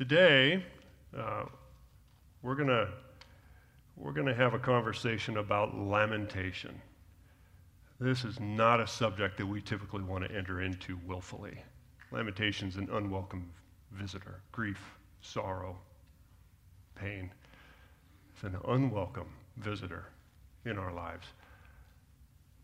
Today, 0.00 0.64
uh, 1.14 1.44
we're 2.40 2.54
going 2.54 2.88
we're 3.98 4.14
going 4.14 4.28
to 4.28 4.34
have 4.34 4.54
a 4.54 4.58
conversation 4.58 5.36
about 5.36 5.76
lamentation. 5.76 6.80
This 8.00 8.24
is 8.24 8.40
not 8.40 8.80
a 8.80 8.86
subject 8.86 9.36
that 9.36 9.44
we 9.44 9.60
typically 9.60 10.02
want 10.02 10.26
to 10.26 10.34
enter 10.34 10.62
into 10.62 10.98
willfully. 11.06 11.62
Lamentation 12.12 12.66
is 12.66 12.76
an 12.76 12.88
unwelcome 12.90 13.50
visitor, 13.92 14.40
grief, 14.52 14.80
sorrow, 15.20 15.76
pain. 16.94 17.30
It's 18.32 18.42
an 18.42 18.56
unwelcome 18.68 19.28
visitor 19.58 20.06
in 20.64 20.78
our 20.78 20.94
lives. 20.94 21.26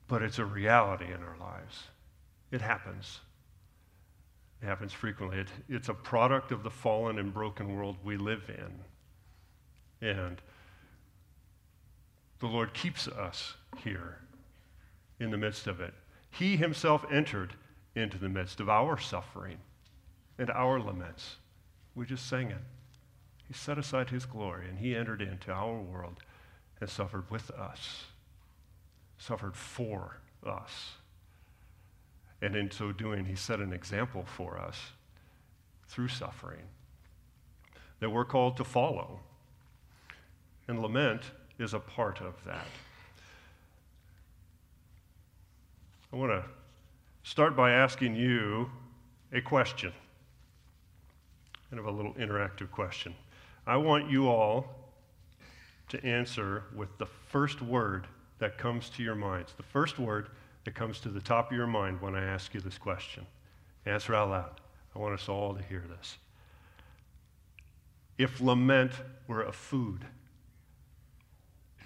But 0.08 0.22
it's 0.22 0.38
a 0.38 0.46
reality 0.46 1.12
in 1.12 1.22
our 1.22 1.36
lives. 1.38 1.82
It 2.50 2.62
happens. 2.62 3.20
It 4.62 4.66
happens 4.66 4.92
frequently. 4.92 5.38
It, 5.38 5.48
it's 5.68 5.88
a 5.88 5.94
product 5.94 6.52
of 6.52 6.62
the 6.62 6.70
fallen 6.70 7.18
and 7.18 7.32
broken 7.32 7.76
world 7.76 7.96
we 8.02 8.16
live 8.16 8.48
in. 8.48 10.08
And 10.08 10.40
the 12.40 12.46
Lord 12.46 12.74
keeps 12.74 13.08
us 13.08 13.54
here 13.78 14.18
in 15.20 15.30
the 15.30 15.38
midst 15.38 15.66
of 15.66 15.80
it. 15.80 15.94
He 16.30 16.56
himself 16.56 17.04
entered 17.10 17.54
into 17.94 18.18
the 18.18 18.28
midst 18.28 18.60
of 18.60 18.68
our 18.68 18.98
suffering 18.98 19.58
and 20.38 20.50
our 20.50 20.78
laments. 20.78 21.36
We 21.94 22.04
just 22.04 22.28
sang 22.28 22.50
it. 22.50 22.62
He 23.48 23.54
set 23.54 23.78
aside 23.78 24.10
his 24.10 24.26
glory 24.26 24.68
and 24.68 24.78
he 24.78 24.94
entered 24.94 25.22
into 25.22 25.52
our 25.52 25.80
world 25.80 26.18
and 26.80 26.90
suffered 26.90 27.30
with 27.30 27.50
us, 27.52 28.04
suffered 29.18 29.56
for 29.56 30.18
us. 30.46 30.96
And 32.42 32.54
in 32.54 32.70
so 32.70 32.92
doing, 32.92 33.24
he 33.24 33.34
set 33.34 33.60
an 33.60 33.72
example 33.72 34.24
for 34.26 34.58
us 34.58 34.78
through 35.88 36.08
suffering 36.08 36.62
that 38.00 38.10
we're 38.10 38.24
called 38.24 38.56
to 38.58 38.64
follow. 38.64 39.20
And 40.68 40.82
lament 40.82 41.22
is 41.58 41.74
a 41.74 41.78
part 41.78 42.20
of 42.20 42.34
that. 42.44 42.66
I 46.12 46.16
want 46.16 46.32
to 46.32 46.44
start 47.22 47.56
by 47.56 47.72
asking 47.72 48.16
you 48.16 48.70
a 49.32 49.40
question, 49.40 49.92
kind 51.70 51.80
of 51.80 51.86
a 51.86 51.90
little 51.90 52.14
interactive 52.14 52.70
question. 52.70 53.14
I 53.66 53.76
want 53.76 54.10
you 54.10 54.28
all 54.28 54.66
to 55.88 56.04
answer 56.04 56.64
with 56.74 56.96
the 56.98 57.06
first 57.06 57.62
word 57.62 58.06
that 58.38 58.58
comes 58.58 58.90
to 58.90 59.02
your 59.02 59.14
minds, 59.14 59.54
the 59.56 59.62
first 59.62 59.98
word 59.98 60.28
that 60.66 60.74
comes 60.74 60.98
to 60.98 61.08
the 61.08 61.20
top 61.20 61.52
of 61.52 61.56
your 61.56 61.68
mind 61.68 62.02
when 62.02 62.16
I 62.16 62.24
ask 62.24 62.52
you 62.52 62.60
this 62.60 62.76
question. 62.76 63.24
Answer 63.86 64.16
out 64.16 64.30
loud. 64.30 64.60
I 64.94 64.98
want 64.98 65.14
us 65.14 65.28
all 65.28 65.54
to 65.54 65.62
hear 65.62 65.84
this. 65.88 66.16
If 68.18 68.40
lament 68.40 68.90
were 69.28 69.44
a 69.44 69.52
food, 69.52 70.04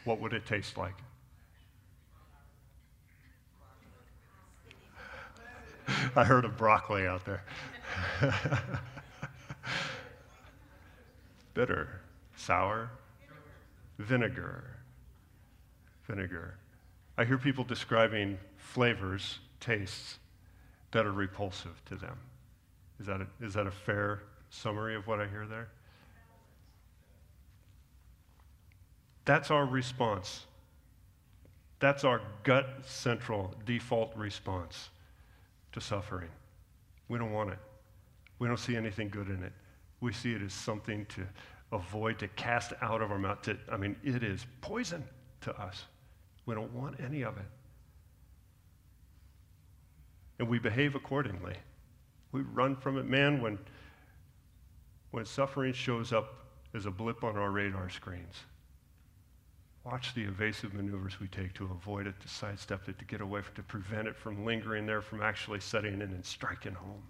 what 0.05 0.19
would 0.19 0.33
it 0.33 0.47
taste 0.47 0.78
like? 0.78 0.95
I 6.17 6.25
heard 6.25 6.47
of 6.47 6.56
broccoli 6.56 7.06
out 7.06 7.27
there. 7.27 7.45
Bitter, 11.53 12.01
sour, 12.34 12.91
vinegar, 13.98 14.64
vinegar. 16.06 16.55
I 17.21 17.27
hear 17.27 17.37
people 17.37 17.65
describing 17.65 18.39
flavors, 18.57 19.41
tastes 19.61 20.19
that 20.93 21.05
are 21.05 21.13
repulsive 21.13 21.85
to 21.85 21.97
them. 21.97 22.17
Is 22.99 23.05
that 23.09 23.21
a, 23.21 23.27
is 23.43 23.53
that 23.53 23.67
a 23.67 23.71
fair 23.71 24.23
summary 24.49 24.97
of 24.97 25.07
what 25.07 25.21
I 25.21 25.27
hear 25.27 25.47
there? 25.47 25.69
That's 29.27 29.51
our 29.51 29.67
response. 29.67 30.47
That's 31.79 32.05
our 32.05 32.23
gut 32.42 32.67
central 32.86 33.55
default 33.67 34.17
response 34.17 34.89
to 35.73 35.80
suffering. 35.83 36.30
We 37.09 37.19
don't 37.19 37.33
want 37.33 37.51
it. 37.51 37.59
We 38.39 38.48
don't 38.48 38.57
see 38.57 38.77
anything 38.77 39.11
good 39.11 39.29
in 39.29 39.42
it. 39.42 39.53
We 40.01 40.14
see 40.14 40.33
it 40.33 40.41
as 40.41 40.55
something 40.55 41.05
to 41.11 41.27
avoid, 41.70 42.19
to 42.20 42.29
cast 42.29 42.73
out 42.80 43.03
of 43.03 43.13
our 43.13 43.19
mouth. 43.19 43.42
To, 43.42 43.59
I 43.70 43.77
mean, 43.77 43.95
it 44.03 44.25
is 44.25 44.47
poison 44.63 45.05
to 45.42 45.55
us. 45.61 45.85
We 46.46 46.55
don't 46.55 46.73
want 46.73 47.01
any 47.01 47.23
of 47.23 47.36
it. 47.36 47.46
And 50.39 50.48
we 50.48 50.58
behave 50.58 50.95
accordingly. 50.95 51.55
We 52.33 52.42
run 52.42 52.77
from 52.77 52.98
it. 52.98 53.06
Man, 53.06 53.42
when, 53.42 53.58
when 55.11 55.24
suffering 55.24 55.73
shows 55.73 56.12
up 56.12 56.46
as 56.73 56.86
a 56.86 56.90
blip 56.90 57.24
on 57.24 57.36
our 57.36 57.50
radar 57.50 57.90
screens, 57.90 58.45
Watch 59.84 60.12
the 60.14 60.23
evasive 60.23 60.74
maneuvers 60.74 61.20
we 61.20 61.29
take 61.29 61.55
to 61.55 61.64
avoid 61.64 62.06
it, 62.06 62.20
to 62.20 62.29
sidestep 62.29 62.89
it, 62.89 62.98
to 62.98 63.05
get 63.06 63.23
away 63.23 63.40
from 63.40 63.55
to 63.55 63.62
prevent 63.62 64.08
it 64.08 64.17
from 64.17 64.45
lingering 64.45 64.84
there, 64.84 65.00
from 65.00 65.23
actually 65.23 65.61
setting 65.61 65.95
in 65.95 66.02
and 66.02 66.24
striking 66.24 66.74
home. 66.74 67.02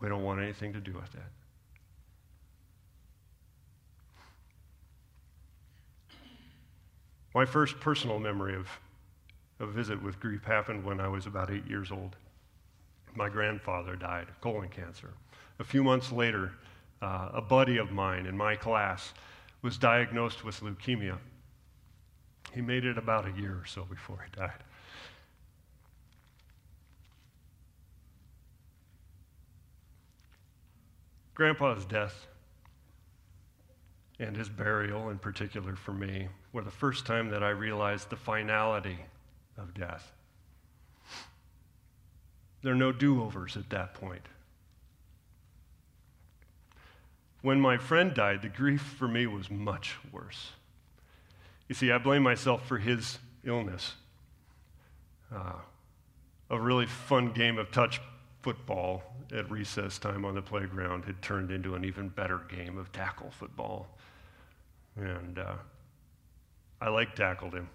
We 0.00 0.08
don't 0.08 0.22
want 0.22 0.40
anything 0.40 0.74
to 0.74 0.80
do 0.80 0.92
with 0.92 1.10
that. 1.12 1.30
My 7.38 7.46
first 7.46 7.78
personal 7.78 8.18
memory 8.18 8.56
of 8.56 8.66
a 9.60 9.66
visit 9.68 10.02
with 10.02 10.18
grief 10.18 10.42
happened 10.42 10.84
when 10.84 10.98
I 10.98 11.06
was 11.06 11.26
about 11.26 11.52
eight 11.52 11.64
years 11.68 11.92
old. 11.92 12.16
My 13.14 13.28
grandfather 13.28 13.94
died 13.94 14.28
of 14.28 14.40
colon 14.40 14.68
cancer. 14.70 15.10
A 15.60 15.62
few 15.62 15.84
months 15.84 16.10
later, 16.10 16.54
uh, 17.00 17.28
a 17.32 17.40
buddy 17.40 17.76
of 17.76 17.92
mine 17.92 18.26
in 18.26 18.36
my 18.36 18.56
class 18.56 19.14
was 19.62 19.78
diagnosed 19.78 20.44
with 20.44 20.58
leukemia. 20.62 21.16
He 22.52 22.60
made 22.60 22.84
it 22.84 22.98
about 22.98 23.28
a 23.28 23.40
year 23.40 23.52
or 23.52 23.66
so 23.66 23.84
before 23.84 24.26
he 24.28 24.36
died. 24.36 24.64
Grandpa's 31.36 31.84
death 31.84 32.26
and 34.18 34.36
his 34.36 34.48
burial, 34.48 35.10
in 35.10 35.18
particular 35.18 35.76
for 35.76 35.92
me, 35.92 36.26
were 36.52 36.62
the 36.62 36.70
first 36.70 37.06
time 37.06 37.30
that 37.30 37.42
I 37.42 37.50
realized 37.50 38.10
the 38.10 38.16
finality 38.16 38.98
of 39.56 39.74
death. 39.74 40.12
There 42.62 42.72
are 42.72 42.76
no 42.76 42.92
do 42.92 43.22
overs 43.22 43.56
at 43.56 43.70
that 43.70 43.94
point. 43.94 44.26
When 47.42 47.60
my 47.60 47.78
friend 47.78 48.14
died, 48.14 48.42
the 48.42 48.48
grief 48.48 48.82
for 48.82 49.06
me 49.06 49.26
was 49.26 49.50
much 49.50 49.96
worse. 50.12 50.50
You 51.68 51.74
see, 51.74 51.92
I 51.92 51.98
blame 51.98 52.22
myself 52.22 52.66
for 52.66 52.78
his 52.78 53.18
illness. 53.44 53.94
Uh, 55.34 55.52
a 56.50 56.58
really 56.58 56.86
fun 56.86 57.32
game 57.32 57.58
of 57.58 57.70
touch 57.70 58.00
football 58.42 59.02
at 59.32 59.50
recess 59.50 59.98
time 59.98 60.24
on 60.24 60.34
the 60.34 60.42
playground 60.42 61.04
had 61.04 61.20
turned 61.20 61.50
into 61.50 61.74
an 61.74 61.84
even 61.84 62.08
better 62.08 62.40
game 62.48 62.78
of 62.78 62.90
tackle 62.92 63.30
football. 63.30 63.88
And 64.96 65.38
uh, 65.38 65.54
I 66.80 66.88
like 66.88 67.14
tackled 67.14 67.54
him. 67.54 67.68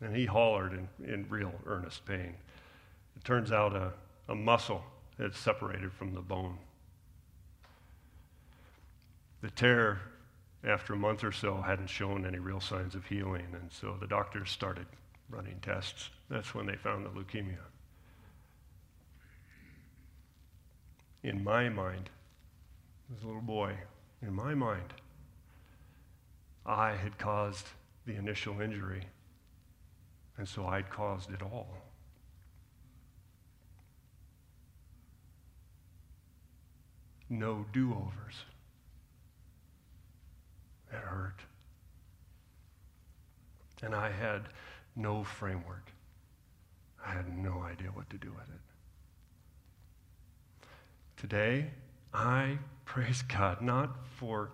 And 0.00 0.16
he 0.16 0.26
hollered 0.26 0.72
in, 0.72 0.88
in 1.04 1.26
real 1.28 1.52
earnest 1.66 2.04
pain. 2.06 2.34
It 3.16 3.24
turns 3.24 3.52
out 3.52 3.74
a, 3.74 3.92
a 4.28 4.34
muscle 4.34 4.82
had 5.18 5.34
separated 5.34 5.92
from 5.92 6.14
the 6.14 6.20
bone. 6.20 6.56
The 9.42 9.50
tear, 9.50 10.00
after 10.64 10.94
a 10.94 10.96
month 10.96 11.24
or 11.24 11.32
so, 11.32 11.60
hadn't 11.60 11.88
shown 11.88 12.26
any 12.26 12.38
real 12.38 12.60
signs 12.60 12.94
of 12.94 13.06
healing, 13.06 13.46
and 13.52 13.70
so 13.70 13.96
the 14.00 14.06
doctors 14.06 14.50
started 14.50 14.86
running 15.30 15.58
tests. 15.62 16.10
That's 16.28 16.54
when 16.54 16.66
they 16.66 16.76
found 16.76 17.04
the 17.04 17.10
leukemia. 17.10 17.58
In 21.22 21.44
my 21.44 21.68
mind, 21.68 22.08
as 23.14 23.22
a 23.22 23.26
little 23.26 23.42
boy, 23.42 23.74
in 24.22 24.34
my 24.34 24.54
mind, 24.54 24.94
I 26.64 26.92
had 26.92 27.18
caused 27.18 27.66
the 28.06 28.16
initial 28.16 28.60
injury, 28.60 29.02
and 30.36 30.48
so 30.48 30.66
I'd 30.66 30.90
caused 30.90 31.30
it 31.30 31.42
all. 31.42 31.68
No 37.28 37.64
do 37.72 37.92
overs. 37.92 38.44
It 40.92 40.96
hurt. 40.96 41.40
And 43.82 43.94
I 43.94 44.10
had 44.10 44.48
no 44.96 45.22
framework. 45.22 45.92
I 47.06 47.12
had 47.12 47.36
no 47.36 47.62
idea 47.62 47.88
what 47.88 48.10
to 48.10 48.18
do 48.18 48.30
with 48.30 48.48
it. 48.48 48.60
Today, 51.16 51.70
I 52.12 52.58
praise 52.84 53.22
God 53.22 53.62
not 53.62 53.96
for 54.16 54.50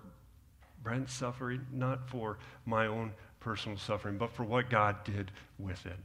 Brent's 0.82 1.14
suffering, 1.14 1.66
not 1.72 2.08
for 2.08 2.38
my 2.64 2.86
own 2.86 3.12
personal 3.46 3.78
suffering, 3.78 4.18
but 4.18 4.32
for 4.32 4.42
what 4.42 4.68
God 4.68 5.04
did 5.04 5.30
with 5.56 5.86
it. 5.86 5.98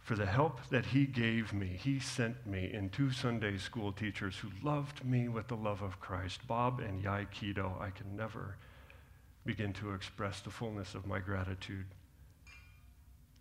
for 0.00 0.14
the 0.14 0.26
help 0.26 0.60
that 0.70 0.86
he 0.86 1.04
gave 1.04 1.52
me. 1.52 1.66
He 1.82 1.98
sent 1.98 2.46
me 2.46 2.70
in 2.72 2.90
two 2.90 3.10
Sunday 3.10 3.58
school 3.58 3.90
teachers 3.90 4.36
who 4.36 4.48
loved 4.62 5.04
me 5.04 5.26
with 5.26 5.48
the 5.48 5.56
love 5.56 5.82
of 5.82 5.98
Christ, 5.98 6.46
Bob 6.46 6.78
and 6.78 7.02
Yai 7.02 7.26
Kido. 7.34 7.80
I 7.80 7.90
can 7.90 8.14
never 8.14 8.54
begin 9.44 9.72
to 9.72 9.94
express 9.94 10.38
the 10.40 10.50
fullness 10.50 10.94
of 10.94 11.08
my 11.08 11.18
gratitude 11.18 11.86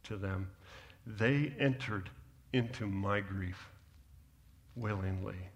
to 0.06 0.18
them. 0.18 0.50
They 1.06 1.54
entered 1.60 2.10
into 2.52 2.88
my 2.88 3.20
grief 3.20 3.70
willingly. 4.76 5.52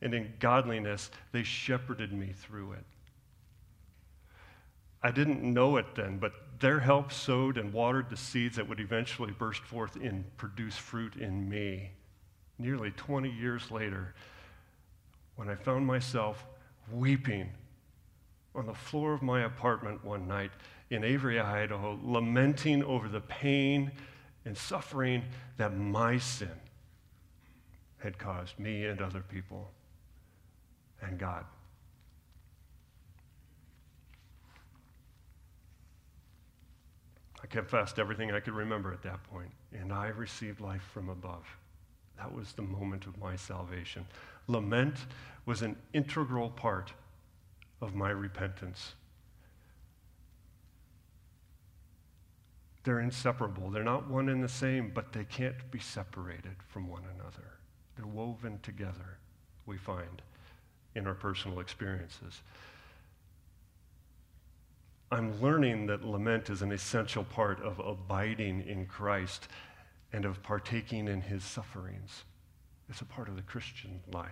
And 0.00 0.14
in 0.14 0.32
godliness, 0.38 1.10
they 1.32 1.42
shepherded 1.42 2.12
me 2.12 2.34
through 2.36 2.74
it. 2.74 2.84
I 5.02 5.10
didn't 5.10 5.42
know 5.42 5.76
it 5.76 5.94
then, 5.94 6.18
but 6.18 6.32
their 6.58 6.80
help 6.80 7.12
sowed 7.12 7.58
and 7.58 7.72
watered 7.72 8.10
the 8.10 8.16
seeds 8.16 8.56
that 8.56 8.68
would 8.68 8.80
eventually 8.80 9.32
burst 9.32 9.62
forth 9.62 9.96
and 9.96 10.24
produce 10.36 10.76
fruit 10.76 11.16
in 11.16 11.48
me. 11.48 11.90
Nearly 12.58 12.90
20 12.92 13.30
years 13.30 13.70
later, 13.70 14.14
when 15.36 15.48
I 15.50 15.54
found 15.54 15.86
myself 15.86 16.44
weeping 16.90 17.50
on 18.54 18.66
the 18.66 18.74
floor 18.74 19.12
of 19.12 19.22
my 19.22 19.44
apartment 19.44 20.02
one 20.04 20.26
night 20.26 20.50
in 20.90 21.04
Avery, 21.04 21.38
Idaho, 21.38 21.98
lamenting 22.02 22.82
over 22.82 23.08
the 23.08 23.20
pain 23.20 23.92
and 24.44 24.56
suffering 24.56 25.24
that 25.58 25.76
my 25.76 26.16
sin 26.18 26.48
had 27.98 28.18
caused 28.18 28.58
me 28.58 28.86
and 28.86 29.02
other 29.02 29.20
people 29.20 29.70
and 31.02 31.18
God. 31.18 31.44
I 37.46 37.48
confessed 37.48 38.00
everything 38.00 38.32
I 38.32 38.40
could 38.40 38.54
remember 38.54 38.92
at 38.92 39.02
that 39.02 39.22
point, 39.30 39.52
and 39.72 39.92
I 39.92 40.08
received 40.08 40.60
life 40.60 40.82
from 40.92 41.08
above. 41.08 41.46
That 42.16 42.34
was 42.34 42.52
the 42.52 42.62
moment 42.62 43.06
of 43.06 43.16
my 43.18 43.36
salvation. 43.36 44.04
Lament 44.48 44.96
was 45.44 45.62
an 45.62 45.76
integral 45.92 46.50
part 46.50 46.92
of 47.80 47.94
my 47.94 48.10
repentance. 48.10 48.94
They're 52.82 52.98
inseparable. 52.98 53.70
They're 53.70 53.84
not 53.84 54.10
one 54.10 54.28
and 54.28 54.42
the 54.42 54.48
same, 54.48 54.90
but 54.92 55.12
they 55.12 55.24
can't 55.24 55.70
be 55.70 55.78
separated 55.78 56.56
from 56.66 56.88
one 56.88 57.04
another. 57.14 57.52
They're 57.94 58.06
woven 58.06 58.58
together, 58.64 59.18
we 59.66 59.76
find, 59.76 60.20
in 60.96 61.06
our 61.06 61.14
personal 61.14 61.60
experiences. 61.60 62.40
I'm 65.10 65.40
learning 65.40 65.86
that 65.86 66.04
lament 66.04 66.50
is 66.50 66.62
an 66.62 66.72
essential 66.72 67.24
part 67.24 67.60
of 67.62 67.78
abiding 67.78 68.66
in 68.66 68.86
Christ 68.86 69.48
and 70.12 70.24
of 70.24 70.42
partaking 70.42 71.06
in 71.06 71.20
his 71.20 71.44
sufferings. 71.44 72.24
It's 72.88 73.00
a 73.00 73.04
part 73.04 73.28
of 73.28 73.36
the 73.36 73.42
Christian 73.42 74.00
life, 74.12 74.30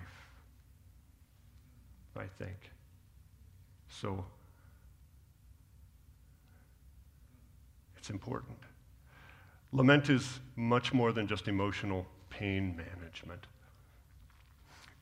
I 2.17 2.27
think. 2.39 2.57
So, 3.89 4.25
it's 7.97 8.11
important. 8.11 8.59
Lament 9.73 10.11
is 10.11 10.41
much 10.57 10.93
more 10.93 11.13
than 11.13 11.27
just 11.27 11.47
emotional 11.47 12.07
pain 12.31 12.77
management. 12.77 13.47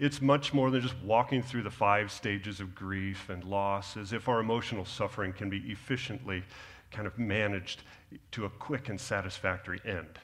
It's 0.02 0.20
much 0.20 0.52
more 0.52 0.72
than 0.72 0.80
just 0.80 0.96
walking 1.04 1.44
through 1.44 1.62
the 1.62 1.70
five 1.70 2.10
stages 2.10 2.58
of 2.58 2.74
grief 2.74 3.28
and 3.28 3.44
loss, 3.44 3.96
as 3.96 4.12
if 4.12 4.28
our 4.28 4.40
emotional 4.40 4.84
suffering 4.84 5.32
can 5.32 5.48
be 5.48 5.58
efficiently 5.70 6.42
kind 6.90 7.06
of 7.06 7.16
managed 7.20 7.84
to 8.32 8.44
a 8.44 8.50
quick 8.50 8.88
and 8.88 9.00
satisfactory 9.00 9.78
end. 9.84 10.18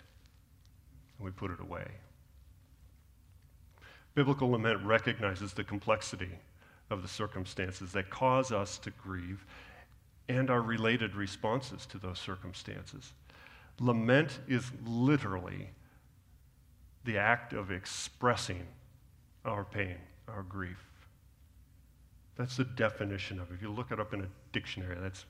And 1.16 1.24
we 1.24 1.30
put 1.30 1.52
it 1.52 1.60
away. 1.60 1.86
Biblical 4.16 4.50
lament 4.50 4.82
recognizes 4.82 5.52
the 5.52 5.62
complexity 5.62 6.32
of 6.90 7.02
the 7.02 7.08
circumstances 7.08 7.92
that 7.92 8.10
cause 8.10 8.50
us 8.50 8.78
to 8.78 8.90
grieve 8.90 9.46
and 10.28 10.50
our 10.50 10.60
related 10.60 11.14
responses 11.14 11.86
to 11.86 11.98
those 11.98 12.18
circumstances. 12.18 13.12
Lament 13.78 14.40
is 14.48 14.72
literally 14.84 15.70
the 17.04 17.16
act 17.16 17.52
of 17.52 17.70
expressing 17.70 18.66
our 19.48 19.64
pain, 19.64 19.96
our 20.28 20.42
grief. 20.42 20.78
That's 22.36 22.56
the 22.56 22.64
definition 22.64 23.40
of 23.40 23.50
it. 23.50 23.54
If 23.54 23.62
you 23.62 23.70
look 23.70 23.90
it 23.90 23.98
up 23.98 24.14
in 24.14 24.20
a 24.20 24.28
dictionary, 24.52 24.96
that's 25.00 25.24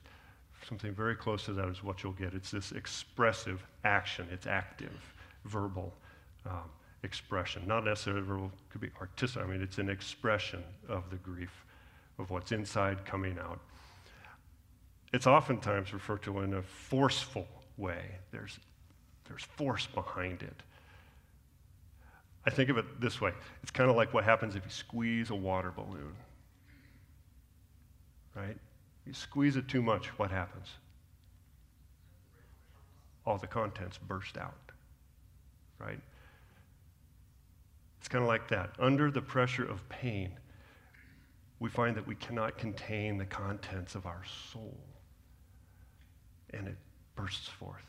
something 0.67 0.93
very 0.93 1.15
close 1.15 1.45
to 1.45 1.53
that 1.53 1.67
is 1.69 1.83
what 1.83 2.03
you'll 2.03 2.13
get. 2.13 2.33
It's 2.33 2.51
this 2.51 2.71
expressive 2.71 3.65
action. 3.83 4.27
It's 4.31 4.45
active, 4.45 4.91
verbal 5.45 5.93
um, 6.45 6.69
expression. 7.03 7.63
Not 7.65 7.85
necessarily 7.85 8.21
verbal, 8.21 8.51
could 8.69 8.81
be 8.81 8.91
artistic. 8.99 9.41
I 9.41 9.47
mean, 9.47 9.61
it's 9.61 9.77
an 9.77 9.89
expression 9.89 10.63
of 10.87 11.09
the 11.09 11.15
grief, 11.17 11.65
of 12.19 12.29
what's 12.29 12.51
inside 12.51 13.05
coming 13.05 13.37
out. 13.39 13.59
It's 15.13 15.25
oftentimes 15.25 15.93
referred 15.93 16.21
to 16.23 16.41
in 16.41 16.53
a 16.53 16.61
forceful 16.61 17.47
way. 17.77 18.03
There's, 18.31 18.59
there's 19.27 19.43
force 19.43 19.87
behind 19.87 20.43
it. 20.43 20.61
I 22.45 22.49
think 22.49 22.69
of 22.69 22.77
it 22.77 23.01
this 23.01 23.19
way 23.21 23.33
it's 23.61 23.71
kind 23.71 23.89
of 23.89 23.95
like 23.95 24.13
what 24.13 24.23
happens 24.23 24.55
if 24.55 24.63
you 24.63 24.71
squeeze 24.71 25.29
a 25.29 25.35
water 25.35 25.71
balloon. 25.75 26.15
Right? 28.35 28.57
You 29.05 29.13
squeeze 29.13 29.55
it 29.55 29.67
too 29.67 29.81
much, 29.81 30.07
what 30.19 30.31
happens? 30.31 30.67
All 33.25 33.37
the 33.37 33.47
contents 33.47 33.97
burst 33.97 34.37
out. 34.37 34.53
Right? 35.79 35.99
It's 37.99 38.07
kind 38.07 38.23
of 38.23 38.27
like 38.27 38.47
that. 38.49 38.71
Under 38.79 39.11
the 39.11 39.21
pressure 39.21 39.69
of 39.69 39.87
pain, 39.89 40.31
we 41.59 41.69
find 41.69 41.95
that 41.97 42.07
we 42.07 42.15
cannot 42.15 42.57
contain 42.57 43.17
the 43.17 43.25
contents 43.25 43.95
of 43.95 44.05
our 44.05 44.21
soul, 44.51 44.77
and 46.51 46.67
it 46.67 46.77
bursts 47.15 47.47
forth. 47.47 47.88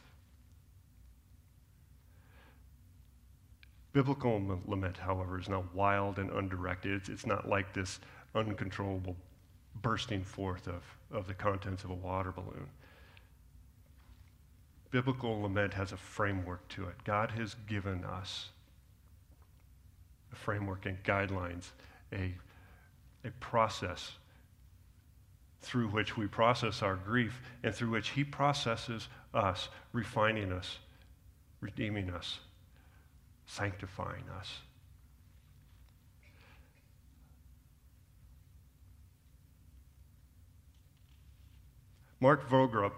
Biblical 3.92 4.40
lament, 4.66 4.96
however, 4.96 5.40
is 5.40 5.48
not 5.48 5.75
wild 5.75 6.19
and 6.19 6.31
undirected. 6.31 6.92
It's, 6.92 7.08
it's 7.08 7.26
not 7.26 7.48
like 7.48 7.75
this 7.75 7.98
uncontrollable 8.34 9.16
bursting 9.82 10.22
forth 10.22 10.69
of, 10.69 10.82
of 11.10 11.26
the 11.26 11.34
contents 11.34 11.82
of 11.82 11.90
a 11.90 11.94
water 11.94 12.31
balloon. 12.31 12.69
Biblical 14.90 15.42
lament 15.42 15.75
has 15.75 15.92
a 15.92 15.96
framework 15.96 16.66
to 16.69 16.84
it. 16.84 16.94
God 17.04 17.32
has 17.32 17.56
given 17.66 18.04
us 18.04 18.50
a 20.32 20.36
framework 20.36 20.86
and 20.86 21.02
guidelines, 21.02 21.70
a, 22.12 22.32
a 23.24 23.31
process 23.41 24.12
through 25.62 25.88
which 25.88 26.17
we 26.17 26.26
process 26.26 26.82
our 26.82 26.96
grief 26.96 27.41
and 27.65 27.74
through 27.74 27.91
which 27.91 28.10
He 28.10 28.22
processes 28.22 29.08
us, 29.34 29.69
refining 29.93 30.53
us, 30.53 30.79
redeeming 31.60 32.10
us 32.10 32.38
sanctifying 33.50 34.24
us. 34.38 34.58
Mark 42.20 42.48
Vroegop 42.48 42.92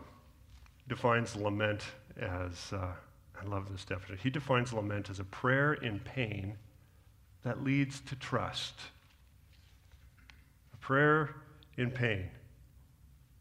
defines 0.89 1.37
lament 1.37 1.83
as, 2.21 2.73
uh, 2.73 2.93
I 3.41 3.47
love 3.47 3.71
this 3.71 3.85
definition. 3.85 4.19
He 4.23 4.31
defines 4.31 4.73
lament 4.73 5.09
as 5.09 5.21
a 5.21 5.25
prayer 5.25 5.75
in 5.75 6.01
pain 6.01 6.59
that 7.45 7.65
leads 7.65 8.01
to 8.01 8.17
trust. 8.17 8.75
A 10.75 10.77
prayer 10.77 11.37
in 11.79 11.91
pain 11.91 12.29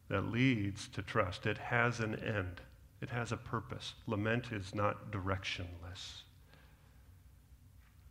that 0.08 0.32
leads 0.32 0.88
to 0.90 1.02
trust. 1.02 1.46
It 1.46 1.58
has 1.58 2.00
an 2.00 2.16
end, 2.16 2.62
it 3.02 3.10
has 3.10 3.32
a 3.32 3.38
purpose. 3.38 3.96
Lament 4.08 4.52
is 4.52 4.74
not 4.74 5.12
directionless 5.12 6.22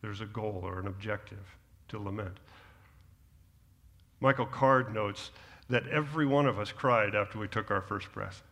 there's 0.03 0.21
a 0.21 0.27
goal 0.27 0.61
or 0.63 0.79
an 0.79 0.87
objective 0.87 1.57
to 1.89 1.99
lament. 1.99 2.39
Michael 4.21 4.47
Card 4.47 4.95
notes 4.95 5.31
that 5.69 5.87
every 5.89 6.27
one 6.27 6.47
of 6.47 6.59
us 6.59 6.73
cried 6.73 7.15
after 7.15 7.39
we 7.39 7.49
took 7.49 7.71
our 7.71 7.81
first 7.81 8.13
breath. 8.13 8.43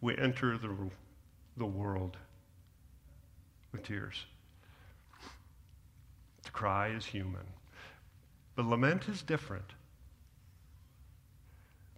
We 0.00 0.16
enter 0.16 0.56
the, 0.56 0.74
the 1.56 1.66
world 1.66 2.16
with 3.72 3.82
tears. 3.82 4.24
To 6.44 6.52
cry 6.52 6.88
is 6.88 7.04
human, 7.06 7.46
but 8.54 8.66
lament 8.66 9.08
is 9.08 9.22
different. 9.22 9.64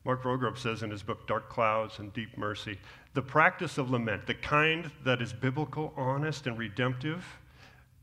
Mark 0.04 0.22
Vroegop 0.22 0.56
says 0.56 0.84
in 0.84 0.90
his 0.90 1.02
book, 1.02 1.26
Dark 1.26 1.48
Clouds 1.48 1.98
and 1.98 2.12
Deep 2.12 2.38
Mercy, 2.38 2.78
the 3.14 3.22
practice 3.22 3.76
of 3.76 3.90
lament, 3.90 4.26
the 4.26 4.34
kind 4.34 4.88
that 5.04 5.20
is 5.20 5.32
biblical, 5.32 5.92
honest, 5.96 6.46
and 6.46 6.56
redemptive, 6.56 7.24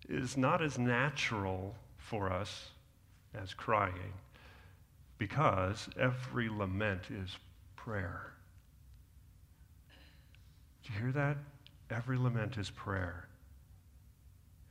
is 0.09 0.37
not 0.37 0.61
as 0.61 0.77
natural 0.77 1.75
for 1.97 2.31
us 2.31 2.69
as 3.33 3.53
crying 3.53 4.13
because 5.17 5.87
every 5.99 6.49
lament 6.49 7.03
is 7.09 7.37
prayer. 7.75 8.33
Do 10.83 10.93
you 10.93 10.99
hear 10.99 11.11
that? 11.13 11.37
Every 11.89 12.17
lament 12.17 12.57
is 12.57 12.69
prayer. 12.69 13.27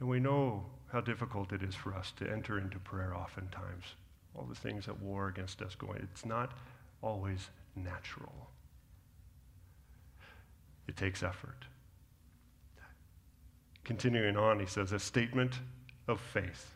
And 0.01 0.09
we 0.09 0.21
know 0.21 0.65
how 0.91 1.01
difficult 1.01 1.53
it 1.53 1.63
is 1.63 1.75
for 1.75 1.95
us 1.95 2.13
to 2.19 2.31
enter 2.31 2.59
into 2.59 2.79
prayer 2.79 3.15
oftentimes. 3.17 3.85
All 4.35 4.45
the 4.45 4.55
things 4.55 4.87
that 4.87 5.01
war 5.01 5.29
against 5.29 5.63
us 5.63 5.75
going. 5.75 6.01
It's 6.13 6.27
not 6.27 6.53
always 7.03 7.49
natural. 7.77 8.49
It 10.89 10.97
takes 10.97 11.23
effort. 11.23 11.65
Continuing 13.85 14.37
on, 14.37 14.61
he 14.61 14.67
says, 14.67 14.93
a 14.93 14.99
statement 14.99 15.55
of 16.09 16.21
faith. 16.21 16.75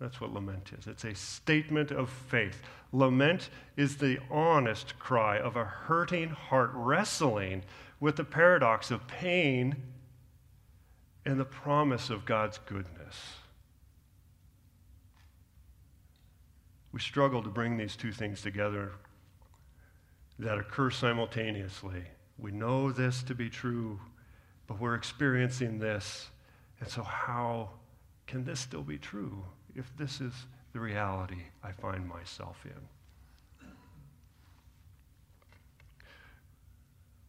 That's 0.00 0.20
what 0.20 0.32
lament 0.32 0.72
is. 0.78 0.86
It's 0.86 1.04
a 1.04 1.14
statement 1.14 1.90
of 1.90 2.10
faith. 2.10 2.62
Lament 2.92 3.48
is 3.76 3.96
the 3.96 4.18
honest 4.30 4.98
cry 4.98 5.38
of 5.38 5.56
a 5.56 5.64
hurting 5.64 6.30
heart 6.30 6.70
wrestling 6.74 7.62
with 7.98 8.16
the 8.16 8.24
paradox 8.24 8.90
of 8.90 9.06
pain 9.06 9.76
and 11.24 11.40
the 11.40 11.44
promise 11.44 12.10
of 12.10 12.24
God's 12.24 12.58
goodness. 12.58 13.16
We 16.92 17.00
struggle 17.00 17.42
to 17.42 17.50
bring 17.50 17.76
these 17.76 17.96
two 17.96 18.12
things 18.12 18.40
together 18.40 18.92
that 20.38 20.58
occur 20.58 20.90
simultaneously. 20.90 22.04
We 22.38 22.52
know 22.52 22.92
this 22.92 23.22
to 23.24 23.34
be 23.34 23.48
true, 23.48 23.98
but 24.66 24.78
we're 24.78 24.94
experiencing 24.94 25.78
this. 25.78 26.28
And 26.80 26.88
so, 26.88 27.02
how 27.02 27.70
can 28.26 28.44
this 28.44 28.60
still 28.60 28.82
be 28.82 28.98
true 28.98 29.44
if 29.74 29.90
this 29.96 30.20
is 30.20 30.32
the 30.72 30.80
reality 30.80 31.42
I 31.62 31.72
find 31.72 32.06
myself 32.06 32.64
in? 32.64 33.68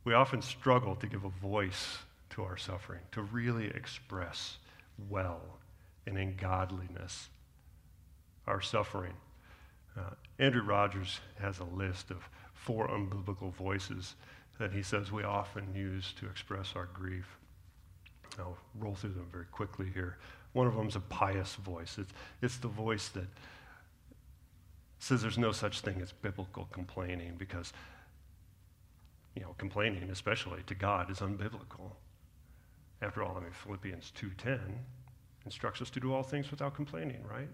We 0.04 0.14
often 0.14 0.42
struggle 0.42 0.96
to 0.96 1.08
give 1.08 1.26
a 1.26 1.30
voice 1.30 1.98
to 2.32 2.44
our 2.44 2.56
suffering, 2.56 3.02
to 3.12 3.24
really 3.24 3.68
express 3.68 4.58
well 5.10 5.42
and 6.06 6.18
in 6.18 6.36
godliness 6.38 7.30
our 8.48 8.62
suffering. 8.62 9.14
Uh, 9.98 10.12
Andrew 10.40 10.64
Rogers 10.64 11.20
has 11.40 11.60
a 11.60 11.66
list 11.66 12.12
of 12.12 12.30
four 12.54 12.88
unbiblical 12.88 13.54
voices 13.54 14.16
that 14.60 14.72
he 14.72 14.82
says 14.82 15.12
we 15.12 15.24
often 15.24 15.76
use 15.76 16.14
to 16.20 16.28
express 16.28 16.74
our 16.76 16.88
grief. 16.94 17.38
I'll 18.40 18.58
roll 18.78 18.96
through 18.96 19.14
them 19.14 19.28
very 19.32 19.46
quickly 19.46 19.90
here. 19.94 20.18
One 20.54 20.68
of 20.68 20.76
them 20.76 20.88
is 20.88 20.96
a 20.96 21.02
pious 21.02 21.56
voice. 21.56 21.98
It's, 21.98 22.12
it's 22.42 22.58
the 22.58 22.68
voice 22.68 23.10
that 23.10 23.28
says 25.00 25.22
there's 25.22 25.38
no 25.38 25.52
such 25.52 25.82
thing 25.82 26.02
as 26.02 26.12
biblical 26.12 26.68
complaining 26.72 27.36
because, 27.38 27.74
you 29.36 29.42
know, 29.42 29.56
complaining, 29.58 30.10
especially 30.10 30.64
to 30.68 30.76
God, 30.76 31.12
is 31.12 31.20
unbiblical. 31.20 31.92
After 33.02 33.24
all, 33.24 33.38
I 33.38 33.42
mean, 33.42 33.52
Philippians 33.52 34.12
2.10 34.20 34.60
instructs 35.46 35.82
us 35.82 35.90
to 35.92 36.00
do 36.00 36.14
all 36.14 36.24
things 36.24 36.50
without 36.50 36.74
complaining, 36.74 37.24
right? 37.30 37.50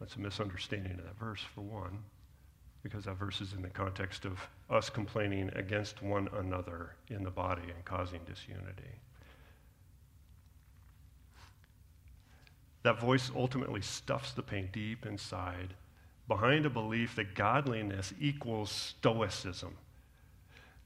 That's 0.00 0.16
a 0.16 0.20
misunderstanding 0.20 0.98
of 0.98 1.04
that 1.04 1.18
verse, 1.18 1.42
for 1.54 1.60
one, 1.60 1.98
because 2.82 3.04
that 3.04 3.16
verse 3.16 3.40
is 3.40 3.52
in 3.52 3.62
the 3.62 3.68
context 3.68 4.24
of 4.24 4.38
us 4.68 4.90
complaining 4.90 5.50
against 5.54 6.02
one 6.02 6.28
another 6.36 6.94
in 7.08 7.22
the 7.22 7.30
body 7.30 7.62
and 7.62 7.84
causing 7.84 8.20
disunity. 8.24 8.90
That 12.82 13.00
voice 13.00 13.30
ultimately 13.34 13.80
stuffs 13.80 14.32
the 14.32 14.42
pain 14.42 14.68
deep 14.72 15.06
inside 15.06 15.74
behind 16.26 16.66
a 16.66 16.70
belief 16.70 17.14
that 17.16 17.34
godliness 17.34 18.12
equals 18.20 18.72
stoicism. 18.72 19.76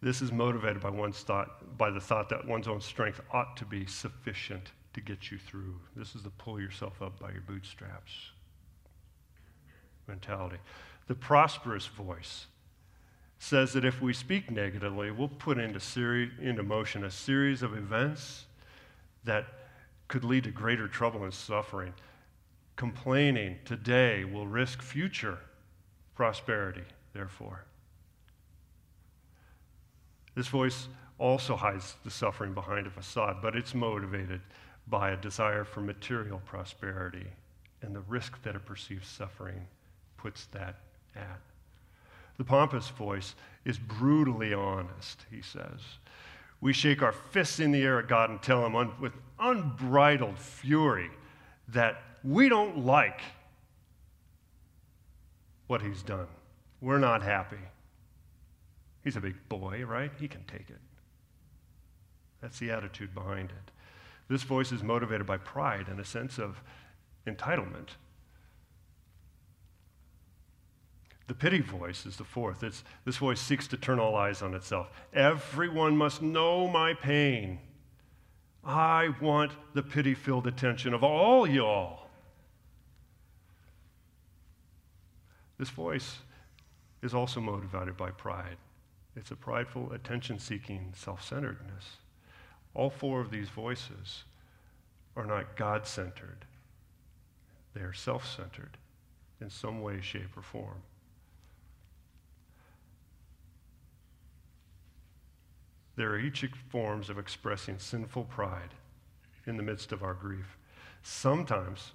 This 0.03 0.21
is 0.21 0.31
motivated 0.31 0.83
by 0.83 0.91
one's 0.91 1.21
thought, 1.21 1.79
by 1.79 1.91
the 1.91 2.00
thought 2.00 2.29
that 2.29 2.47
one's 2.47 2.69
own 2.69 2.83
strength 2.83 3.21
ought 3.33 3.57
to 3.57 3.65
be 3.65 3.87
sufficient 3.87 4.73
to 4.93 5.00
get 5.00 5.31
you 5.31 5.38
through. 5.38 5.76
This 5.95 6.15
is 6.15 6.23
the 6.23 6.31
pull 6.31 6.61
yourself 6.61 7.00
up 7.00 7.19
by 7.19 7.31
your 7.33 7.41
bootstraps 7.41 8.12
mentality. 10.09 10.59
The 11.06 11.14
prosperous 11.14 11.86
voice 11.86 12.46
says 13.38 13.72
that 13.75 13.84
if 13.84 14.00
we 14.00 14.12
speak 14.12 14.50
negatively, 14.50 15.10
we'll 15.10 15.28
put 15.28 15.58
into, 15.58 15.78
seri- 15.78 16.32
into 16.40 16.62
motion 16.62 17.04
a 17.04 17.10
series 17.10 17.62
of 17.62 17.76
events 17.76 18.46
that 19.25 19.46
could 20.08 20.25
lead 20.25 20.44
to 20.44 20.50
greater 20.50 20.88
trouble 20.88 21.25
and 21.25 21.34
suffering. 21.34 21.92
Complaining 22.76 23.58
today 23.64 24.25
will 24.25 24.46
risk 24.46 24.82
future 24.82 25.38
prosperity, 26.14 26.84
therefore. 27.12 27.64
This 30.34 30.48
voice 30.48 30.88
also 31.18 31.56
hides 31.56 31.94
the 32.04 32.10
suffering 32.10 32.52
behind 32.52 32.86
a 32.86 32.90
facade, 32.90 33.36
but 33.40 33.56
it's 33.56 33.75
motivated 33.75 34.40
by 34.86 35.10
a 35.10 35.16
desire 35.16 35.64
for 35.64 35.80
material 35.80 36.40
prosperity 36.44 37.26
and 37.82 37.94
the 37.94 38.00
risk 38.00 38.42
that 38.42 38.56
a 38.56 38.60
perceived 38.60 39.04
suffering 39.04 39.66
puts 40.16 40.46
that 40.46 40.76
The 42.38 42.44
pompous 42.44 42.88
voice 42.88 43.35
is 43.64 43.78
brutally 43.78 44.52
honest, 44.52 45.25
he 45.30 45.40
says. 45.40 45.80
We 46.61 46.73
shake 46.73 47.02
our 47.02 47.12
fists 47.12 47.61
in 47.61 47.73
the 47.73 47.82
air 47.82 47.99
at 47.99 48.08
God 48.08 48.30
and 48.30 48.42
tell 48.42 48.64
him 48.64 48.76
un- 48.76 48.92
with 49.00 49.12
unbridled 49.38 50.38
fury 50.38 51.11
that 51.68 52.02
we 52.23 52.49
don't 52.49 52.85
like 52.85 53.20
what 55.66 55.82
he's 55.82 56.02
done. 56.02 56.28
We're 56.80 56.99
not 56.99 57.23
happy. 57.23 57.58
He's 59.02 59.16
a 59.16 59.20
big 59.20 59.37
boy, 59.49 59.85
right? 59.87 60.11
He 60.18 60.28
can 60.28 60.44
take 60.44 60.68
it. 60.68 60.80
That's 62.40 62.58
the 62.58 62.70
attitude 62.70 63.14
behind 63.14 63.50
it. 63.50 63.70
This 64.28 64.42
voice 64.42 64.73
is 64.73 64.82
motivated 64.82 65.26
by 65.26 65.37
pride 65.38 65.88
and 65.88 66.00
a 66.00 66.04
sense 66.04 66.38
of 66.38 66.61
entitlement. 67.26 67.90
The 71.26 71.35
pity 71.35 71.61
voice 71.61 72.06
is 72.06 72.16
the 72.16 72.25
fourth. 72.25 72.62
It's, 72.62 72.85
this 73.04 73.16
voice 73.16 73.40
seeks 73.40 73.66
to 73.68 73.76
turn 73.76 73.99
all 73.99 74.14
eyes 74.14 74.42
on 74.42 74.54
itself. 74.54 74.90
Everyone 75.12 75.97
must 75.97 76.23
know 76.23 76.68
my 76.68 76.95
pain. 76.95 77.59
I 78.64 79.11
want 79.21 79.52
the 79.75 79.83
pity 79.83 80.14
filled 80.14 80.47
attention 80.47 80.95
of 80.95 81.02
all 81.02 81.47
y'all. 81.47 82.06
This 85.59 85.71
voice 85.71 86.18
is 87.02 87.14
also 87.14 87.40
motivated 87.40 87.97
by 87.97 88.11
pride. 88.11 88.56
It's 89.16 89.30
a 89.30 89.37
prideful, 89.37 89.92
attention 89.92 90.38
seeking 90.38 90.92
self 90.95 91.25
centeredness. 91.25 91.97
All 92.75 92.90
four 92.90 93.21
of 93.21 93.30
these 93.30 93.49
voices 93.49 94.25
are 95.16 95.25
not 95.25 95.56
God 95.56 95.87
centered, 95.87 96.45
they 97.75 97.80
are 97.80 97.95
self 97.95 98.26
centered 98.26 98.76
in 99.40 99.49
some 99.49 99.80
way, 99.80 100.00
shape, 100.00 100.37
or 100.37 100.42
form. 100.42 100.83
There 105.97 106.11
are 106.11 106.19
each 106.19 106.45
forms 106.69 107.09
of 107.09 107.19
expressing 107.19 107.79
sinful 107.79 108.25
pride 108.25 108.75
in 109.47 109.57
the 109.57 109.62
midst 109.62 109.93
of 109.93 110.03
our 110.03 110.15
grief. 110.15 110.59
Sometimes, 111.03 111.93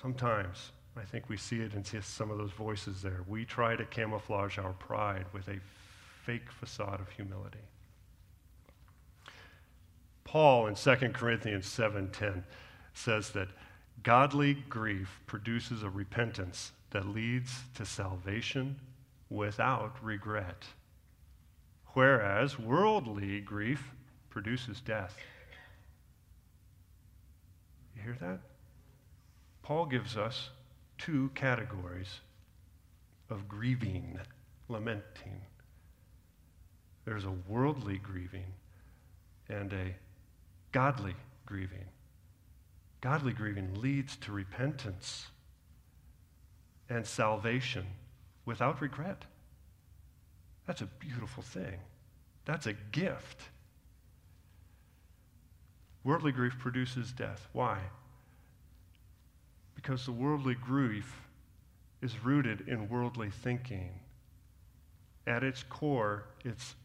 sometimes, 0.00 0.72
I 0.96 1.02
think 1.02 1.28
we 1.28 1.36
see 1.36 1.60
it 1.60 1.74
in 1.74 1.84
some 2.02 2.30
of 2.30 2.38
those 2.38 2.50
voices 2.50 3.02
there. 3.02 3.20
We 3.28 3.44
try 3.44 3.76
to 3.76 3.84
camouflage 3.84 4.58
our 4.58 4.72
pride 4.72 5.26
with 5.32 5.48
a 5.48 5.60
fake 6.24 6.50
facade 6.50 7.00
of 7.00 7.08
humility. 7.10 7.58
Paul 10.24 10.66
in 10.66 10.74
2 10.74 11.12
Corinthians 11.12 11.66
7:10 11.66 12.44
says 12.94 13.30
that 13.30 13.48
godly 14.02 14.54
grief 14.54 15.20
produces 15.26 15.82
a 15.82 15.90
repentance 15.90 16.72
that 16.90 17.06
leads 17.06 17.62
to 17.74 17.84
salvation 17.84 18.80
without 19.28 19.96
regret 20.02 20.64
whereas 21.94 22.58
worldly 22.58 23.40
grief 23.40 23.92
produces 24.28 24.80
death. 24.80 25.16
You 27.96 28.02
hear 28.02 28.16
that? 28.20 28.40
Paul 29.62 29.86
gives 29.86 30.16
us 30.16 30.50
two 30.98 31.30
categories 31.34 32.20
of 33.28 33.48
grieving, 33.48 34.18
lamenting. 34.68 35.40
There's 37.04 37.24
a 37.24 37.34
worldly 37.48 37.98
grieving 37.98 38.52
and 39.48 39.72
a 39.72 39.94
godly 40.72 41.14
grieving. 41.46 41.86
Godly 43.00 43.32
grieving 43.32 43.80
leads 43.80 44.16
to 44.16 44.32
repentance 44.32 45.26
and 46.88 47.06
salvation 47.06 47.86
without 48.44 48.80
regret. 48.80 49.24
That's 50.70 50.82
a 50.82 50.86
beautiful 50.86 51.42
thing. 51.42 51.80
That's 52.44 52.68
a 52.68 52.74
gift. 52.92 53.42
Worldly 56.04 56.30
grief 56.30 56.56
produces 56.60 57.10
death. 57.10 57.48
Why? 57.52 57.80
Because 59.74 60.06
the 60.06 60.12
worldly 60.12 60.54
grief 60.54 61.22
is 62.00 62.24
rooted 62.24 62.68
in 62.68 62.88
worldly 62.88 63.30
thinking. 63.30 63.90
At 65.26 65.42
its 65.42 65.64
core, 65.64 66.26
it's 66.44 66.76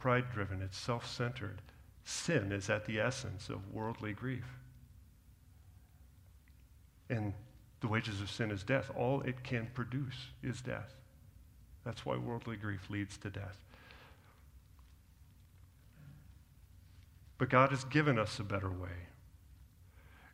pride 0.00 0.32
driven, 0.32 0.60
it's 0.60 0.76
self 0.76 1.08
centered. 1.08 1.62
Sin 2.04 2.50
is 2.50 2.68
at 2.68 2.86
the 2.86 2.98
essence 2.98 3.50
of 3.50 3.72
worldly 3.72 4.14
grief. 4.14 4.48
And 7.08 7.34
the 7.78 7.86
wages 7.86 8.20
of 8.20 8.32
sin 8.32 8.50
is 8.50 8.64
death. 8.64 8.90
All 8.96 9.20
it 9.20 9.44
can 9.44 9.68
produce 9.74 10.30
is 10.42 10.60
death. 10.60 10.97
That's 11.88 12.04
why 12.04 12.18
worldly 12.18 12.56
grief 12.56 12.90
leads 12.90 13.16
to 13.16 13.30
death. 13.30 13.56
But 17.38 17.48
God 17.48 17.70
has 17.70 17.84
given 17.84 18.18
us 18.18 18.38
a 18.38 18.44
better 18.44 18.68
way. 18.68 19.06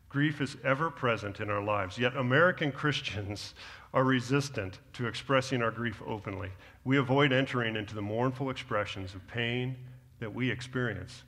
Grief 0.09 0.41
is 0.41 0.57
ever 0.65 0.89
present 0.89 1.39
in 1.39 1.49
our 1.49 1.63
lives, 1.63 1.97
yet 1.97 2.13
American 2.17 2.73
Christians 2.73 3.53
are 3.93 4.03
resistant 4.03 4.79
to 4.95 5.07
expressing 5.07 5.61
our 5.61 5.71
grief 5.71 6.01
openly. 6.05 6.49
We 6.83 6.97
avoid 6.97 7.31
entering 7.31 7.77
into 7.77 7.95
the 7.95 8.01
mournful 8.01 8.49
expressions 8.49 9.15
of 9.15 9.25
pain 9.25 9.77
that 10.19 10.35
we 10.35 10.51
experience. 10.51 11.23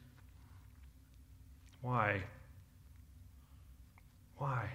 Why? 1.82 2.22
Why? 4.40 4.72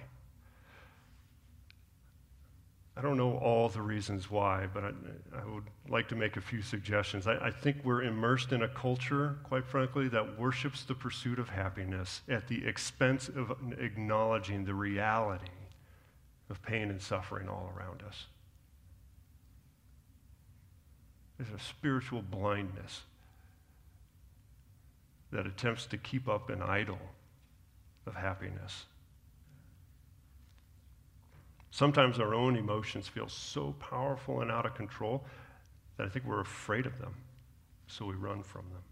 I 2.95 3.01
don't 3.01 3.17
know 3.17 3.37
all 3.37 3.69
the 3.69 3.81
reasons 3.81 4.29
why, 4.29 4.67
but 4.71 4.83
I, 4.83 4.91
I 5.35 5.45
would 5.45 5.63
like 5.89 6.07
to 6.09 6.15
make 6.15 6.37
a 6.37 6.41
few 6.41 6.61
suggestions. 6.61 7.25
I, 7.25 7.37
I, 7.37 7.49
think 7.49 7.77
we're 7.83 8.03
immersed 8.03 8.51
in 8.51 8.61
a 8.61 8.67
culture, 8.67 9.37
quite 9.43 9.65
frankly, 9.65 10.07
that 10.09 10.37
worships 10.37 10.83
the 10.83 10.93
pursuit 10.93 11.39
of 11.39 11.49
happiness 11.49 12.21
at 12.29 12.47
the 12.47 12.65
expense 12.67 13.29
of 13.29 13.51
acknowledging 13.79 14.65
the 14.65 14.75
reality 14.75 15.47
of 16.51 16.61
pain 16.61 16.91
and 16.91 17.01
suffering 17.01 17.49
all 17.49 17.73
around 17.75 18.03
us. 18.07 18.27
There's 21.37 21.49
a 21.49 21.63
spiritual 21.63 22.21
blindness 22.21 23.01
that 25.31 25.47
attempts 25.47 25.87
to 25.87 25.97
keep 25.97 26.29
up 26.29 26.51
an 26.51 26.61
idol 26.61 26.99
of 28.05 28.15
happiness. 28.15 28.85
Sometimes 31.73 32.19
our 32.19 32.35
own 32.35 32.55
emotions 32.55 33.07
feel 33.07 33.27
so 33.27 33.73
powerful 33.79 34.41
and 34.41 34.51
out 34.51 34.67
of 34.67 34.75
control 34.75 35.25
that 35.97 36.05
I 36.05 36.09
think 36.09 36.23
we're 36.23 36.39
afraid 36.39 36.85
of 36.85 36.99
them, 36.99 37.15
so 37.87 38.05
we 38.05 38.13
run 38.13 38.43
from 38.43 38.65
them. 38.71 38.83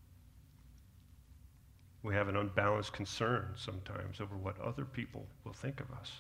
We 2.02 2.16
have 2.16 2.28
an 2.28 2.36
unbalanced 2.36 2.92
concern 2.92 3.50
sometimes 3.56 4.20
over 4.20 4.36
what 4.36 4.60
other 4.60 4.84
people 4.84 5.28
will 5.44 5.54
think 5.54 5.80
of 5.80 5.92
us. 5.92 6.12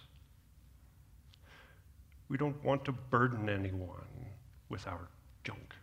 We 2.29 2.37
don't 2.37 2.63
want 2.63 2.85
to 2.85 2.91
burden 2.91 3.49
anyone 3.49 4.27
with 4.69 4.85
our 4.85 5.07
junk. 5.43 5.73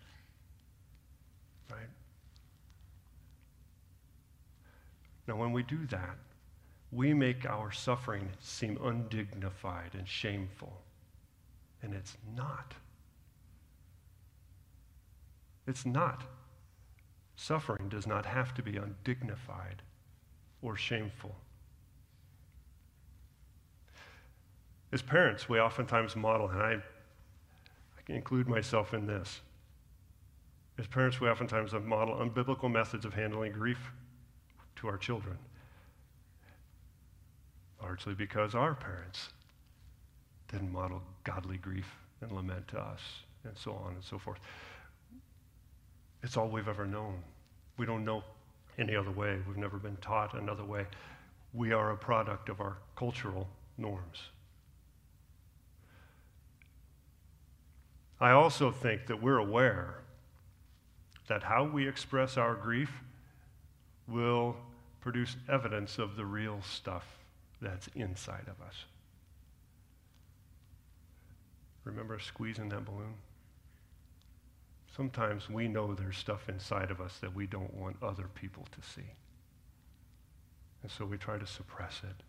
Right? 1.73 1.91
Now, 5.27 5.35
when 5.35 5.51
we 5.51 5.65
do 5.65 5.85
that, 5.87 6.19
we 6.91 7.13
make 7.13 7.45
our 7.47 7.71
suffering 7.71 8.31
seem 8.41 8.79
undignified 8.83 9.91
and 9.95 10.09
shameful. 10.09 10.81
And 11.83 11.95
it's 11.95 12.17
not. 12.35 12.75
It's 15.67 15.85
not. 15.85 16.25
Suffering 17.37 17.89
does 17.89 18.07
not 18.07 18.25
have 18.25 18.55
to 18.55 18.63
be 18.63 18.77
undignified 18.79 19.83
or 20.63 20.77
shameful. 20.77 21.35
As 24.91 25.03
parents, 25.03 25.49
we 25.49 25.61
oftentimes 25.61 26.17
model, 26.17 26.49
and 26.49 26.63
I, 26.63 26.73
I 26.73 28.03
can 28.07 28.15
include 28.17 28.49
myself 28.49 28.95
in 28.95 29.07
this. 29.07 29.43
As 30.79 30.87
parents, 30.87 31.21
we 31.21 31.29
oftentimes 31.29 31.75
model 31.75 32.17
unbiblical 32.17 32.73
methods 32.73 33.05
of 33.05 33.13
handling 33.13 33.53
grief 33.53 33.93
to 34.77 34.89
our 34.89 34.97
children 34.97 35.37
largely 37.81 38.15
because 38.15 38.55
our 38.55 38.75
parents 38.75 39.31
didn't 40.51 40.73
model 40.73 41.03
godly 41.25 41.59
grief 41.59 41.87
and 42.21 42.33
lament 42.33 42.67
to 42.69 42.79
us, 42.79 43.01
and 43.45 43.57
so 43.57 43.73
on 43.73 43.95
and 43.95 44.03
so 44.03 44.19
forth. 44.19 44.39
It's 46.23 46.37
all 46.37 46.49
we've 46.49 46.69
ever 46.69 46.87
known. 46.87 47.23
We 47.77 47.87
don't 47.87 48.05
know 48.05 48.25
any 48.79 48.97
other 48.97 49.11
way. 49.11 49.39
We've 49.47 49.57
never 49.57 49.79
been 49.79 49.97
taught 49.97 50.35
another 50.35 50.65
way. 50.65 50.87
We 51.55 51.73
are 51.73 51.93
a 51.93 51.97
product 51.97 52.49
of 52.49 52.61
our 52.61 52.77
cultural 52.97 53.49
norms. 53.77 54.19
I 58.21 58.33
also 58.33 58.73
think 58.73 59.07
that 59.07 59.23
we're 59.23 59.39
aware 59.39 59.99
that 61.29 61.45
how 61.45 61.65
we 61.65 61.87
express 61.87 62.37
our 62.37 62.55
grief 62.55 62.91
will 64.09 64.57
produce 65.01 65.37
evidence 65.49 65.99
of 65.99 66.17
the 66.17 66.25
real 66.25 66.61
stuff 66.63 67.18
that's 67.61 67.89
inside 67.95 68.47
of 68.47 68.65
us. 68.67 68.85
Remember 71.85 72.19
squeezing 72.19 72.69
that 72.69 72.85
balloon? 72.85 73.15
Sometimes 74.95 75.49
we 75.49 75.69
know 75.69 75.95
there's 75.95 76.19
stuff 76.19 76.49
inside 76.49 76.91
of 76.91 77.01
us 77.01 77.19
that 77.21 77.35
we 77.35 77.47
don't 77.47 77.73
want 77.75 77.97
other 78.03 78.29
people 78.35 78.67
to 78.73 78.89
see. 78.89 79.07
And 80.83 80.91
so 80.91 81.05
we 81.05 81.17
try 81.17 81.39
to 81.39 81.47
suppress 81.47 82.01
it. 82.05 82.23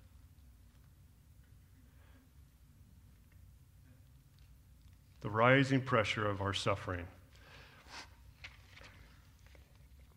The 5.21 5.29
rising 5.29 5.81
pressure 5.81 6.29
of 6.29 6.41
our 6.41 6.53
suffering, 6.53 7.05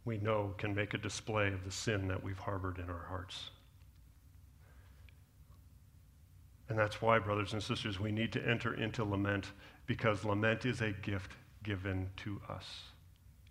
we 0.04 0.18
know, 0.18 0.54
can 0.58 0.74
make 0.74 0.94
a 0.94 0.98
display 0.98 1.48
of 1.48 1.64
the 1.64 1.72
sin 1.72 2.06
that 2.08 2.22
we've 2.22 2.38
harbored 2.38 2.78
in 2.78 2.88
our 2.88 3.06
hearts. 3.08 3.50
And 6.72 6.78
that's 6.78 7.02
why, 7.02 7.18
brothers 7.18 7.52
and 7.52 7.62
sisters, 7.62 8.00
we 8.00 8.10
need 8.10 8.32
to 8.32 8.48
enter 8.48 8.72
into 8.72 9.04
lament 9.04 9.52
because 9.84 10.24
lament 10.24 10.64
is 10.64 10.80
a 10.80 10.92
gift 10.92 11.32
given 11.62 12.08
to 12.24 12.40
us 12.48 12.84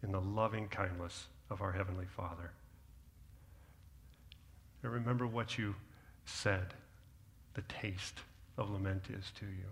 in 0.02 0.12
the 0.12 0.20
loving 0.20 0.68
kindness 0.70 1.28
of 1.52 1.62
our 1.62 1.72
Heavenly 1.72 2.08
Father. 2.08 2.50
And 4.82 4.92
remember 4.92 5.28
what 5.28 5.60
you 5.60 5.76
said 6.26 6.74
the 7.54 7.62
taste 7.62 8.22
of 8.58 8.72
lament 8.72 9.04
is 9.12 9.32
to 9.38 9.46
you. 9.46 9.70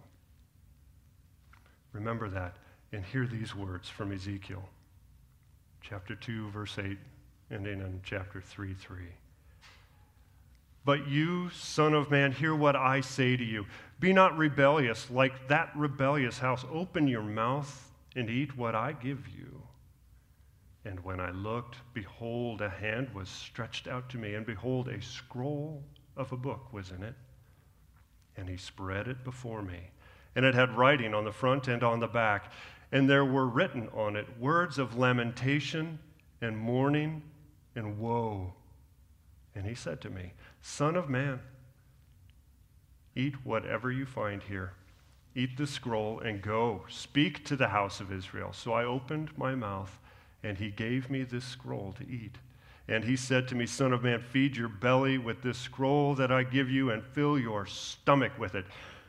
Remember 1.92 2.30
that 2.30 2.58
and 2.92 3.04
hear 3.04 3.26
these 3.26 3.56
words 3.56 3.90
from 3.90 4.12
Ezekiel, 4.12 4.70
chapter 5.82 6.14
2, 6.14 6.52
verse 6.52 6.78
8, 6.78 7.00
ending 7.50 7.80
in 7.80 8.00
chapter 8.04 8.42
3, 8.42 8.76
3. 8.76 8.98
But 10.90 11.08
you, 11.08 11.52
Son 11.52 11.94
of 11.94 12.10
Man, 12.10 12.32
hear 12.32 12.56
what 12.56 12.76
I 12.76 13.02
say 13.02 13.38
to 13.38 13.44
you. 13.44 13.68
Be 14.00 14.12
not 14.12 14.36
rebellious 14.40 15.12
like 15.12 15.48
that 15.48 15.70
rebellious 15.76 16.40
house. 16.40 16.66
Open 16.74 17.08
your 17.08 17.22
mouth 17.22 17.92
and 18.16 18.28
eat 18.28 18.58
what 18.58 18.74
I 18.74 18.94
give 18.94 19.28
you. 19.28 19.62
And 20.86 21.00
when 21.02 21.20
I 21.20 21.30
looked, 21.30 21.76
behold, 21.94 22.62
a 22.62 22.70
hand 22.70 23.14
was 23.14 23.30
stretched 23.30 23.88
out 23.88 24.10
to 24.10 24.18
me, 24.18 24.34
and 24.34 24.48
behold, 24.48 24.88
a 24.88 25.00
scroll 25.00 25.84
of 26.18 26.32
a 26.32 26.38
book 26.38 26.74
was 26.74 26.90
in 26.90 27.04
it. 27.04 27.14
And 28.36 28.50
he 28.50 28.58
spread 28.58 29.08
it 29.08 29.24
before 29.24 29.62
me. 29.62 29.92
And 30.36 30.44
it 30.44 30.56
had 30.56 30.76
writing 30.76 31.14
on 31.14 31.24
the 31.24 31.32
front 31.32 31.68
and 31.68 31.84
on 31.84 32.00
the 32.00 32.08
back. 32.08 32.52
And 32.92 33.08
there 33.08 33.26
were 33.26 33.46
written 33.46 33.90
on 33.94 34.16
it 34.16 34.26
words 34.40 34.80
of 34.80 34.98
lamentation 34.98 36.00
and 36.42 36.58
mourning 36.58 37.22
and 37.76 38.00
woe. 38.00 38.56
And 39.60 39.68
he 39.68 39.76
said 39.76 40.00
to 40.02 40.10
me, 40.10 40.32
Son 40.62 40.96
of 40.96 41.10
man, 41.10 41.42
eat 43.14 43.46
whatever 43.46 43.92
you 43.92 44.06
find 44.06 44.42
here. 44.42 44.72
Eat 45.36 45.58
the 45.58 45.68
scroll 45.68 46.22
and 46.22 46.42
go. 46.42 46.86
Speak 46.88 47.44
to 47.44 47.58
the 47.58 47.68
house 47.68 48.00
of 48.00 48.10
Israel. 48.10 48.54
So 48.54 48.72
I 48.72 48.86
opened 48.86 49.38
my 49.38 49.56
mouth, 49.56 50.00
and 50.44 50.58
he 50.58 50.70
gave 50.70 51.10
me 51.10 51.24
this 51.24 51.44
scroll 51.44 51.94
to 52.00 52.10
eat. 52.10 52.38
And 52.88 53.04
he 53.04 53.18
said 53.18 53.50
to 53.50 53.56
me, 53.56 53.66
Son 53.66 53.92
of 53.92 54.02
man, 54.02 54.22
feed 54.22 54.56
your 54.56 54.70
belly 54.70 55.18
with 55.18 55.42
this 55.42 55.58
scroll 55.58 56.16
that 56.16 56.32
I 56.32 56.44
give 56.44 56.70
you, 56.70 56.92
and 56.92 57.04
fill 57.04 57.38
your 57.38 57.66
stomach 57.66 58.32
with 58.40 58.56
it. 58.56 58.64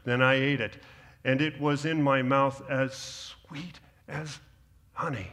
Then 0.04 0.20
I 0.20 0.34
ate 0.34 0.60
it, 0.60 0.78
and 1.22 1.40
it 1.40 1.60
was 1.60 1.84
in 1.84 2.02
my 2.02 2.22
mouth 2.22 2.60
as 2.68 2.96
sweet 2.96 3.78
as 4.08 4.40
honey. 4.94 5.30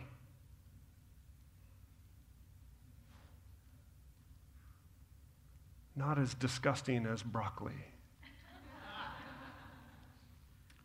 Not 5.97 6.19
as 6.19 6.33
disgusting 6.35 7.05
as 7.05 7.23
broccoli, 7.23 7.73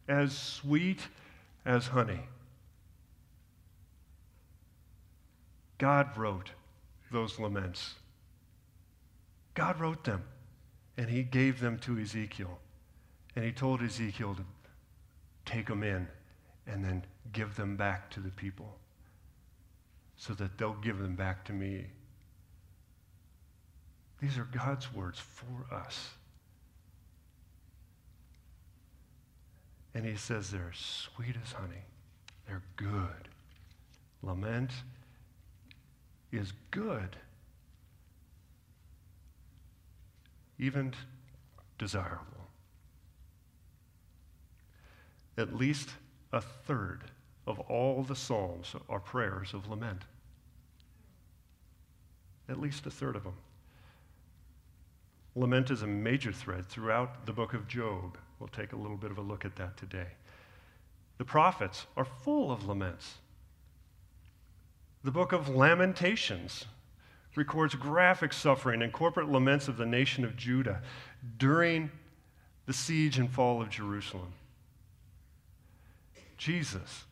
as 0.08 0.36
sweet 0.36 1.00
as 1.64 1.88
honey. 1.88 2.20
God 5.78 6.16
wrote 6.16 6.50
those 7.10 7.38
laments. 7.38 7.94
God 9.54 9.78
wrote 9.78 10.04
them, 10.04 10.24
and 10.96 11.10
He 11.10 11.22
gave 11.22 11.60
them 11.60 11.78
to 11.80 11.98
Ezekiel. 11.98 12.58
And 13.36 13.44
He 13.44 13.52
told 13.52 13.82
Ezekiel 13.82 14.34
to 14.34 14.44
take 15.44 15.66
them 15.66 15.82
in 15.82 16.08
and 16.66 16.84
then 16.84 17.04
give 17.32 17.56
them 17.56 17.76
back 17.76 18.10
to 18.10 18.20
the 18.20 18.30
people 18.30 18.78
so 20.16 20.32
that 20.34 20.56
they'll 20.56 20.74
give 20.74 20.98
them 20.98 21.16
back 21.16 21.44
to 21.46 21.52
me. 21.52 21.86
These 24.22 24.38
are 24.38 24.44
God's 24.44 24.94
words 24.94 25.18
for 25.18 25.74
us. 25.74 26.10
And 29.94 30.06
he 30.06 30.14
says 30.14 30.50
they're 30.50 30.72
sweet 30.72 31.34
as 31.44 31.52
honey. 31.52 31.82
They're 32.46 32.62
good. 32.76 33.28
Lament 34.22 34.70
is 36.30 36.52
good, 36.70 37.16
even 40.58 40.94
desirable. 41.76 42.24
At 45.36 45.52
least 45.52 45.90
a 46.32 46.40
third 46.40 47.00
of 47.48 47.58
all 47.58 48.04
the 48.04 48.14
Psalms 48.14 48.76
are 48.88 49.00
prayers 49.00 49.52
of 49.52 49.68
lament. 49.68 50.02
At 52.48 52.60
least 52.60 52.86
a 52.86 52.90
third 52.90 53.16
of 53.16 53.24
them. 53.24 53.34
Lament 55.34 55.70
is 55.70 55.82
a 55.82 55.86
major 55.86 56.32
thread 56.32 56.66
throughout 56.66 57.26
the 57.26 57.32
book 57.32 57.54
of 57.54 57.66
Job. 57.66 58.18
We'll 58.38 58.48
take 58.48 58.72
a 58.72 58.76
little 58.76 58.96
bit 58.96 59.10
of 59.10 59.18
a 59.18 59.22
look 59.22 59.44
at 59.44 59.56
that 59.56 59.76
today. 59.76 60.08
The 61.18 61.24
prophets 61.24 61.86
are 61.96 62.04
full 62.04 62.50
of 62.50 62.66
laments. 62.66 63.18
The 65.04 65.10
book 65.10 65.32
of 65.32 65.48
Lamentations 65.48 66.66
records 67.34 67.74
graphic 67.74 68.32
suffering 68.32 68.82
and 68.82 68.92
corporate 68.92 69.30
laments 69.30 69.68
of 69.68 69.76
the 69.76 69.86
nation 69.86 70.24
of 70.24 70.36
Judah 70.36 70.82
during 71.38 71.90
the 72.66 72.72
siege 72.72 73.18
and 73.18 73.30
fall 73.30 73.62
of 73.62 73.70
Jerusalem. 73.70 74.32
Jesus 76.36 77.04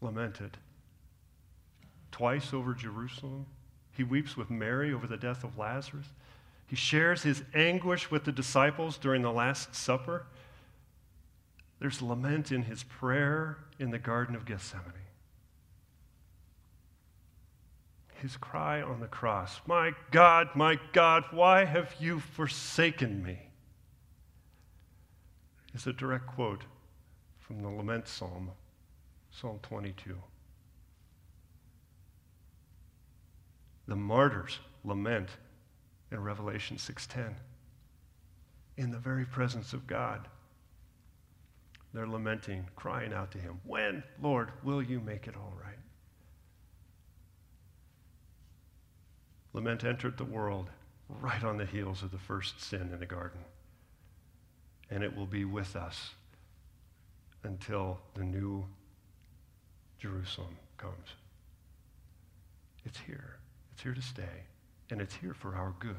lamented 0.00 0.56
twice 2.10 2.52
over 2.52 2.74
Jerusalem. 2.74 3.46
He 3.92 4.04
weeps 4.04 4.36
with 4.36 4.50
Mary 4.50 4.92
over 4.92 5.06
the 5.06 5.16
death 5.16 5.44
of 5.44 5.56
Lazarus. 5.58 6.06
He 6.70 6.76
shares 6.76 7.24
his 7.24 7.42
anguish 7.52 8.12
with 8.12 8.22
the 8.22 8.30
disciples 8.30 8.96
during 8.96 9.22
the 9.22 9.32
Last 9.32 9.74
Supper. 9.74 10.26
There's 11.80 12.00
lament 12.00 12.52
in 12.52 12.62
his 12.62 12.84
prayer 12.84 13.58
in 13.80 13.90
the 13.90 13.98
Garden 13.98 14.36
of 14.36 14.44
Gethsemane. 14.44 14.92
His 18.22 18.36
cry 18.36 18.80
on 18.80 19.00
the 19.00 19.08
cross, 19.08 19.60
My 19.66 19.94
God, 20.12 20.50
my 20.54 20.78
God, 20.92 21.24
why 21.32 21.64
have 21.64 21.92
you 21.98 22.20
forsaken 22.20 23.20
me? 23.20 23.50
is 25.74 25.88
a 25.88 25.92
direct 25.92 26.28
quote 26.28 26.62
from 27.40 27.62
the 27.62 27.68
lament 27.68 28.06
psalm, 28.06 28.52
Psalm 29.32 29.58
22. 29.62 30.16
The 33.88 33.96
martyrs 33.96 34.60
lament 34.84 35.30
in 36.10 36.22
Revelation 36.22 36.76
6:10 36.76 37.36
in 38.76 38.90
the 38.90 38.98
very 38.98 39.24
presence 39.24 39.72
of 39.72 39.86
God. 39.86 40.28
They're 41.92 42.06
lamenting, 42.06 42.68
crying 42.76 43.12
out 43.12 43.30
to 43.32 43.38
him, 43.38 43.60
"When, 43.64 44.04
Lord, 44.20 44.52
will 44.62 44.82
you 44.82 45.00
make 45.00 45.26
it 45.26 45.36
all 45.36 45.54
right?" 45.62 45.78
Lament 49.52 49.84
entered 49.84 50.16
the 50.16 50.24
world 50.24 50.70
right 51.08 51.42
on 51.42 51.56
the 51.56 51.66
heels 51.66 52.02
of 52.02 52.12
the 52.12 52.18
first 52.18 52.60
sin 52.60 52.92
in 52.92 53.00
the 53.00 53.06
garden. 53.06 53.44
And 54.88 55.02
it 55.02 55.14
will 55.14 55.26
be 55.26 55.44
with 55.44 55.74
us 55.74 56.14
until 57.42 58.00
the 58.14 58.24
new 58.24 58.68
Jerusalem 59.98 60.56
comes. 60.76 61.16
It's 62.84 62.98
here. 63.00 63.40
It's 63.72 63.82
here 63.82 63.94
to 63.94 64.02
stay 64.02 64.46
and 64.92 65.00
it's 65.00 65.14
here 65.14 65.34
for 65.34 65.54
our 65.54 65.74
good. 65.78 65.94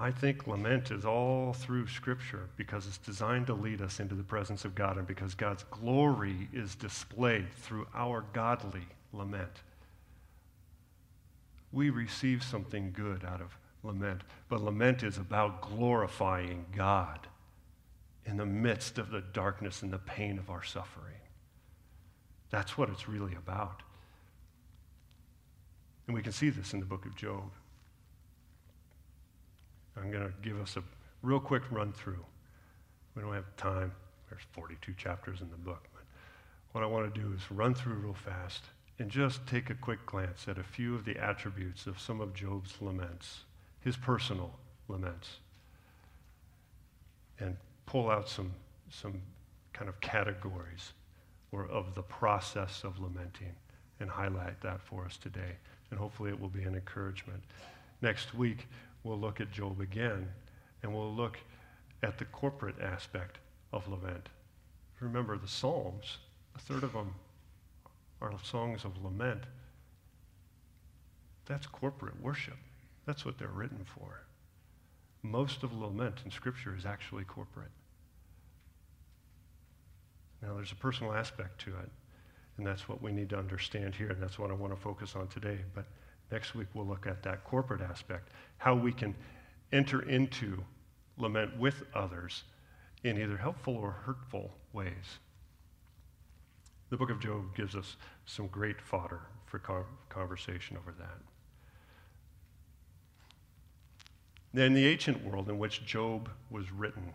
I 0.00 0.12
think 0.12 0.46
lament 0.46 0.92
is 0.92 1.04
all 1.04 1.52
through 1.52 1.88
Scripture 1.88 2.48
because 2.56 2.86
it's 2.86 2.98
designed 2.98 3.48
to 3.48 3.54
lead 3.54 3.82
us 3.82 3.98
into 3.98 4.14
the 4.14 4.22
presence 4.22 4.64
of 4.64 4.76
God 4.76 4.96
and 4.96 5.06
because 5.06 5.34
God's 5.34 5.64
glory 5.64 6.48
is 6.52 6.76
displayed 6.76 7.52
through 7.52 7.86
our 7.94 8.24
godly 8.32 8.86
lament. 9.12 9.62
We 11.72 11.90
receive 11.90 12.44
something 12.44 12.92
good 12.92 13.24
out 13.24 13.40
of 13.40 13.58
lament, 13.82 14.22
but 14.48 14.62
lament 14.62 15.02
is 15.02 15.18
about 15.18 15.62
glorifying 15.62 16.64
God 16.76 17.26
in 18.24 18.36
the 18.36 18.46
midst 18.46 18.98
of 18.98 19.10
the 19.10 19.22
darkness 19.32 19.82
and 19.82 19.92
the 19.92 19.98
pain 19.98 20.38
of 20.38 20.48
our 20.48 20.62
suffering. 20.62 21.14
That's 22.50 22.78
what 22.78 22.88
it's 22.88 23.08
really 23.08 23.34
about. 23.34 23.82
And 26.06 26.14
we 26.14 26.22
can 26.22 26.32
see 26.32 26.50
this 26.50 26.72
in 26.72 26.80
the 26.80 26.86
book 26.86 27.04
of 27.04 27.14
Job. 27.14 27.50
I'm 29.96 30.10
going 30.10 30.24
to 30.24 30.32
give 30.42 30.58
us 30.60 30.76
a 30.76 30.82
real 31.22 31.40
quick 31.40 31.62
run 31.70 31.92
through. 31.92 32.24
We 33.14 33.22
don't 33.22 33.34
have 33.34 33.56
time. 33.56 33.92
There's 34.30 34.42
42 34.52 34.94
chapters 34.94 35.40
in 35.40 35.50
the 35.50 35.56
book. 35.56 35.86
But 35.92 36.02
what 36.72 36.84
I 36.84 36.86
want 36.86 37.12
to 37.12 37.20
do 37.20 37.32
is 37.32 37.40
run 37.50 37.74
through 37.74 37.94
real 37.94 38.14
fast 38.14 38.64
and 38.98 39.10
just 39.10 39.46
take 39.46 39.70
a 39.70 39.74
quick 39.74 40.04
glance 40.06 40.46
at 40.48 40.58
a 40.58 40.62
few 40.62 40.94
of 40.94 41.04
the 41.04 41.16
attributes 41.18 41.86
of 41.86 42.00
some 42.00 42.20
of 42.20 42.34
Job's 42.34 42.74
laments, 42.80 43.40
his 43.80 43.96
personal 43.96 44.52
laments, 44.88 45.38
and 47.38 47.56
pull 47.86 48.10
out 48.10 48.28
some, 48.28 48.52
some 48.90 49.20
kind 49.72 49.88
of 49.88 50.00
categories 50.00 50.92
or 51.52 51.66
of 51.66 51.94
the 51.94 52.02
process 52.02 52.82
of 52.84 52.98
lamenting 52.98 53.54
and 54.00 54.10
highlight 54.10 54.60
that 54.60 54.80
for 54.82 55.04
us 55.04 55.16
today. 55.16 55.56
And 55.90 55.98
hopefully 55.98 56.30
it 56.30 56.40
will 56.40 56.48
be 56.48 56.62
an 56.62 56.74
encouragement. 56.74 57.42
Next 58.02 58.34
week, 58.34 58.66
we'll 59.02 59.18
look 59.18 59.40
at 59.40 59.50
Job 59.50 59.80
again 59.80 60.28
and 60.82 60.94
we'll 60.94 61.14
look 61.14 61.38
at 62.02 62.18
the 62.18 62.24
corporate 62.26 62.80
aspect 62.80 63.38
of 63.72 63.88
lament. 63.88 64.28
Remember, 65.00 65.36
the 65.36 65.48
Psalms, 65.48 66.18
a 66.54 66.58
third 66.58 66.84
of 66.84 66.92
them 66.92 67.14
are 68.20 68.32
songs 68.42 68.84
of 68.84 69.02
lament. 69.02 69.42
That's 71.46 71.66
corporate 71.66 72.20
worship. 72.20 72.56
That's 73.06 73.24
what 73.24 73.38
they're 73.38 73.48
written 73.48 73.84
for. 73.84 74.22
Most 75.22 75.62
of 75.62 75.72
lament 75.72 76.16
in 76.24 76.30
Scripture 76.30 76.74
is 76.76 76.84
actually 76.84 77.24
corporate. 77.24 77.70
Now, 80.42 80.54
there's 80.54 80.72
a 80.72 80.76
personal 80.76 81.12
aspect 81.12 81.60
to 81.62 81.70
it, 81.70 81.90
and 82.56 82.66
that's 82.66 82.88
what 82.88 83.02
we 83.02 83.12
need 83.12 83.30
to 83.30 83.38
understand 83.38 83.94
here, 83.94 84.10
and 84.10 84.22
that's 84.22 84.38
what 84.38 84.50
I 84.50 84.54
want 84.54 84.74
to 84.74 84.80
focus 84.80 85.16
on 85.16 85.28
today. 85.28 85.58
But 85.74 85.86
next 86.30 86.54
week, 86.54 86.68
we'll 86.74 86.86
look 86.86 87.06
at 87.06 87.22
that 87.24 87.44
corporate 87.44 87.80
aspect, 87.80 88.30
how 88.58 88.74
we 88.74 88.92
can 88.92 89.14
enter 89.72 90.02
into 90.02 90.62
lament 91.16 91.56
with 91.58 91.82
others 91.94 92.44
in 93.04 93.20
either 93.20 93.36
helpful 93.36 93.76
or 93.76 93.90
hurtful 93.90 94.52
ways. 94.72 95.18
The 96.90 96.96
book 96.96 97.10
of 97.10 97.20
Job 97.20 97.54
gives 97.54 97.74
us 97.74 97.96
some 98.24 98.46
great 98.48 98.80
fodder 98.80 99.20
for 99.46 99.58
conversation 100.08 100.76
over 100.76 100.94
that. 100.98 101.18
in 104.54 104.74
the 104.74 104.86
ancient 104.86 105.24
world 105.24 105.48
in 105.48 105.58
which 105.58 105.84
Job 105.84 106.30
was 106.50 106.72
written, 106.72 107.12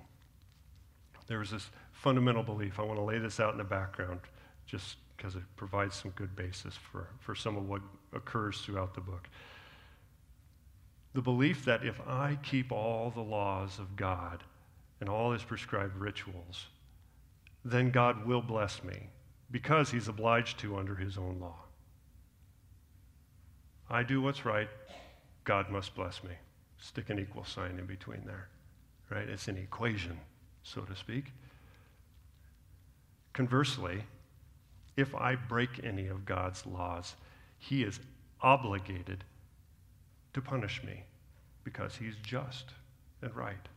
there 1.28 1.40
was 1.40 1.52
this 1.52 1.70
fundamental 2.04 2.44
belief. 2.44 2.80
I 2.80 2.84
want 2.84 3.00
to 3.00 3.04
lay 3.04 3.18
this 3.18 3.40
out 3.40 3.54
in 3.54 3.58
the 3.58 3.64
background 3.64 4.20
just 4.66 4.98
because 5.16 5.38
it 5.38 5.44
provides 5.56 5.96
some 5.96 6.12
good 6.12 6.36
basis 6.36 6.76
for, 6.76 7.08
for 7.20 7.34
some 7.34 7.56
of 7.56 7.70
what 7.70 7.82
occurs 8.12 8.60
throughout 8.60 8.94
the 8.94 9.00
book. 9.00 9.30
The 11.14 11.22
belief 11.22 11.64
that 11.64 11.86
if 11.86 12.02
I 12.06 12.38
keep 12.44 12.74
all 12.74 13.10
the 13.10 13.22
laws 13.22 13.80
of 13.80 13.96
God 13.96 14.44
and 15.00 15.08
all 15.08 15.32
his 15.32 15.44
prescribed 15.44 15.96
rituals, 15.96 16.66
then 17.64 17.90
God 17.90 18.26
will 18.26 18.42
bless 18.42 18.84
me 18.84 19.08
because 19.50 19.90
he's 19.90 20.10
obliged 20.10 20.60
to 20.60 20.76
under 20.76 20.96
his 20.96 21.18
own 21.18 21.40
law. 21.40 21.60
I 23.90 24.04
do 24.04 24.22
what's 24.22 24.44
right, 24.44 24.68
God 25.46 25.70
must 25.70 25.96
bless 25.96 26.22
me. 26.22 26.34
Stick 26.80 27.10
an 27.10 27.20
equal 27.20 27.46
sign 27.46 27.80
in 27.80 27.86
between 27.86 28.26
there, 28.26 28.50
right? 29.10 29.30
It's 29.30 29.48
an 29.48 29.56
equation, 29.56 30.20
so 30.64 30.82
to 30.82 30.96
speak. 30.98 31.32
Conversely, 33.34 34.04
if 34.96 35.16
I 35.16 35.36
break 35.36 35.84
any 35.84 36.08
of 36.08 36.26
God's 36.26 36.66
laws, 36.66 37.16
he 37.58 37.84
is 37.84 38.00
obligated 38.42 39.24
to 40.34 40.42
punish 40.42 40.84
me 40.84 41.04
because 41.64 41.96
he's 41.96 42.16
just 42.24 42.66
and 43.22 43.36
right. 43.36 43.68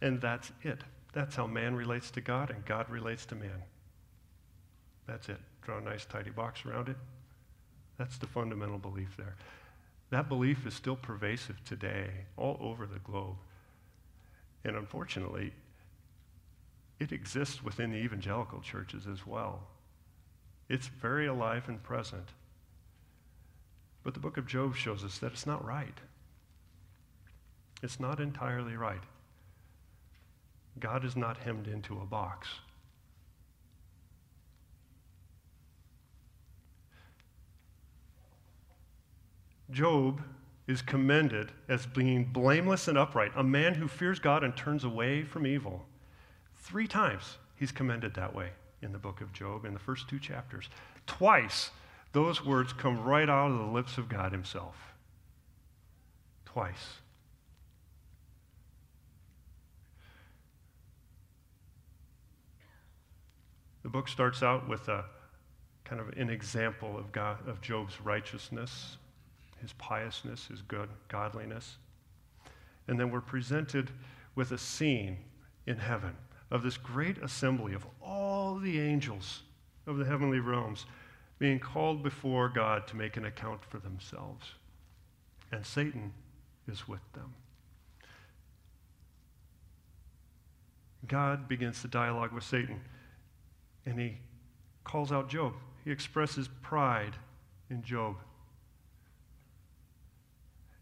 And 0.00 0.20
that's 0.20 0.50
it. 0.62 0.82
That's 1.12 1.36
how 1.36 1.46
man 1.46 1.74
relates 1.74 2.10
to 2.12 2.20
God 2.20 2.50
and 2.50 2.64
God 2.64 2.88
relates 2.90 3.26
to 3.26 3.34
man. 3.34 3.62
That's 5.06 5.28
it. 5.28 5.38
Draw 5.62 5.78
a 5.78 5.80
nice, 5.80 6.04
tidy 6.04 6.30
box 6.30 6.64
around 6.64 6.88
it. 6.88 6.96
That's 7.98 8.18
the 8.18 8.26
fundamental 8.26 8.78
belief 8.78 9.16
there. 9.16 9.34
That 10.10 10.28
belief 10.28 10.66
is 10.66 10.74
still 10.74 10.96
pervasive 10.96 11.62
today 11.64 12.10
all 12.36 12.56
over 12.60 12.86
the 12.86 13.00
globe. 13.00 13.36
And 14.64 14.76
unfortunately, 14.76 15.52
it 17.00 17.12
exists 17.12 17.62
within 17.62 17.90
the 17.90 17.98
evangelical 17.98 18.60
churches 18.60 19.06
as 19.06 19.26
well. 19.26 19.60
It's 20.68 20.88
very 20.88 21.26
alive 21.26 21.68
and 21.68 21.82
present. 21.82 22.28
But 24.02 24.14
the 24.14 24.20
book 24.20 24.36
of 24.36 24.46
Job 24.46 24.74
shows 24.74 25.04
us 25.04 25.18
that 25.18 25.32
it's 25.32 25.46
not 25.46 25.64
right. 25.64 25.98
It's 27.82 28.00
not 28.00 28.20
entirely 28.20 28.76
right. 28.76 29.02
God 30.78 31.04
is 31.04 31.16
not 31.16 31.38
hemmed 31.38 31.68
into 31.68 32.00
a 32.00 32.06
box. 32.06 32.48
Job 39.70 40.22
is 40.66 40.82
commended 40.82 41.52
as 41.68 41.86
being 41.86 42.24
blameless 42.24 42.88
and 42.88 42.96
upright, 42.96 43.32
a 43.36 43.42
man 43.42 43.74
who 43.74 43.88
fears 43.88 44.18
God 44.18 44.42
and 44.42 44.56
turns 44.56 44.84
away 44.84 45.22
from 45.22 45.46
evil. 45.46 45.86
Three 46.68 46.86
times 46.86 47.38
he's 47.56 47.72
commended 47.72 48.12
that 48.16 48.34
way 48.34 48.50
in 48.82 48.92
the 48.92 48.98
book 48.98 49.22
of 49.22 49.32
Job 49.32 49.64
in 49.64 49.72
the 49.72 49.80
first 49.80 50.06
two 50.06 50.18
chapters. 50.18 50.68
Twice 51.06 51.70
those 52.12 52.44
words 52.44 52.74
come 52.74 53.02
right 53.02 53.26
out 53.26 53.50
of 53.50 53.58
the 53.58 53.72
lips 53.72 53.96
of 53.96 54.10
God 54.10 54.32
himself. 54.32 54.76
Twice. 56.44 56.98
The 63.82 63.88
book 63.88 64.06
starts 64.06 64.42
out 64.42 64.68
with 64.68 64.88
a 64.88 65.06
kind 65.84 66.02
of 66.02 66.10
an 66.18 66.28
example 66.28 66.98
of, 66.98 67.12
God, 67.12 67.48
of 67.48 67.62
Job's 67.62 67.98
righteousness, 68.02 68.98
his 69.62 69.72
piousness, 69.78 70.48
his 70.48 70.60
good 70.60 70.90
godliness. 71.08 71.78
And 72.88 73.00
then 73.00 73.10
we're 73.10 73.22
presented 73.22 73.90
with 74.34 74.52
a 74.52 74.58
scene 74.58 75.16
in 75.66 75.78
heaven 75.78 76.14
of 76.50 76.62
this 76.62 76.76
great 76.76 77.18
assembly 77.18 77.74
of 77.74 77.86
all 78.02 78.56
the 78.56 78.80
angels 78.80 79.42
of 79.86 79.98
the 79.98 80.04
heavenly 80.04 80.40
realms 80.40 80.86
being 81.38 81.58
called 81.58 82.02
before 82.02 82.48
God 82.48 82.86
to 82.88 82.96
make 82.96 83.16
an 83.16 83.24
account 83.24 83.64
for 83.64 83.78
themselves. 83.78 84.52
And 85.52 85.64
Satan 85.64 86.12
is 86.66 86.88
with 86.88 87.00
them. 87.12 87.34
God 91.06 91.48
begins 91.48 91.80
the 91.80 91.88
dialogue 91.88 92.32
with 92.32 92.44
Satan, 92.44 92.80
and 93.86 93.98
he 93.98 94.18
calls 94.84 95.12
out 95.12 95.28
Job. 95.28 95.54
He 95.84 95.90
expresses 95.90 96.48
pride 96.60 97.14
in 97.70 97.82
Job. 97.82 98.16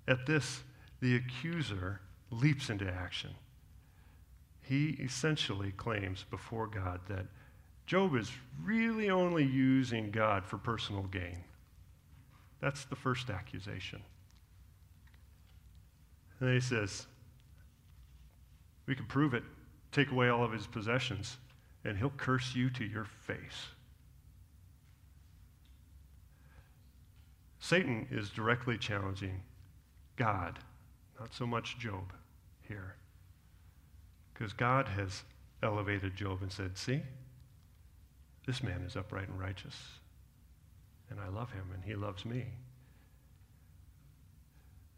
At 0.09 0.27
this, 0.27 0.63
the 1.01 1.17
accuser 1.17 2.01
leaps 2.31 2.71
into 2.71 2.91
action. 2.91 3.31
He 4.69 4.97
essentially 5.01 5.71
claims 5.73 6.25
before 6.29 6.67
God 6.67 7.01
that 7.09 7.27
Job 7.87 8.17
is 8.17 8.33
really 8.65 9.11
only 9.11 9.45
using 9.45 10.11
God 10.11 10.45
for 10.45 10.59
personal 10.59 11.05
gain. 11.05 11.45
That's 12.61 12.85
the 12.85 12.97
first 12.97 13.31
accusation. 13.31 14.03
And 16.41 16.49
then 16.49 16.55
he 16.57 16.61
says, 16.61 17.07
We 18.87 18.97
can 18.97 19.07
prove 19.07 19.35
it. 19.35 19.45
Take 19.93 20.11
away 20.11 20.29
all 20.29 20.45
of 20.45 20.53
his 20.53 20.67
possessions, 20.67 21.39
and 21.85 21.97
he'll 21.97 22.11
curse 22.11 22.55
you 22.57 22.69
to 22.71 22.85
your 22.85 23.05
face. 23.05 23.69
Satan 27.61 28.09
is 28.11 28.31
directly 28.31 28.77
challenging 28.77 29.43
God, 30.17 30.59
not 31.21 31.33
so 31.33 31.47
much 31.47 31.79
Job 31.79 32.13
here. 32.69 32.97
Because 34.37 34.53
God 34.53 34.89
has 34.89 35.23
elevated 35.63 36.15
Job 36.15 36.43
and 36.43 36.53
said, 36.53 36.77
See, 36.77 37.01
this 38.47 38.63
man 38.63 38.83
is 38.87 38.97
upright 38.97 39.29
and 39.29 39.41
righteous, 39.41 39.77
and 41.09 41.19
I 41.21 41.29
love 41.29 41.53
him, 41.53 41.65
and 41.73 41.83
he 41.83 41.95
loves 41.95 42.25
me. 42.25 42.47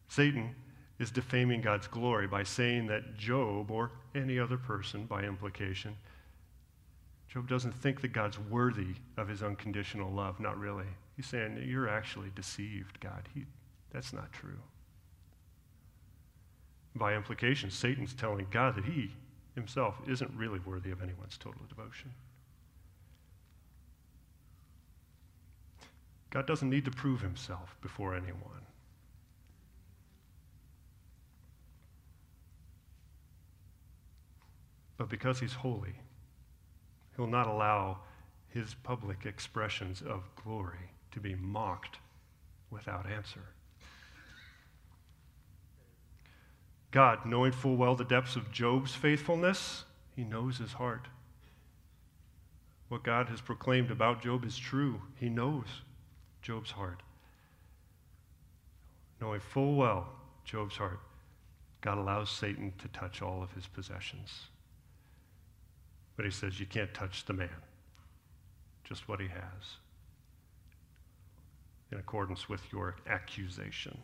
Satan 0.09 0.55
is 0.99 1.11
defaming 1.11 1.61
God's 1.61 1.87
glory 1.87 2.27
by 2.27 2.43
saying 2.43 2.89
that 2.89 3.17
Job, 3.17 3.71
or 3.71 3.93
any 4.15 4.39
other 4.39 4.57
person 4.57 5.05
by 5.05 5.23
implication, 5.23 5.97
Job 7.29 7.49
doesn't 7.49 7.75
think 7.75 8.01
that 8.01 8.13
God's 8.13 8.39
worthy 8.39 8.95
of 9.17 9.29
his 9.29 9.43
unconditional 9.43 10.11
love. 10.11 10.41
Not 10.41 10.59
really. 10.59 10.87
He's 11.15 11.27
saying, 11.27 11.63
You're 11.65 11.89
actually 11.89 12.31
deceived, 12.35 12.99
God. 13.01 13.29
He, 13.35 13.45
that's 13.93 14.13
not 14.13 14.33
true. 14.33 14.59
By 16.97 17.15
implication, 17.15 17.71
Satan's 17.71 18.15
telling 18.15 18.47
God 18.51 18.75
that 18.75 18.85
he 18.85 19.13
himself 19.59 19.97
isn't 20.09 20.31
really 20.37 20.61
worthy 20.61 20.91
of 20.91 21.03
anyone's 21.03 21.37
total 21.37 21.63
devotion. 21.69 22.13
God 26.31 26.47
doesn't 26.47 26.69
need 26.69 26.85
to 26.85 26.91
prove 26.91 27.21
himself 27.21 27.77
before 27.81 28.15
anyone. 28.15 28.65
But 34.97 35.09
because 35.09 35.41
he's 35.41 35.55
holy, 35.55 35.95
he'll 37.17 37.27
not 37.27 37.47
allow 37.47 37.99
his 38.49 38.75
public 38.83 39.27
expressions 39.27 40.03
of 40.03 40.23
glory 40.45 40.91
to 41.13 41.21
be 41.21 41.35
mocked 41.35 41.99
without 42.71 43.07
answer. 43.11 43.43
God, 46.91 47.27
knowing 47.27 47.53
full 47.53 47.77
well 47.77 47.95
the 47.95 48.05
depths 48.05 48.37
of 48.37 48.51
Job's 48.51 48.95
faithfulness, 48.95 49.85
he 50.17 50.25
knows 50.25 50.59
his 50.59 50.73
heart. 50.75 51.09
What 52.89 53.03
God 53.03 53.29
has 53.29 53.41
proclaimed 53.41 53.91
about 53.91 54.23
Job 54.23 54.45
is 54.45 54.57
true. 54.57 55.03
He 55.17 55.29
knows 55.29 55.67
Job's 56.41 56.71
heart. 56.71 57.03
Knowing 59.21 59.41
full 59.41 59.77
well 59.77 60.09
Job's 60.45 60.77
heart, 60.77 61.01
God 61.81 61.99
allows 61.99 62.31
Satan 62.31 62.73
to 62.79 62.89
touch 62.89 63.21
all 63.21 63.43
of 63.43 63.53
his 63.53 63.67
possessions. 63.67 64.47
But 66.17 66.25
he 66.25 66.31
says, 66.31 66.59
You 66.59 66.67
can't 66.67 66.93
touch 66.95 67.27
the 67.27 67.33
man, 67.35 67.49
just 68.85 69.09
what 69.09 69.21
he 69.21 69.29
has, 69.29 69.77
in 71.93 71.99
accordance 71.99 72.49
with 72.49 72.73
your 72.73 72.97
accusation. 73.07 73.99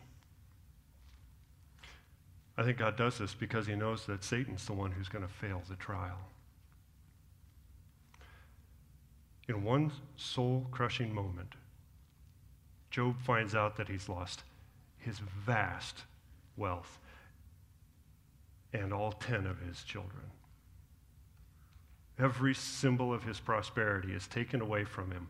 I 2.57 2.63
think 2.63 2.77
God 2.77 2.95
does 2.95 3.17
this 3.17 3.33
because 3.33 3.67
he 3.67 3.75
knows 3.75 4.05
that 4.05 4.23
Satan's 4.23 4.65
the 4.65 4.73
one 4.73 4.91
who's 4.91 5.09
going 5.09 5.25
to 5.25 5.33
fail 5.33 5.61
the 5.67 5.75
trial. 5.75 6.19
In 9.47 9.63
one 9.63 9.91
soul 10.15 10.65
crushing 10.71 11.13
moment, 11.13 11.53
Job 12.89 13.19
finds 13.21 13.53
out 13.53 13.75
that 13.77 13.89
he's 13.89 14.07
lost 14.07 14.43
his 14.97 15.19
vast 15.19 16.03
wealth 16.57 16.97
and 18.73 18.91
all 18.91 19.11
10 19.11 19.45
of 19.45 19.59
his 19.59 19.83
children. 19.83 20.23
Every 22.17 22.55
symbol 22.55 23.13
of 23.13 23.23
his 23.23 23.39
prosperity 23.39 24.13
is 24.13 24.27
taken 24.27 24.61
away 24.61 24.85
from 24.85 25.11
him 25.11 25.27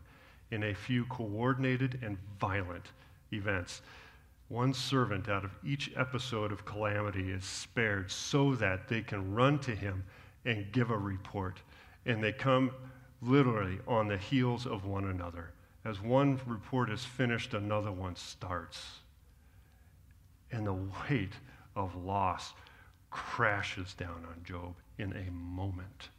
in 0.50 0.62
a 0.62 0.74
few 0.74 1.04
coordinated 1.06 1.98
and 2.02 2.16
violent 2.40 2.86
events 3.32 3.82
one 4.48 4.72
servant 4.72 5.28
out 5.28 5.44
of 5.44 5.50
each 5.64 5.90
episode 5.96 6.52
of 6.52 6.64
calamity 6.64 7.32
is 7.32 7.44
spared 7.44 8.10
so 8.10 8.54
that 8.54 8.88
they 8.88 9.02
can 9.02 9.34
run 9.34 9.58
to 9.58 9.74
him 9.74 10.04
and 10.44 10.70
give 10.70 10.90
a 10.90 10.96
report. 10.96 11.60
And 12.04 12.22
they 12.22 12.32
come 12.32 12.70
literally 13.20 13.80
on 13.88 14.06
the 14.06 14.16
heels 14.16 14.66
of 14.66 14.84
one 14.84 15.06
another. 15.06 15.50
As 15.84 16.00
one 16.00 16.40
report 16.46 16.90
is 16.90 17.04
finished, 17.04 17.54
another 17.54 17.90
one 17.90 18.14
starts. 18.14 19.00
And 20.52 20.66
the 20.66 20.78
weight 21.10 21.32
of 21.74 21.96
loss 21.96 22.52
crashes 23.10 23.94
down 23.94 24.24
on 24.28 24.42
Job 24.44 24.74
in 24.98 25.12
a 25.12 25.30
moment. 25.32 26.10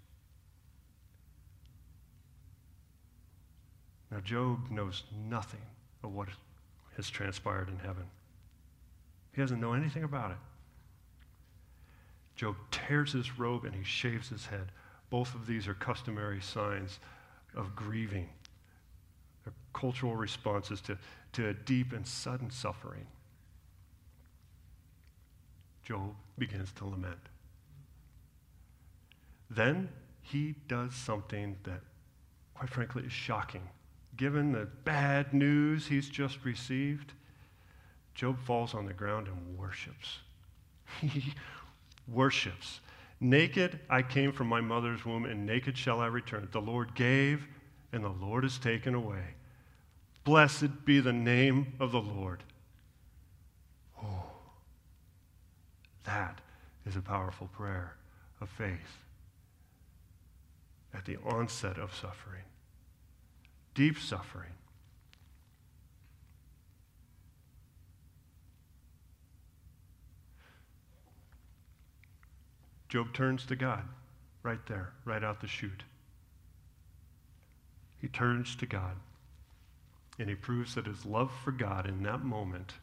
Now, 4.12 4.20
Job 4.20 4.70
knows 4.70 5.04
nothing 5.30 5.62
of 6.04 6.14
what 6.14 6.30
has 6.96 7.10
transpired 7.10 7.70
in 7.70 7.80
heaven. 7.80 8.06
He 9.38 9.44
doesn't 9.44 9.62
know 9.62 9.74
anything 9.74 10.04
about 10.04 10.32
it. 10.32 10.38
Job 12.36 12.56
tears 12.72 13.14
his 13.14 13.38
robe 13.38 13.66
and 13.66 13.76
he 13.76 13.84
shaves 13.84 14.30
his 14.30 14.48
head. 14.48 14.72
Both 15.12 15.36
of 15.36 15.46
these 15.46 15.68
are 15.68 15.76
customary 15.76 16.42
signs 16.42 16.98
of 17.56 17.76
grieving. 17.76 18.30
They're 19.44 19.54
cultural 19.74 20.16
responses 20.16 20.82
to, 20.82 20.98
to 21.34 21.50
a 21.50 21.54
deep 21.54 21.94
and 21.94 22.08
sudden 22.08 22.50
suffering. 22.50 23.06
Job 25.84 26.16
begins 26.40 26.72
to 26.74 26.86
lament. 26.86 27.20
Then 29.52 29.90
he 30.24 30.56
does 30.68 30.96
something 30.96 31.58
that, 31.62 31.82
quite 32.56 32.72
frankly, 32.72 33.04
is 33.04 33.12
shocking. 33.12 33.70
Given 34.16 34.52
the 34.52 34.68
bad 34.84 35.32
news 35.32 35.86
he's 35.86 36.10
just 36.10 36.44
received, 36.44 37.14
Job 38.18 38.40
falls 38.40 38.74
on 38.74 38.88
the 38.88 38.94
ground 38.94 39.28
and 39.28 39.58
worships. 39.60 40.18
He 41.02 41.36
worships. 42.08 42.80
Naked 43.20 43.80
I 43.92 44.02
came 44.02 44.32
from 44.32 44.48
my 44.48 44.60
mother's 44.60 45.06
womb, 45.06 45.26
and 45.26 45.46
naked 45.46 45.78
shall 45.78 46.02
I 46.02 46.08
return. 46.08 46.48
The 46.52 46.60
Lord 46.60 46.96
gave, 46.96 47.46
and 47.94 48.04
the 48.04 48.10
Lord 48.10 48.44
has 48.44 48.58
taken 48.58 48.96
away. 48.96 49.36
Blessed 50.24 50.84
be 50.84 51.00
the 51.00 51.14
name 51.14 51.74
of 51.80 51.92
the 51.92 52.02
Lord. 52.02 52.42
Oh, 54.04 54.32
that 56.04 56.42
is 56.88 56.96
a 56.96 57.02
powerful 57.02 57.50
prayer 57.56 57.98
of 58.42 58.50
faith 58.50 58.98
at 60.92 61.06
the 61.06 61.18
onset 61.18 61.78
of 61.78 61.94
suffering, 61.94 62.46
deep 63.76 64.00
suffering. 64.00 64.54
Job 72.90 73.14
turns 73.14 73.46
to 73.46 73.56
God 73.56 73.84
right 74.44 74.66
there, 74.68 74.92
right 75.06 75.24
out 75.24 75.42
the 75.42 75.48
chute. 75.48 75.84
He 78.00 78.08
turns 78.08 78.56
to 78.58 78.66
God 78.66 78.96
and 80.20 80.30
he 80.30 80.36
proves 80.36 80.76
that 80.76 80.86
his 80.86 81.06
love 81.06 81.32
for 81.44 81.52
God 81.52 81.88
in 81.88 82.04
that 82.04 82.24
moment 82.24 82.74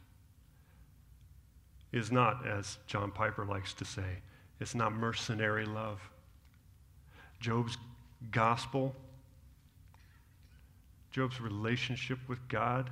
is 1.91 2.11
not, 2.11 2.45
as 2.45 2.77
John 2.87 3.11
Piper 3.11 3.45
likes 3.45 3.73
to 3.73 3.85
say, 3.85 4.19
it's 4.59 4.75
not 4.75 4.93
mercenary 4.93 5.65
love. 5.65 5.99
Job's 7.39 7.77
gospel, 8.31 8.95
Job's 11.11 11.39
relationship 11.41 12.19
with 12.27 12.45
God 12.47 12.89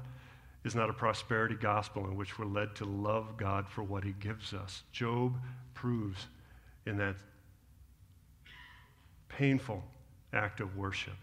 is 0.63 0.75
not 0.75 0.89
a 0.89 0.93
prosperity 0.93 1.55
gospel 1.55 2.05
in 2.05 2.15
which 2.15 2.39
we're 2.39 2.45
led 2.45 2.75
to 2.75 2.85
love 2.85 3.35
God 3.37 3.67
for 3.67 3.83
what 3.83 4.03
he 4.03 4.13
gives 4.19 4.53
us. 4.53 4.83
Job 4.91 5.35
proves 5.73 6.27
in 6.85 6.97
that 6.97 7.15
painful 9.29 9.83
act 10.31 10.59
of 10.59 10.75
worship 10.77 11.17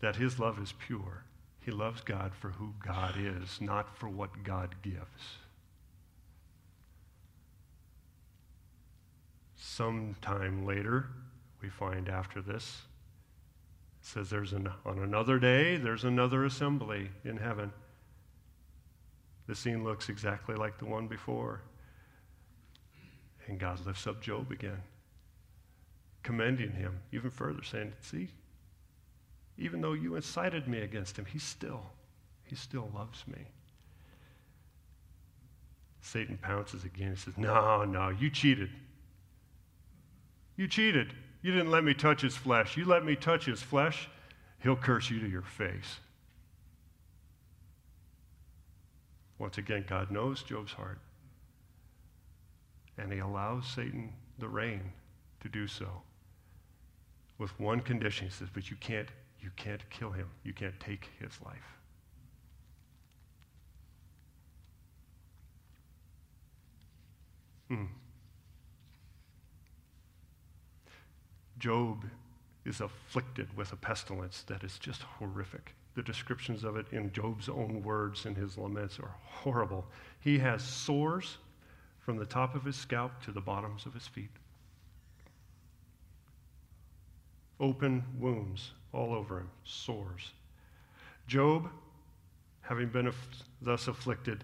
that 0.00 0.16
his 0.16 0.38
love 0.38 0.58
is 0.60 0.72
pure. 0.86 1.24
He 1.60 1.70
loves 1.70 2.00
God 2.00 2.32
for 2.34 2.50
who 2.50 2.72
God 2.84 3.14
is, 3.18 3.60
not 3.60 3.96
for 3.96 4.08
what 4.08 4.42
God 4.42 4.74
gives. 4.82 5.36
Sometime 9.56 10.64
later, 10.64 11.08
we 11.62 11.68
find 11.68 12.08
after 12.08 12.40
this, 12.40 12.82
it 14.00 14.06
says 14.06 14.30
there's 14.30 14.54
an, 14.54 14.70
on 14.86 14.98
another 15.00 15.38
day, 15.38 15.76
there's 15.76 16.04
another 16.04 16.46
assembly 16.46 17.10
in 17.24 17.36
heaven. 17.36 17.70
The 19.46 19.54
scene 19.54 19.84
looks 19.84 20.08
exactly 20.08 20.54
like 20.54 20.78
the 20.78 20.86
one 20.86 21.06
before. 21.06 21.60
And 23.50 23.58
God 23.58 23.84
lifts 23.84 24.06
up 24.06 24.22
Job 24.22 24.52
again, 24.52 24.80
commending 26.22 26.70
him 26.70 27.00
even 27.10 27.30
further, 27.30 27.64
saying, 27.64 27.92
See, 28.00 28.28
even 29.58 29.80
though 29.80 29.92
you 29.92 30.14
incited 30.14 30.68
me 30.68 30.78
against 30.82 31.18
him, 31.18 31.24
he 31.24 31.40
still, 31.40 31.82
he 32.44 32.54
still 32.54 32.88
loves 32.94 33.24
me. 33.26 33.40
Satan 36.00 36.38
pounces 36.40 36.84
again. 36.84 37.10
He 37.10 37.16
says, 37.16 37.34
No, 37.36 37.84
no, 37.84 38.10
you 38.10 38.30
cheated. 38.30 38.70
You 40.56 40.68
cheated. 40.68 41.12
You 41.42 41.50
didn't 41.50 41.72
let 41.72 41.82
me 41.82 41.92
touch 41.92 42.20
his 42.20 42.36
flesh. 42.36 42.76
You 42.76 42.84
let 42.84 43.04
me 43.04 43.16
touch 43.16 43.46
his 43.46 43.60
flesh, 43.60 44.08
he'll 44.60 44.76
curse 44.76 45.10
you 45.10 45.18
to 45.18 45.28
your 45.28 45.42
face. 45.42 45.98
Once 49.40 49.58
again, 49.58 49.84
God 49.88 50.12
knows 50.12 50.44
Job's 50.44 50.72
heart. 50.72 51.00
And 52.98 53.12
he 53.12 53.18
allows 53.18 53.66
Satan 53.66 54.12
the 54.38 54.48
rein 54.48 54.92
to 55.40 55.48
do 55.48 55.66
so. 55.66 55.88
With 57.38 57.58
one 57.58 57.80
condition, 57.80 58.26
he 58.26 58.32
says, 58.32 58.48
but 58.52 58.70
you 58.70 58.76
can't 58.76 59.08
you 59.40 59.50
can't 59.56 59.88
kill 59.88 60.10
him. 60.10 60.28
You 60.44 60.52
can't 60.52 60.78
take 60.78 61.08
his 61.18 61.32
life. 61.44 61.78
Hmm. 67.68 67.86
Job 71.58 72.04
is 72.64 72.80
afflicted 72.80 73.56
with 73.56 73.72
a 73.72 73.76
pestilence 73.76 74.42
that 74.48 74.64
is 74.64 74.78
just 74.78 75.02
horrific. 75.02 75.74
The 75.94 76.02
descriptions 76.02 76.64
of 76.64 76.76
it 76.76 76.86
in 76.92 77.12
Job's 77.12 77.48
own 77.48 77.82
words 77.82 78.26
in 78.26 78.34
his 78.34 78.58
laments 78.58 78.98
are 78.98 79.14
horrible. 79.24 79.86
He 80.20 80.38
has 80.38 80.62
sores 80.62 81.38
from 82.10 82.18
the 82.18 82.26
top 82.26 82.56
of 82.56 82.64
his 82.64 82.74
scalp 82.74 83.12
to 83.22 83.30
the 83.30 83.40
bottoms 83.40 83.86
of 83.86 83.94
his 83.94 84.04
feet. 84.04 84.32
Open 87.60 88.02
wounds 88.18 88.72
all 88.92 89.14
over 89.14 89.38
him, 89.38 89.48
sores. 89.62 90.32
Job, 91.28 91.70
having 92.62 92.88
been 92.88 93.12
thus 93.62 93.86
afflicted, 93.86 94.42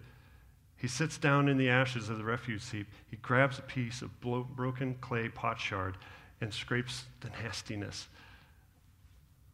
he 0.77 0.87
sits 0.87 1.19
down 1.19 1.49
in 1.49 1.57
the 1.57 1.69
ashes 1.69 2.09
of 2.09 2.19
the 2.19 2.23
refuse 2.23 2.71
heap. 2.71 2.87
He 3.11 3.17
grabs 3.17 3.59
a 3.59 3.63
piece 3.63 4.01
of 4.01 4.21
blo- 4.21 4.47
broken 4.55 4.95
clay 5.01 5.29
potsherd 5.29 5.97
and 6.41 6.55
scrapes 6.55 7.07
the 7.21 7.31
nastiness 7.31 8.07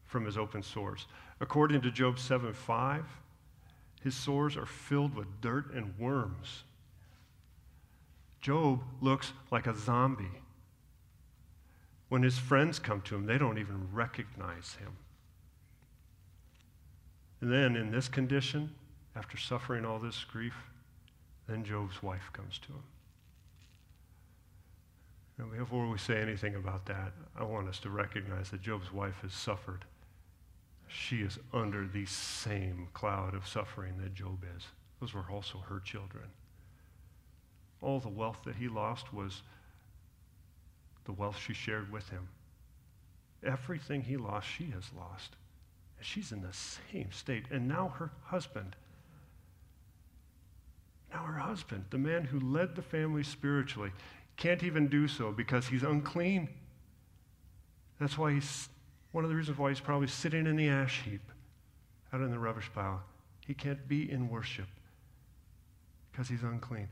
from 0.05 0.27
his 0.27 0.37
open 0.37 0.63
sores. 0.63 1.07
According 1.41 1.81
to 1.81 1.91
Job 1.91 2.19
7 2.19 2.53
5, 2.53 3.05
his 4.05 4.15
sores 4.15 4.55
are 4.55 4.67
filled 4.67 5.15
with 5.15 5.41
dirt 5.41 5.73
and 5.73 5.99
worms. 5.99 6.65
Job 8.43 8.83
looks 9.01 9.33
like 9.53 9.69
a 9.69 9.75
zombie. 9.75 10.43
When 12.09 12.25
his 12.25 12.39
friends 12.39 12.79
come 12.79 13.01
to 13.03 13.15
him, 13.15 13.25
they 13.25 13.39
don't 13.39 13.57
even 13.57 13.89
recognize 13.93 14.75
him. 14.75 14.97
And 17.41 17.53
then, 17.53 17.77
in 17.77 17.91
this 17.91 18.09
condition, 18.09 18.75
after 19.17 19.39
suffering 19.39 19.85
all 19.85 19.99
this 19.99 20.25
grief, 20.25 20.55
then 21.49 21.65
Job's 21.65 22.03
wife 22.03 22.31
comes 22.33 22.59
to 22.59 22.69
him. 22.69 22.83
And 25.39 25.59
before 25.59 25.89
we 25.89 25.99
say 25.99 26.21
anything 26.21 26.57
about 26.57 26.85
that, 26.87 27.13
I 27.37 27.45
want 27.45 27.69
us 27.69 27.79
to 27.81 27.91
recognize 27.91 28.51
that 28.51 28.61
Job's 28.63 28.93
wife 28.93 29.21
has 29.23 29.33
suffered. 29.33 29.85
She 30.89 31.23
is 31.23 31.39
under 31.53 31.87
the 31.87 32.07
same 32.07 32.89
cloud 32.93 33.35
of 33.35 33.49
suffering 33.49 33.95
that 34.03 34.15
Job 34.15 34.45
is. 34.57 34.65
Those 35.01 35.15
were 35.15 35.25
also 35.31 35.59
her 35.59 35.81
children. 35.81 36.25
All 37.83 37.99
the 38.01 38.09
wealth 38.09 38.39
that 38.45 38.57
he 38.57 38.69
lost 38.69 39.13
was 39.13 39.43
the 41.05 41.13
wealth 41.13 41.39
she 41.39 41.53
shared 41.53 41.93
with 41.93 42.09
him. 42.09 42.29
Everything 43.45 44.03
he 44.03 44.17
lost, 44.17 44.49
she 44.49 44.71
has 44.71 44.85
lost. 44.97 45.35
And 45.99 46.07
she's 46.07 46.31
in 46.31 46.43
the 46.43 46.53
same 46.53 47.11
state. 47.11 47.47
And 47.51 47.67
now 47.67 47.93
her 47.99 48.13
husband, 48.25 48.77
now 51.13 51.25
her 51.25 51.41
husband, 51.41 51.87
the 51.91 51.99
man 51.99 52.25
who 52.25 52.39
led 52.39 52.77
the 52.77 52.83
family 52.83 53.25
spiritually, 53.25 53.91
can't 54.37 54.63
even 54.63 54.89
do 54.89 55.09
so 55.09 55.33
because 55.33 55.67
he's 55.67 55.83
unclean. 55.83 56.49
That's 58.01 58.17
why 58.17 58.33
he's 58.33 58.69
one 59.11 59.25
of 59.25 59.31
the 59.31 59.37
reasons 59.37 59.59
why 59.59 59.69
he's 59.69 59.81
probably 59.81 60.09
sitting 60.09 60.47
in 60.47 60.57
the 60.57 60.69
ash 60.69 61.03
heap 61.03 61.21
out 62.13 62.21
in 62.21 62.31
the 62.31 62.39
rubbish 62.39 62.71
pile. 62.75 63.03
He 63.47 63.55
can't 63.55 63.87
be 63.89 64.11
in 64.11 64.29
worship 64.29 64.67
because 66.11 66.29
he's 66.29 66.43
unclean. 66.43 66.89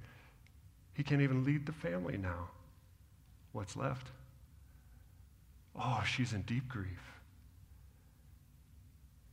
He 1.00 1.04
can't 1.04 1.22
even 1.22 1.46
lead 1.46 1.64
the 1.64 1.72
family 1.72 2.18
now. 2.18 2.50
What's 3.52 3.74
left? 3.74 4.08
Oh, 5.74 6.04
she's 6.06 6.34
in 6.34 6.42
deep 6.42 6.68
grief. 6.68 7.00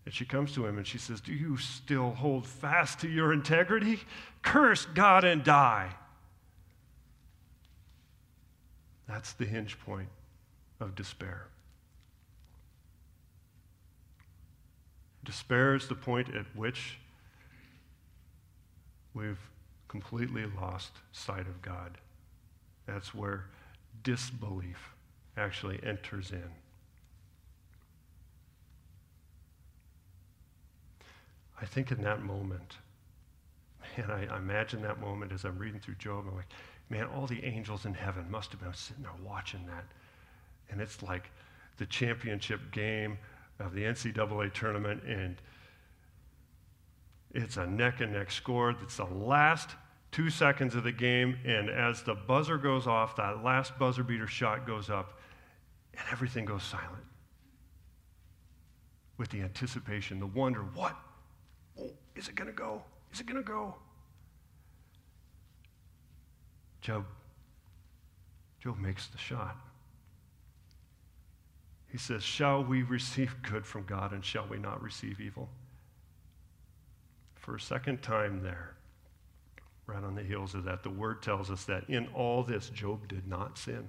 And 0.05 0.13
she 0.13 0.23
comes 0.23 0.53
to 0.53 0.65
him 0.65 0.77
and 0.77 0.87
she 0.87 0.97
says, 0.97 1.19
Do 1.19 1.33
you 1.33 1.57
still 1.57 2.11
hold 2.11 2.47
fast 2.47 2.99
to 2.99 3.09
your 3.09 3.33
integrity? 3.33 3.99
Curse 4.43 4.85
God 4.85 5.25
and 5.25 5.43
die. 5.43 5.89
That's 9.05 9.33
the 9.33 9.43
hinge 9.43 9.77
point 9.77 10.07
of 10.79 10.95
despair. 10.95 11.47
Despair 15.25 15.75
is 15.75 15.89
the 15.89 15.95
point 15.95 16.33
at 16.33 16.45
which 16.55 16.97
we've 19.13 19.37
completely 19.87 20.45
lost 20.59 20.91
sight 21.11 21.47
of 21.47 21.61
God. 21.61 21.97
That's 22.85 23.13
where 23.13 23.45
disbelief 24.03 24.93
actually 25.35 25.79
enters 25.83 26.31
in. 26.31 26.49
I 31.61 31.65
think 31.65 31.91
in 31.91 32.01
that 32.03 32.23
moment, 32.23 32.77
man, 33.97 34.11
I, 34.11 34.27
I, 34.33 34.37
imagine 34.37 34.81
that 34.83 34.99
moment 34.99 35.31
as 35.31 35.43
I'm 35.43 35.57
reading 35.57 35.79
through 35.79 35.95
Job. 35.95 36.25
I'm 36.27 36.35
like, 36.35 36.49
man, 36.89 37.07
all 37.15 37.25
the 37.25 37.43
angels 37.43 37.85
in 37.85 37.93
heaven 37.93 38.29
must 38.29 38.51
have 38.51 38.61
been 38.61 38.73
sitting 38.73 39.03
there 39.03 39.11
watching 39.23 39.65
that. 39.67 39.85
And 40.69 40.79
it's 40.79 41.01
like 41.01 41.31
the 41.77 41.85
championship 41.85 42.71
game 42.71 43.17
of 43.59 43.73
the 43.73 43.83
NCAA 43.83 44.53
tournament, 44.53 45.03
and 45.03 45.35
it's 47.33 47.57
a 47.57 47.67
neck 47.67 48.01
and 48.01 48.13
neck 48.13 48.31
score. 48.31 48.75
It's 48.81 48.97
the 48.97 49.05
last 49.05 49.71
two 50.11 50.29
seconds 50.29 50.75
of 50.75 50.83
the 50.83 50.91
game, 50.91 51.37
and 51.45 51.69
as 51.69 52.01
the 52.03 52.15
buzzer 52.15 52.57
goes 52.57 52.87
off, 52.87 53.15
that 53.17 53.43
last 53.43 53.77
buzzer 53.77 54.03
beater 54.03 54.27
shot 54.27 54.65
goes 54.65 54.89
up, 54.89 55.19
and 55.93 56.03
everything 56.11 56.45
goes 56.45 56.63
silent. 56.63 57.03
With 59.17 59.29
the 59.29 59.41
anticipation, 59.41 60.19
the 60.19 60.27
wonder, 60.27 60.61
what? 60.61 60.95
Oh, 61.79 61.89
is 62.15 62.27
it 62.27 62.35
going 62.35 62.47
to 62.47 62.53
go? 62.53 62.81
Is 63.11 63.19
it 63.19 63.25
going 63.25 63.37
to 63.37 63.47
go? 63.47 63.75
Job, 66.81 67.05
Job 68.59 68.77
makes 68.79 69.07
the 69.07 69.17
shot. 69.17 69.57
He 71.91 71.97
says, 71.97 72.23
Shall 72.23 72.63
we 72.63 72.83
receive 72.83 73.35
good 73.41 73.65
from 73.65 73.83
God 73.83 74.11
and 74.13 74.23
shall 74.23 74.47
we 74.47 74.57
not 74.57 74.81
receive 74.81 75.19
evil? 75.19 75.49
For 77.47 77.55
a 77.55 77.61
second 77.61 78.01
time 78.01 78.43
there, 78.43 78.75
right 79.85 80.03
on 80.03 80.15
the 80.15 80.21
heels 80.21 80.53
of 80.53 80.65
that, 80.65 80.83
the 80.83 80.89
word 80.89 81.23
tells 81.23 81.49
us 81.49 81.63
that 81.63 81.89
in 81.89 82.07
all 82.07 82.43
this, 82.43 82.67
Job 82.67 83.07
did 83.07 83.25
not 83.25 83.57
sin. 83.57 83.87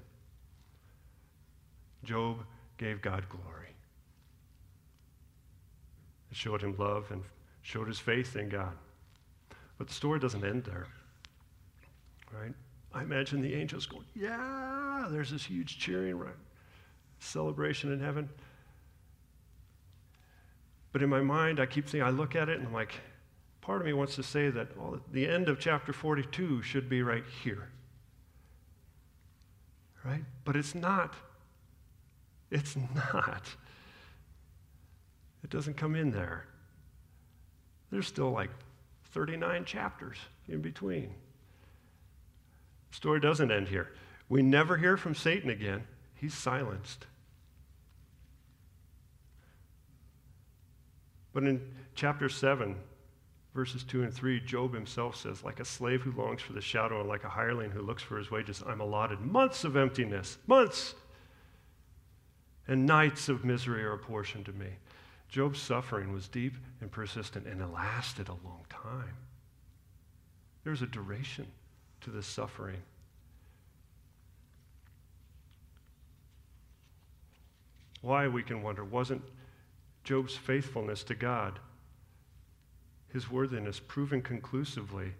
Job 2.05 2.45
gave 2.77 3.03
God 3.03 3.29
glory. 3.29 3.75
It 6.31 6.37
showed 6.37 6.63
him 6.63 6.77
love 6.79 7.11
and 7.11 7.25
showed 7.63 7.89
his 7.89 7.99
faith 7.99 8.37
in 8.37 8.49
God. 8.49 8.77
But 9.77 9.89
the 9.89 9.95
story 9.95 10.21
doesn't 10.21 10.45
end 10.45 10.63
there. 10.63 10.87
Right? 12.33 12.55
I 12.95 13.03
imagine 13.03 13.41
the 13.41 13.55
angels 13.55 13.87
going, 13.87 14.05
Yeah, 14.15 15.09
there's 15.11 15.33
this 15.33 15.45
huge 15.45 15.81
cheering, 15.81 16.17
right? 16.17 16.31
Celebration 17.19 17.93
in 17.93 17.99
heaven. 17.99 18.29
But 20.93 21.03
in 21.03 21.09
my 21.09 21.23
mind, 21.23 21.59
I 21.59 21.67
keep 21.67 21.87
thinking, 21.87 22.05
I 22.05 22.11
look 22.11 22.37
at 22.37 22.49
it 22.49 22.59
and 22.59 22.69
I'm 22.69 22.73
like, 22.73 22.95
part 23.69 23.83
of 23.83 23.87
me 23.87 23.93
wants 23.93 24.14
to 24.14 24.23
say 24.23 24.49
that 24.49 24.75
well, 24.79 24.99
the 25.12 25.29
end 25.29 25.47
of 25.47 25.61
chapter 25.61 25.93
42 25.93 26.62
should 26.62 26.89
be 26.89 27.03
right 27.03 27.25
here. 27.45 27.69
Right? 30.03 30.25
But 30.47 30.57
it's 30.57 30.75
not. 30.75 31.12
It's 32.51 32.77
not. 32.95 33.43
It 35.45 35.51
doesn't 35.51 35.77
come 35.77 35.95
in 35.95 36.12
there. 36.12 36.47
There's 37.91 38.07
still 38.07 38.31
like 38.31 38.49
39 39.11 39.66
chapters 39.66 40.16
in 40.49 40.62
between. 40.62 41.12
The 42.89 42.97
story 42.97 43.21
doesn't 43.21 43.51
end 43.51 43.69
here. 43.69 43.93
We 44.31 44.41
never 44.41 44.79
hear 44.79 44.97
from 44.97 45.14
Satan 45.14 45.51
again. 45.51 45.85
He's 46.14 46.33
silenced. 46.33 47.05
But 51.35 51.43
in 51.43 51.61
chapter 51.95 52.31
7, 52.31 52.75
verses 53.55 53.83
2 53.85 54.03
and 54.03 54.13
3, 54.13 54.41
Job 54.41 54.75
himself 54.75 55.17
says, 55.17 55.43
Like 55.43 55.61
a 55.61 55.65
slave 55.65 56.03
who 56.03 56.13
longs 56.13 56.43
for 56.43 56.53
the 56.53 56.61
shadow 56.61 57.01
and 57.01 57.09
like 57.09 57.25
a 57.25 57.29
hireling 57.29 57.71
who 57.71 57.83
looks 57.83 58.03
for 58.03 58.19
his 58.19 58.31
wages, 58.31 58.63
I'm 58.67 58.81
allotted 58.81 59.21
months 59.21 59.65
of 59.65 59.77
emptiness, 59.77 60.39
months, 60.47 60.95
and 62.67 62.87
nights 62.87 63.29
of 63.29 63.45
misery 63.45 63.83
are 63.85 63.95
apportioned 63.95 64.47
to 64.47 64.53
me. 64.53 64.69
Job's 65.29 65.61
suffering 65.61 66.13
was 66.13 66.29
deep 66.29 66.55
and 66.81 66.91
persistent, 66.91 67.47
and 67.47 67.61
it 67.61 67.67
lasted 67.67 68.29
a 68.29 68.33
long 68.33 68.65
time. 68.71 69.15
There's 70.65 70.83
a 70.83 70.87
duration 70.87 71.47
to 72.03 72.11
this 72.11 72.27
suffering. 72.27 72.83
Why, 78.01 78.29
we 78.29 78.43
can 78.43 78.63
wonder, 78.63 78.85
wasn't 78.85 79.23
Job's 80.05 80.37
faithfulness 80.37 81.03
to 81.05 81.15
God, 81.15 81.59
his 83.13 83.31
worthiness 83.31 83.81
proven 83.81 84.23
conclusively, 84.23 85.15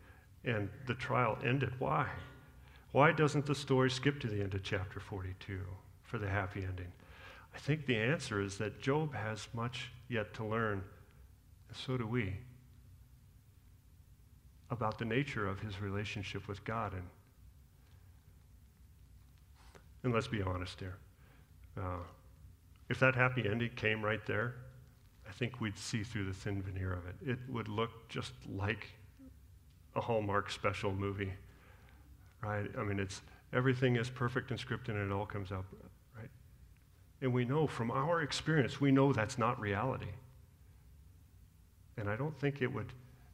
and 0.45 0.69
the 0.87 0.95
trial 0.95 1.39
ended? 1.45 1.73
Why? 1.79 2.07
Why 2.93 3.13
doesn't 3.13 3.47
the 3.47 3.55
story 3.55 3.91
skip 3.91 4.21
to 4.21 4.27
the 4.29 4.41
end 4.43 4.55
of 4.55 4.63
chapter 4.63 5.01
42 5.01 5.59
for 6.05 6.19
the 6.19 6.29
happy 6.29 6.65
ending? 6.65 6.93
I 7.55 7.59
think 7.59 7.87
the 7.87 7.97
answer 7.97 8.41
is 8.41 8.59
that 8.59 8.81
Job 8.81 9.15
has 9.15 9.49
much 9.53 9.91
yet 10.09 10.33
to 10.35 10.45
learn, 10.45 10.83
and 11.69 11.77
so 11.77 11.97
do 11.97 12.07
we, 12.07 12.35
about 14.71 14.99
the 14.99 15.05
nature 15.05 15.47
of 15.47 15.61
his 15.61 15.81
relationship 15.81 16.47
with 16.47 16.65
God. 16.65 16.93
And, 16.93 17.03
and 20.03 20.13
let's 20.13 20.29
be 20.29 20.43
honest 20.43 20.79
here. 20.79 20.97
Uh, 21.77 22.03
if 22.89 22.99
that 23.01 23.15
happy 23.15 23.49
ending 23.49 23.71
came 23.77 24.03
right 24.03 24.25
there, 24.27 24.55
I 25.29 25.33
think 25.33 25.61
we'd 25.61 25.79
see 25.79 26.03
through 26.03 26.25
the 26.25 26.33
thin 26.33 26.63
veneer 26.63 26.93
of 26.93 27.07
it. 27.07 27.31
It 27.31 27.39
would 27.49 27.69
look 27.69 28.09
just 28.09 28.33
like 28.57 28.89
a 29.95 30.01
Hallmark 30.01 30.51
special 30.51 30.93
movie, 30.93 31.33
right? 32.43 32.67
I 32.79 32.83
mean, 32.83 32.99
it's 32.99 33.21
everything 33.53 33.97
is 33.97 34.09
perfect 34.09 34.51
and 34.51 34.59
scripted, 34.59 34.91
and 34.91 35.11
it 35.11 35.15
all 35.15 35.27
comes 35.27 35.53
out 35.53 35.65
right. 36.17 36.31
And 37.21 37.33
we 37.33 37.45
know 37.45 37.67
from 37.67 37.91
our 37.91 38.23
experience, 38.23 38.81
we 38.81 38.91
know 38.91 39.13
that's 39.13 39.39
not 39.39 39.61
reality. 39.61 40.13
And 41.97 42.09
I 42.09 42.17
don't 42.17 42.39
think 42.39 42.63
it 42.63 42.73
would 42.73 42.93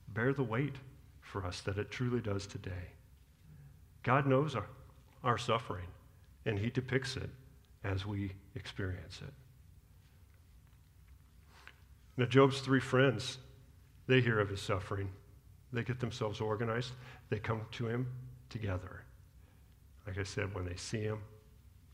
bear 0.09 0.33
the 0.33 0.43
weight 0.43 0.77
for 1.21 1.45
us 1.45 1.61
that 1.63 1.79
it 1.79 1.91
truly 1.91 2.21
does 2.21 2.47
today. 2.47 2.91
God 4.03 4.27
knows 4.27 4.55
our, 4.55 4.67
our 5.23 5.39
suffering, 5.39 5.87
and 6.45 6.59
He 6.59 6.71
depicts 6.71 7.17
it 7.17 7.31
as 7.85 8.07
we 8.07 8.33
experience 8.55 9.21
it. 9.23 9.33
Now, 12.17 12.27
Job's 12.27 12.61
three 12.61 12.81
friends, 12.81 13.39
they 14.07 14.21
hear 14.21 14.39
of 14.41 14.49
his 14.49 14.61
suffering. 14.61 15.11
They 15.73 15.83
get 15.83 15.99
themselves 15.99 16.41
organized. 16.41 16.93
They 17.31 17.39
come 17.39 17.63
to 17.73 17.89
him 17.89 18.07
together. 18.49 19.03
Like 20.07 20.19
I 20.19 20.23
said, 20.23 20.55
when 20.55 20.65
they 20.65 20.77
see 20.77 21.01
him, 21.01 21.19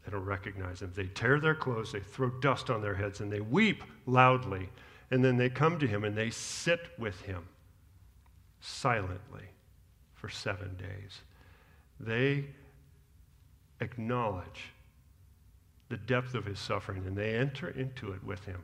they 0.04 0.12
don't 0.12 0.24
recognize 0.24 0.82
him. 0.82 0.92
They 0.94 1.06
tear 1.06 1.40
their 1.40 1.54
clothes, 1.54 1.92
they 1.92 2.00
throw 2.00 2.30
dust 2.40 2.70
on 2.70 2.82
their 2.82 2.94
heads, 2.94 3.20
and 3.20 3.30
they 3.32 3.40
weep 3.40 3.82
loudly. 4.06 4.68
And 5.10 5.24
then 5.24 5.36
they 5.36 5.48
come 5.48 5.78
to 5.78 5.86
him 5.86 6.04
and 6.04 6.16
they 6.16 6.30
sit 6.30 6.80
with 6.98 7.20
him 7.22 7.44
silently 8.60 9.44
for 10.14 10.28
seven 10.28 10.76
days. 10.76 11.20
They 11.98 12.46
acknowledge 13.80 14.70
the 15.88 15.96
depth 15.96 16.34
of 16.34 16.44
his 16.44 16.58
suffering 16.58 17.04
and 17.06 17.16
they 17.16 17.34
enter 17.34 17.68
into 17.68 18.12
it 18.12 18.22
with 18.22 18.44
him. 18.44 18.62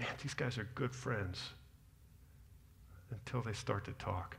Man, 0.00 0.08
these 0.22 0.32
guys 0.32 0.56
are 0.56 0.66
good 0.74 0.94
friends 0.94 1.50
until 3.10 3.42
they 3.42 3.52
start 3.52 3.84
to 3.84 3.92
talk. 3.92 4.34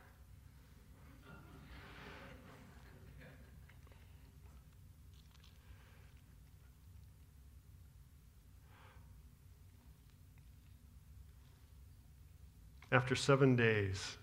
After 12.90 13.14
seven 13.14 13.54
days, 13.54 14.16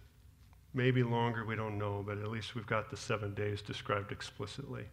maybe 0.73 1.03
longer, 1.03 1.45
we 1.45 1.55
don't 1.55 1.77
know, 1.77 2.03
but 2.05 2.17
at 2.17 2.27
least 2.27 2.53
we've 2.53 2.67
got 2.67 2.91
the 2.91 2.97
seven 2.97 3.33
days 3.33 3.61
described 3.61 4.11
explicitly. 4.11 4.83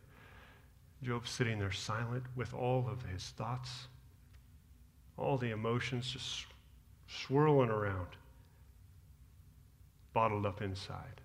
Job's 1.03 1.31
sitting 1.31 1.59
there 1.59 1.73
silent 1.73 2.23
with 2.37 2.55
all 2.55 2.89
of 2.89 3.05
his 3.05 3.31
thoughts, 3.31 3.89
all 5.19 5.37
the 5.39 5.51
emotions 5.51 6.11
just 6.11 6.47
swirling 7.09 7.71
around, 7.71 8.09
bottled 10.13 10.47
up 10.47 10.63
inside, 10.63 11.21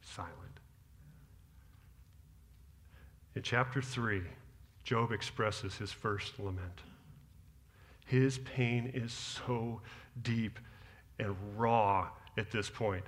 silent. 0.00 0.32
In 3.34 3.42
chapter 3.42 3.82
3, 3.82 4.22
Job 4.84 5.12
expresses 5.12 5.76
his 5.76 5.92
first 5.92 6.38
lament. 6.38 6.80
His 8.06 8.38
pain 8.38 8.90
is 8.94 9.12
so 9.12 9.82
deep 10.22 10.58
and 11.18 11.36
raw 11.56 12.08
at 12.38 12.50
this 12.50 12.70
point 12.70 13.04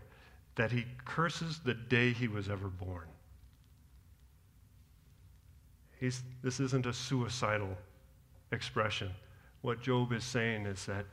that 0.57 0.71
he 0.71 0.85
curses 1.05 1.61
the 1.61 1.73
day 1.73 2.13
he 2.13 2.29
was 2.29 2.51
ever 2.51 2.69
born. 2.69 3.07
He's, 5.99 6.23
this 6.43 6.61
isn't 6.61 6.87
a 6.87 6.93
suicidal 6.93 7.77
expression. 8.53 9.11
What 9.63 9.83
Job 9.83 10.13
is 10.13 10.25
saying 10.25 10.67
is 10.67 10.87
that 10.87 11.07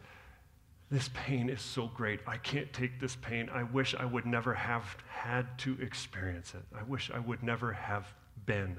this 0.89 1.10
pain 1.14 1.50
is 1.50 1.62
so 1.62 1.88
great. 1.88 2.22
I 2.26 2.38
can't 2.38 2.72
take 2.72 3.00
this 3.00 3.18
pain. 3.18 3.50
I 3.54 3.64
wish 3.64 3.93
I 3.93 4.06
would 4.06 4.26
never 4.26 4.54
have 4.54 4.95
had 5.10 5.58
to 5.60 5.78
experience 5.82 6.54
it. 6.54 6.64
I 6.78 6.84
wish 6.84 7.12
I 7.14 7.20
would 7.20 7.43
never 7.43 7.74
have 7.74 8.14
been 8.45 8.78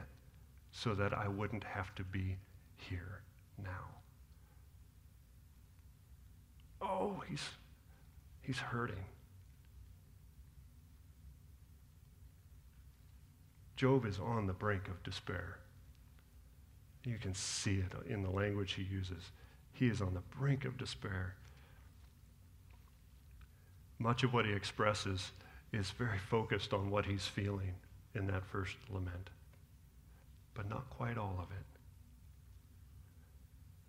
so 0.73 0.95
that 0.95 1.12
I 1.12 1.29
wouldn't 1.29 1.64
have 1.64 1.95
to 1.97 2.05
be 2.05 2.37
here 2.77 3.21
now. 3.62 3.89
Oh, 6.81 7.23
he's, 7.29 7.45
he's 8.41 8.59
hurting. 8.59 9.05
Job 13.77 14.07
is 14.07 14.19
on 14.19 14.47
the 14.47 14.53
brink 14.53 14.89
of 14.89 15.03
despair. 15.03 15.59
You 17.05 17.19
can 17.19 17.35
see 17.35 17.77
it 17.77 17.93
in 18.11 18.23
the 18.23 18.31
language 18.31 18.73
he 18.73 18.83
uses. 18.83 19.31
He 19.73 19.89
is 19.89 20.01
on 20.01 20.14
the 20.14 20.23
brink 20.39 20.64
of 20.64 20.77
despair. 20.77 21.35
Much 23.99 24.23
of 24.23 24.33
what 24.33 24.47
he 24.47 24.53
expresses 24.53 25.33
is 25.73 25.91
very 25.91 26.19
focused 26.19 26.73
on 26.73 26.91
what 26.91 27.07
he's 27.07 27.27
feeling 27.27 27.75
in 28.14 28.27
that 28.27 28.45
first 28.45 28.77
lament, 28.91 29.31
but 30.55 30.69
not 30.69 30.89
quite 30.91 31.19
all 31.19 31.37
of 31.39 31.51
it. 31.51 31.64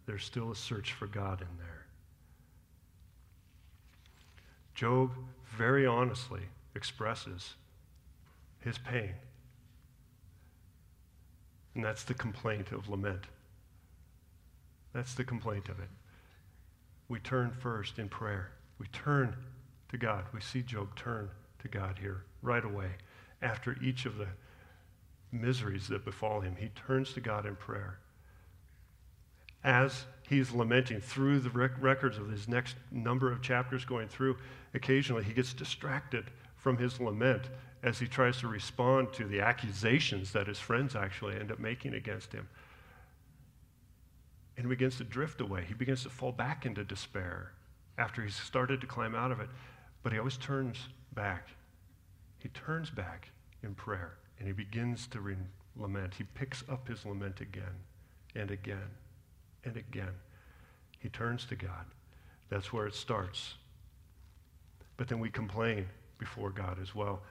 There's 0.05 0.23
still 0.23 0.51
a 0.51 0.55
search 0.55 0.93
for 0.93 1.07
God 1.07 1.41
in 1.41 1.47
there. 1.57 1.85
Job 4.73 5.11
very 5.57 5.85
honestly 5.85 6.41
expresses 6.73 7.53
his 8.59 8.77
pain. 8.77 9.13
And 11.75 11.83
that's 11.83 12.03
the 12.03 12.13
complaint 12.13 12.71
of 12.71 12.89
lament. 12.89 13.25
That's 14.93 15.13
the 15.13 15.23
complaint 15.23 15.69
of 15.69 15.79
it. 15.79 15.89
We 17.07 17.19
turn 17.19 17.51
first 17.51 17.99
in 17.99 18.09
prayer. 18.09 18.51
We 18.79 18.87
turn 18.87 19.35
to 19.89 19.97
God. 19.97 20.25
We 20.33 20.41
see 20.41 20.61
Job 20.61 20.95
turn 20.95 21.29
to 21.59 21.67
God 21.67 21.97
here 21.99 22.23
right 22.41 22.63
away. 22.63 22.91
After 23.41 23.75
each 23.81 24.05
of 24.05 24.17
the 24.17 24.27
miseries 25.31 25.87
that 25.87 26.05
befall 26.05 26.41
him, 26.41 26.55
he 26.57 26.69
turns 26.69 27.13
to 27.13 27.21
God 27.21 27.45
in 27.45 27.55
prayer. 27.55 27.99
As 29.63 30.05
he's 30.27 30.51
lamenting 30.51 31.01
through 31.01 31.39
the 31.39 31.49
rec- 31.49 31.81
records 31.81 32.17
of 32.17 32.29
his 32.29 32.47
next 32.47 32.75
number 32.91 33.31
of 33.31 33.41
chapters 33.41 33.83
going 33.85 34.07
through, 34.07 34.37
occasionally 34.73 35.23
he 35.23 35.33
gets 35.33 35.53
distracted 35.53 36.31
from 36.55 36.77
his 36.77 36.99
lament 36.99 37.43
as 37.83 37.99
he 37.99 38.07
tries 38.07 38.37
to 38.39 38.47
respond 38.47 39.11
to 39.13 39.25
the 39.25 39.41
accusations 39.41 40.31
that 40.31 40.47
his 40.47 40.59
friends 40.59 40.95
actually 40.95 41.35
end 41.35 41.51
up 41.51 41.59
making 41.59 41.93
against 41.93 42.31
him. 42.31 42.47
And 44.59 44.65
he 44.65 44.75
begins 44.75 44.97
to 44.97 45.05
drift 45.05 45.39
away. 45.39 45.63
He 45.65 45.73
begins 45.73 46.03
to 46.03 46.09
fall 46.09 46.33
back 46.33 46.65
into 46.65 46.83
despair 46.83 47.53
after 47.97 48.21
he's 48.21 48.35
started 48.35 48.81
to 48.81 48.87
climb 48.87 49.15
out 49.15 49.31
of 49.31 49.39
it. 49.39 49.47
But 50.03 50.11
he 50.11 50.19
always 50.19 50.35
turns 50.35 50.89
back. 51.13 51.47
He 52.39 52.49
turns 52.49 52.89
back 52.89 53.29
in 53.63 53.73
prayer 53.73 54.17
and 54.37 54.47
he 54.47 54.51
begins 54.51 55.07
to 55.07 55.21
re- 55.21 55.37
lament. 55.77 56.15
He 56.15 56.25
picks 56.25 56.61
up 56.67 56.89
his 56.89 57.05
lament 57.05 57.39
again 57.39 57.73
and 58.35 58.51
again 58.51 58.89
and 59.63 59.77
again. 59.77 60.11
He 60.99 61.07
turns 61.07 61.45
to 61.45 61.55
God. 61.55 61.85
That's 62.49 62.73
where 62.73 62.85
it 62.85 62.95
starts. 62.95 63.53
But 64.97 65.07
then 65.07 65.21
we 65.21 65.29
complain 65.29 65.87
before 66.17 66.49
God 66.49 66.79
as 66.81 66.93
well. 66.93 67.21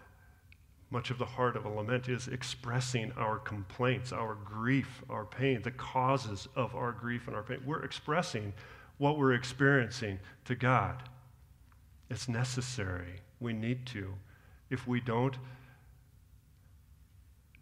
Much 0.90 1.10
of 1.10 1.18
the 1.18 1.24
heart 1.24 1.54
of 1.54 1.66
a 1.66 1.68
lament 1.68 2.08
is 2.08 2.28
expressing 2.28 3.12
our 3.12 3.38
complaints, 3.38 4.10
our 4.10 4.34
grief, 4.34 5.02
our 5.10 5.24
pain, 5.24 5.60
the 5.62 5.70
causes 5.70 6.48
of 6.56 6.74
our 6.74 6.92
grief 6.92 7.26
and 7.26 7.36
our 7.36 7.42
pain. 7.42 7.60
We're 7.66 7.84
expressing 7.84 8.54
what 8.96 9.18
we're 9.18 9.34
experiencing 9.34 10.18
to 10.46 10.54
God. 10.54 11.02
It's 12.08 12.28
necessary. 12.28 13.20
We 13.38 13.52
need 13.52 13.84
to. 13.86 14.14
If 14.70 14.86
we 14.86 15.00
don't, 15.00 15.36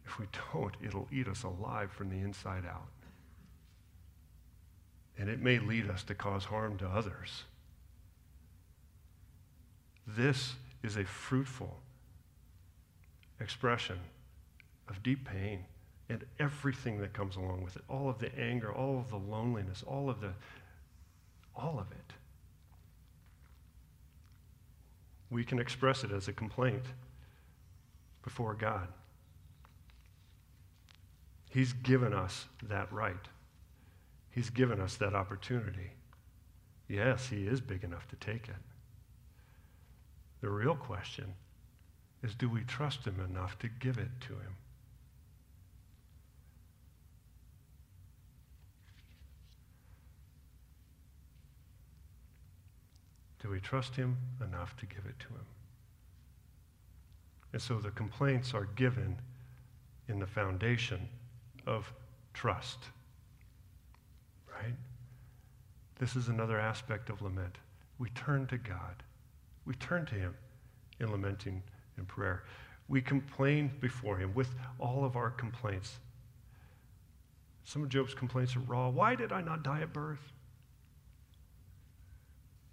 if 0.04 0.18
we 0.20 0.26
don't, 0.52 0.74
it'll 0.84 1.08
eat 1.12 1.26
us 1.26 1.42
alive 1.42 1.90
from 1.90 2.10
the 2.10 2.16
inside 2.16 2.64
out. 2.64 2.88
And 5.18 5.28
it 5.28 5.40
may 5.40 5.58
lead 5.58 5.90
us 5.90 6.04
to 6.04 6.14
cause 6.14 6.44
harm 6.44 6.78
to 6.78 6.86
others. 6.86 7.44
This 10.06 10.54
is 10.84 10.96
a 10.96 11.04
fruitful 11.04 11.80
expression 13.40 13.98
of 14.88 15.02
deep 15.02 15.28
pain 15.28 15.64
and 16.08 16.24
everything 16.38 17.00
that 17.00 17.12
comes 17.12 17.36
along 17.36 17.62
with 17.62 17.76
it. 17.76 17.82
All 17.88 18.08
of 18.08 18.18
the 18.18 18.36
anger 18.38 18.72
all 18.72 18.98
of 18.98 19.10
the 19.10 19.16
loneliness 19.16 19.82
all 19.86 20.08
of 20.08 20.20
the 20.20 20.32
all 21.54 21.78
of 21.78 21.90
it. 21.90 22.12
We 25.30 25.44
can 25.44 25.58
express 25.58 26.04
it 26.04 26.12
as 26.12 26.28
a 26.28 26.32
complaint 26.32 26.84
before 28.22 28.54
god. 28.54 28.88
He's 31.50 31.72
given 31.72 32.12
us 32.12 32.46
that 32.62 32.92
right. 32.92 33.16
He's 34.30 34.50
given 34.50 34.80
us 34.80 34.96
that 34.96 35.14
opportunity. 35.14 35.92
Yes 36.88 37.28
he 37.28 37.46
is 37.46 37.60
big 37.60 37.82
enough 37.82 38.06
to 38.08 38.16
take 38.16 38.48
it. 38.48 38.54
The 40.40 40.50
real 40.50 40.76
question 40.76 41.34
is 42.26 42.34
do 42.34 42.48
we 42.48 42.62
trust 42.62 43.04
Him 43.04 43.20
enough 43.30 43.58
to 43.60 43.68
give 43.68 43.98
it 43.98 44.10
to 44.22 44.32
Him? 44.32 44.56
Do 53.40 53.50
we 53.50 53.60
trust 53.60 53.94
Him 53.94 54.16
enough 54.42 54.76
to 54.78 54.86
give 54.86 55.06
it 55.06 55.18
to 55.20 55.28
Him? 55.28 55.46
And 57.52 57.62
so 57.62 57.78
the 57.78 57.90
complaints 57.92 58.52
are 58.54 58.68
given 58.74 59.16
in 60.08 60.18
the 60.18 60.26
foundation 60.26 61.08
of 61.66 61.92
trust. 62.34 62.78
Right? 64.52 64.74
This 65.98 66.16
is 66.16 66.28
another 66.28 66.58
aspect 66.58 67.08
of 67.08 67.22
lament. 67.22 67.58
We 67.98 68.10
turn 68.10 68.46
to 68.48 68.58
God, 68.58 69.02
we 69.64 69.74
turn 69.74 70.06
to 70.06 70.14
Him 70.16 70.34
in 70.98 71.12
lamenting 71.12 71.62
in 71.98 72.04
prayer. 72.04 72.44
We 72.88 73.00
complain 73.00 73.72
before 73.80 74.16
Him 74.16 74.32
with 74.34 74.48
all 74.78 75.04
of 75.04 75.16
our 75.16 75.30
complaints. 75.30 75.98
Some 77.64 77.82
of 77.82 77.88
Job's 77.88 78.14
complaints 78.14 78.54
are 78.54 78.60
raw. 78.60 78.88
Why 78.88 79.16
did 79.16 79.32
I 79.32 79.40
not 79.40 79.64
die 79.64 79.80
at 79.80 79.92
birth? 79.92 80.32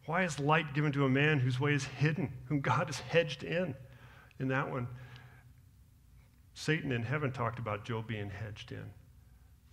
Why 0.05 0.24
is 0.24 0.39
light 0.39 0.74
given 0.74 0.91
to 0.91 1.05
a 1.05 1.09
man 1.09 1.39
whose 1.39 1.59
way 1.59 1.74
is 1.74 1.86
hidden, 1.86 2.32
whom 2.45 2.59
God 2.59 2.88
has 2.88 2.99
hedged 2.99 3.43
in? 3.43 3.74
In 4.39 4.49
that 4.49 4.69
one, 4.69 4.88
Satan 6.53 6.91
in 6.91 7.03
heaven 7.03 7.32
talked 7.32 7.57
about 7.57 7.86
Job 7.86 8.07
being 8.07 8.30
hedged 8.30 8.71
in, 8.71 8.84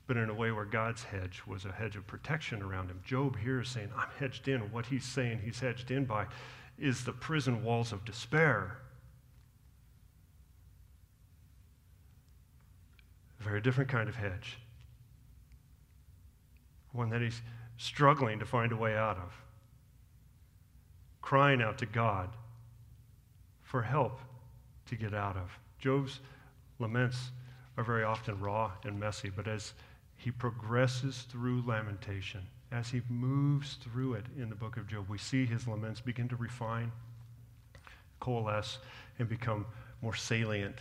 but 0.07 0.17
in 0.17 0.31
a 0.31 0.35
way 0.35 0.53
where 0.53 0.65
God's 0.65 1.03
hedge 1.03 1.43
was 1.47 1.65
a 1.65 1.73
hedge 1.73 1.97
of 1.97 2.07
protection 2.07 2.63
around 2.63 2.91
him. 2.91 3.01
Job 3.05 3.37
here 3.39 3.61
is 3.61 3.69
saying, 3.69 3.91
I'm 3.97 4.09
hedged 4.19 4.49
in. 4.49 4.61
What 4.73 4.87
he's 4.87 5.05
saying 5.05 5.41
he's 5.45 5.61
hedged 5.61 5.91
in 5.91 6.05
by 6.05 6.27
is 6.79 7.05
the 7.05 7.13
prison 7.13 7.63
walls 7.63 7.93
of 7.93 8.05
despair. 8.05 8.79
A 13.41 13.43
very 13.43 13.61
different 13.61 13.91
kind 13.91 14.09
of 14.09 14.17
hedge. 14.17 14.59
One 16.93 17.09
that 17.11 17.21
he's 17.21 17.41
struggling 17.77 18.39
to 18.39 18.47
find 18.47 18.73
a 18.73 18.77
way 18.77 18.97
out 18.97 19.17
of. 19.17 19.33
Crying 21.23 21.63
out 21.63 21.79
to 21.79 21.87
God 21.87 22.29
for 23.63 23.83
help 23.83 24.21
to 24.87 24.97
get 24.97 25.15
out 25.15 25.37
of. 25.37 25.51
Job's 25.79 26.21
laments 26.79 27.31
are 27.77 27.85
very 27.85 28.05
often 28.05 28.39
raw 28.41 28.73
and 28.85 28.99
messy, 28.99 29.31
but 29.31 29.47
as 29.47 29.73
he 30.17 30.31
progresses 30.31 31.23
through 31.31 31.63
lamentation, 31.67 32.43
as 32.73 32.89
he 32.89 33.01
moves 33.09 33.75
through 33.75 34.15
it 34.15 34.27
in 34.37 34.49
the 34.49 34.55
book 34.55 34.77
of 34.77 34.87
Job, 34.87 35.09
we 35.09 35.19
see 35.19 35.47
his 35.47 35.67
laments 35.67 36.01
begin 36.01 36.29
to 36.29 36.37
refine, 36.37 36.93
coalesce, 38.19 38.79
and 39.19 39.29
become 39.29 39.65
more 40.03 40.15
salient 40.15 40.77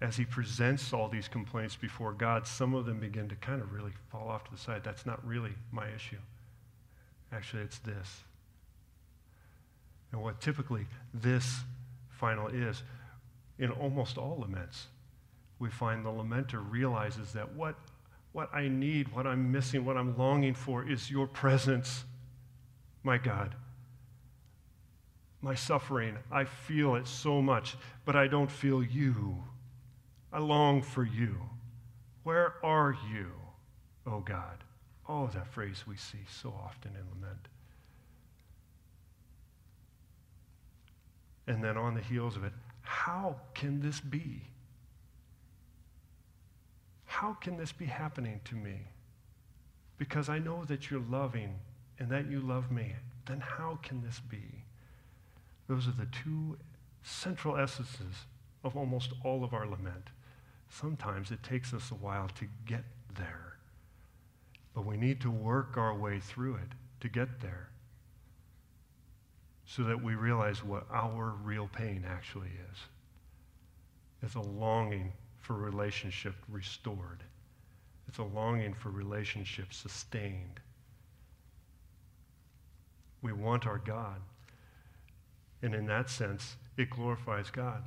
as 0.00 0.16
he 0.16 0.24
presents 0.24 0.92
all 0.92 1.08
these 1.08 1.28
complaints 1.28 1.74
before 1.74 2.12
God, 2.12 2.46
some 2.46 2.74
of 2.74 2.84
them 2.84 3.00
begin 3.00 3.28
to 3.28 3.36
kind 3.36 3.62
of 3.62 3.72
really 3.72 3.92
fall 4.10 4.28
off 4.28 4.44
to 4.44 4.50
the 4.50 4.58
side. 4.58 4.82
That's 4.84 5.06
not 5.06 5.26
really 5.26 5.52
my 5.72 5.88
issue. 5.94 6.18
Actually, 7.32 7.62
it's 7.62 7.78
this. 7.78 8.22
And 10.12 10.22
what 10.22 10.40
typically 10.40 10.86
this 11.14 11.60
final 12.10 12.48
is, 12.48 12.82
in 13.58 13.70
almost 13.70 14.18
all 14.18 14.38
laments, 14.40 14.86
we 15.58 15.70
find 15.70 16.04
the 16.04 16.10
lamenter 16.10 16.62
realizes 16.70 17.32
that 17.32 17.54
what, 17.54 17.74
what 18.32 18.54
I 18.54 18.68
need, 18.68 19.08
what 19.14 19.26
I'm 19.26 19.50
missing, 19.50 19.84
what 19.84 19.96
I'm 19.96 20.16
longing 20.18 20.54
for 20.54 20.86
is 20.86 21.10
your 21.10 21.26
presence, 21.26 22.04
my 23.02 23.16
God. 23.16 23.54
My 25.40 25.54
suffering, 25.54 26.18
I 26.30 26.44
feel 26.44 26.96
it 26.96 27.06
so 27.06 27.40
much, 27.40 27.76
but 28.04 28.14
I 28.14 28.26
don't 28.26 28.50
feel 28.50 28.82
you. 28.82 29.42
I 30.36 30.38
long 30.38 30.82
for 30.82 31.02
you. 31.02 31.34
Where 32.22 32.56
are 32.62 32.94
you, 33.10 33.28
O 34.06 34.16
oh 34.16 34.20
God? 34.20 34.64
Oh, 35.08 35.28
that 35.28 35.46
phrase 35.46 35.84
we 35.86 35.96
see 35.96 36.26
so 36.28 36.52
often 36.62 36.90
in 36.90 37.00
lament. 37.08 37.48
And 41.46 41.64
then 41.64 41.78
on 41.78 41.94
the 41.94 42.02
heels 42.02 42.36
of 42.36 42.44
it, 42.44 42.52
how 42.82 43.36
can 43.54 43.80
this 43.80 43.98
be? 43.98 44.42
How 47.06 47.32
can 47.32 47.56
this 47.56 47.72
be 47.72 47.86
happening 47.86 48.42
to 48.44 48.56
me? 48.56 48.80
Because 49.96 50.28
I 50.28 50.38
know 50.38 50.66
that 50.66 50.90
you're 50.90 51.00
loving 51.08 51.54
and 51.98 52.10
that 52.10 52.30
you 52.30 52.40
love 52.40 52.70
me. 52.70 52.92
Then 53.24 53.40
how 53.40 53.78
can 53.82 54.02
this 54.02 54.20
be? 54.28 54.44
Those 55.66 55.88
are 55.88 55.92
the 55.92 56.08
two 56.24 56.58
central 57.02 57.56
essences 57.56 58.26
of 58.62 58.76
almost 58.76 59.14
all 59.24 59.42
of 59.42 59.54
our 59.54 59.66
lament. 59.66 60.10
Sometimes 60.68 61.30
it 61.30 61.42
takes 61.42 61.72
us 61.72 61.90
a 61.90 61.94
while 61.94 62.28
to 62.38 62.46
get 62.66 62.84
there, 63.16 63.56
but 64.74 64.84
we 64.86 64.96
need 64.96 65.20
to 65.22 65.30
work 65.30 65.76
our 65.76 65.94
way 65.94 66.20
through 66.20 66.56
it 66.56 66.72
to 67.00 67.08
get 67.08 67.40
there. 67.40 67.70
so 69.66 69.82
that 69.82 70.02
we 70.02 70.14
realize 70.14 70.62
what 70.64 70.86
our 70.92 71.34
real 71.42 71.68
pain 71.72 72.04
actually 72.08 72.50
is. 72.72 72.78
It's 74.22 74.36
a 74.36 74.40
longing 74.40 75.12
for 75.40 75.54
relationship 75.54 76.34
restored. 76.48 77.22
It's 78.08 78.18
a 78.18 78.22
longing 78.24 78.74
for 78.74 78.90
relationship 78.90 79.72
sustained. 79.72 80.60
We 83.22 83.32
want 83.32 83.66
our 83.66 83.78
God. 83.78 84.20
And 85.62 85.74
in 85.74 85.86
that 85.86 86.10
sense, 86.10 86.56
it 86.76 86.90
glorifies 86.90 87.50
God. 87.50 87.82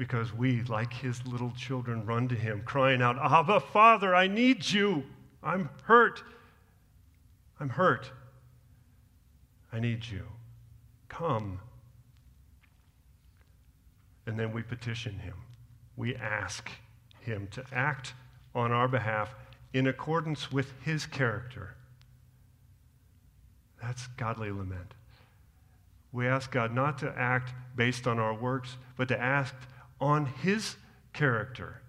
Because 0.00 0.32
we, 0.32 0.62
like 0.62 0.94
his 0.94 1.26
little 1.26 1.50
children, 1.50 2.06
run 2.06 2.26
to 2.28 2.34
him, 2.34 2.62
crying 2.64 3.02
out, 3.02 3.18
Abba, 3.18 3.60
Father, 3.60 4.14
I 4.14 4.28
need 4.28 4.70
you. 4.70 5.04
I'm 5.42 5.68
hurt. 5.82 6.22
I'm 7.60 7.68
hurt. 7.68 8.10
I 9.70 9.78
need 9.78 10.06
you. 10.06 10.22
Come. 11.10 11.60
And 14.24 14.38
then 14.38 14.54
we 14.54 14.62
petition 14.62 15.18
him. 15.18 15.34
We 15.98 16.16
ask 16.16 16.70
him 17.20 17.48
to 17.50 17.62
act 17.70 18.14
on 18.54 18.72
our 18.72 18.88
behalf 18.88 19.34
in 19.74 19.86
accordance 19.86 20.50
with 20.50 20.72
his 20.82 21.04
character. 21.04 21.74
That's 23.82 24.06
godly 24.16 24.50
lament. 24.50 24.94
We 26.10 26.26
ask 26.26 26.50
God 26.50 26.74
not 26.74 26.96
to 27.00 27.12
act 27.18 27.52
based 27.76 28.06
on 28.06 28.18
our 28.18 28.32
works, 28.32 28.78
but 28.96 29.08
to 29.08 29.20
act 29.20 29.66
on 30.00 30.26
his 30.26 30.76
character 31.12 31.80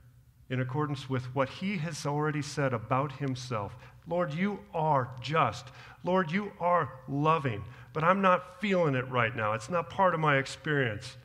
in 0.49 0.59
accordance 0.59 1.09
with 1.09 1.33
what 1.33 1.47
he 1.47 1.77
has 1.77 2.05
already 2.05 2.41
said 2.41 2.73
about 2.73 3.13
himself. 3.13 3.75
Lord, 4.05 4.33
you 4.33 4.59
are 4.73 5.09
just. 5.21 5.67
Lord, 6.03 6.29
you 6.29 6.51
are 6.59 6.91
loving, 7.07 7.63
but 7.93 8.03
I'm 8.03 8.21
not 8.21 8.59
feeling 8.59 8.95
it 8.95 9.09
right 9.09 9.33
now. 9.33 9.53
It's 9.53 9.69
not 9.69 9.89
part 9.89 10.13
of 10.13 10.19
my 10.19 10.37
experience. 10.37 11.15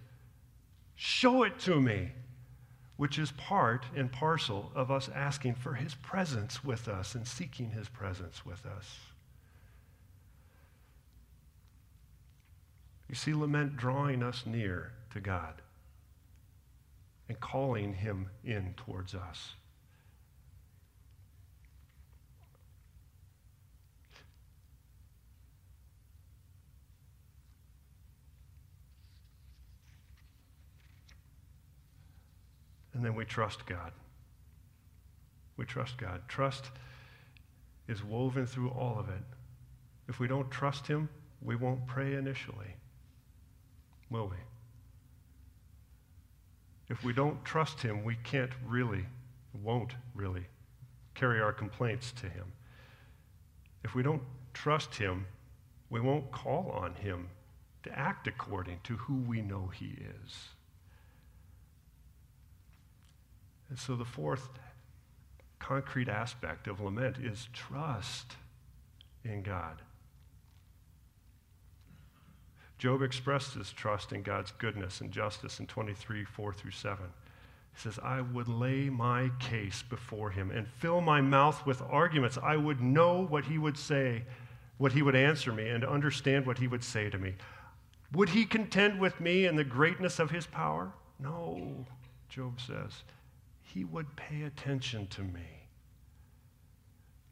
Show 0.95 1.43
it 1.43 1.59
to 1.61 1.80
me, 1.80 2.12
which 2.97 3.18
is 3.18 3.32
part 3.32 3.84
and 3.97 4.12
parcel 4.12 4.70
of 4.76 4.93
us 4.93 5.11
asking 5.12 5.57
for 5.57 5.74
his 5.74 5.95
presence 5.97 6.62
with 6.62 6.87
us 6.87 7.16
and 7.16 7.26
seeking 7.26 7.70
his 7.70 7.89
presence 7.89 8.47
with 8.47 8.64
us. 8.64 8.99
You 13.09 13.16
see, 13.16 13.34
lament 13.34 13.76
drawing 13.76 14.22
us 14.22 14.45
near 14.47 14.93
to 15.12 15.20
God 15.20 15.62
and 17.29 17.39
calling 17.41 17.93
him 17.95 18.29
in 18.45 18.74
towards 18.77 19.14
us. 19.14 19.55
And 32.97 33.05
then 33.05 33.14
we 33.14 33.27
trust 33.27 33.66
God. 33.66 33.93
We 35.59 35.66
trust 35.66 35.99
God. 35.99 36.22
Trust 36.29 36.70
is 37.89 38.03
woven 38.03 38.47
through 38.47 38.70
all 38.70 38.99
of 38.99 39.11
it. 39.11 39.22
If 40.09 40.18
we 40.18 40.27
don't 40.27 40.51
trust 40.51 40.87
Him, 40.87 41.11
we 41.43 41.57
won't 41.57 41.87
pray 41.87 42.14
initially, 42.14 42.74
will 44.09 44.29
we? 44.29 44.37
If 46.89 47.03
we 47.03 47.12
don't 47.12 47.45
trust 47.45 47.82
Him, 47.82 48.05
we 48.05 48.16
can't 48.22 48.53
really, 48.64 49.07
won't 49.62 49.95
really 50.14 50.47
carry 51.14 51.41
our 51.41 51.53
complaints 51.53 52.12
to 52.12 52.28
Him. 52.28 52.53
If 53.82 53.95
we 53.95 54.03
don't 54.03 54.22
trust 54.55 54.95
Him, 54.97 55.26
we 55.91 56.01
won't 56.01 56.30
call 56.30 56.70
on 56.70 56.95
Him 56.95 57.28
to 57.82 57.99
act 57.99 58.26
according 58.26 58.80
to 58.84 58.97
who 58.97 59.16
we 59.16 59.41
know 59.41 59.70
He 59.72 59.97
is. 60.24 60.49
And 63.68 63.78
so 63.78 63.97
the 63.97 64.05
fourth 64.05 64.49
concrete 65.59 66.09
aspect 66.09 66.68
of 66.68 66.80
lament 66.80 67.16
is 67.18 67.49
trust 67.53 68.37
in 69.24 69.43
God. 69.43 69.82
Job 72.79 73.03
expressed 73.03 73.55
his 73.55 73.72
trust 73.72 74.12
in 74.12 74.22
God's 74.22 74.53
goodness 74.53 75.01
and 75.01 75.11
justice 75.11 75.61
in 75.61 75.66
23, 75.66 76.24
4 76.24 76.53
through 76.53 76.70
7. 76.72 77.05
He 77.74 77.81
says, 77.81 77.99
I 78.03 78.20
would 78.20 78.49
lay 78.49 78.91
my 78.91 79.31
case 79.39 79.83
before 79.83 80.31
him 80.31 80.51
and 80.51 80.68
fill 80.68 81.01
my 81.01 81.20
mouth 81.20 81.64
with 81.66 81.83
arguments. 81.83 82.39
I 82.43 82.57
would 82.57 82.81
know 82.81 83.27
what 83.27 83.45
he 83.45 83.59
would 83.59 83.79
say, 83.79 84.24
what 84.79 84.93
he 84.93 85.03
would 85.03 85.16
answer 85.16 85.53
me, 85.53 85.68
and 85.68 85.85
understand 85.85 86.47
what 86.47 86.59
he 86.59 86.68
would 86.68 86.85
say 86.85 87.09
to 87.11 87.18
me. 87.18 87.35
Would 88.12 88.31
he 88.31 88.45
contend 88.45 89.01
with 89.01 89.20
me 89.20 89.47
in 89.47 89.57
the 89.57 89.64
greatness 89.64 90.18
of 90.18 90.31
his 90.31 90.47
power? 90.47 90.93
No, 91.18 91.87
Job 92.29 92.61
says. 92.61 93.03
He 93.62 93.85
would 93.85 94.16
pay 94.16 94.43
attention 94.43 95.07
to 95.09 95.22
me. 95.22 95.68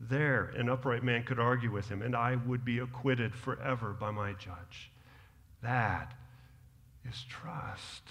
There, 0.00 0.46
an 0.56 0.68
upright 0.68 1.02
man 1.02 1.22
could 1.22 1.38
argue 1.38 1.70
with 1.70 1.88
him, 1.88 2.02
and 2.02 2.16
I 2.16 2.36
would 2.36 2.64
be 2.64 2.78
acquitted 2.78 3.34
forever 3.34 3.92
by 3.92 4.10
my 4.10 4.32
judge. 4.32 4.90
That 5.64 6.12
is 7.08 7.24
trust. 7.28 8.02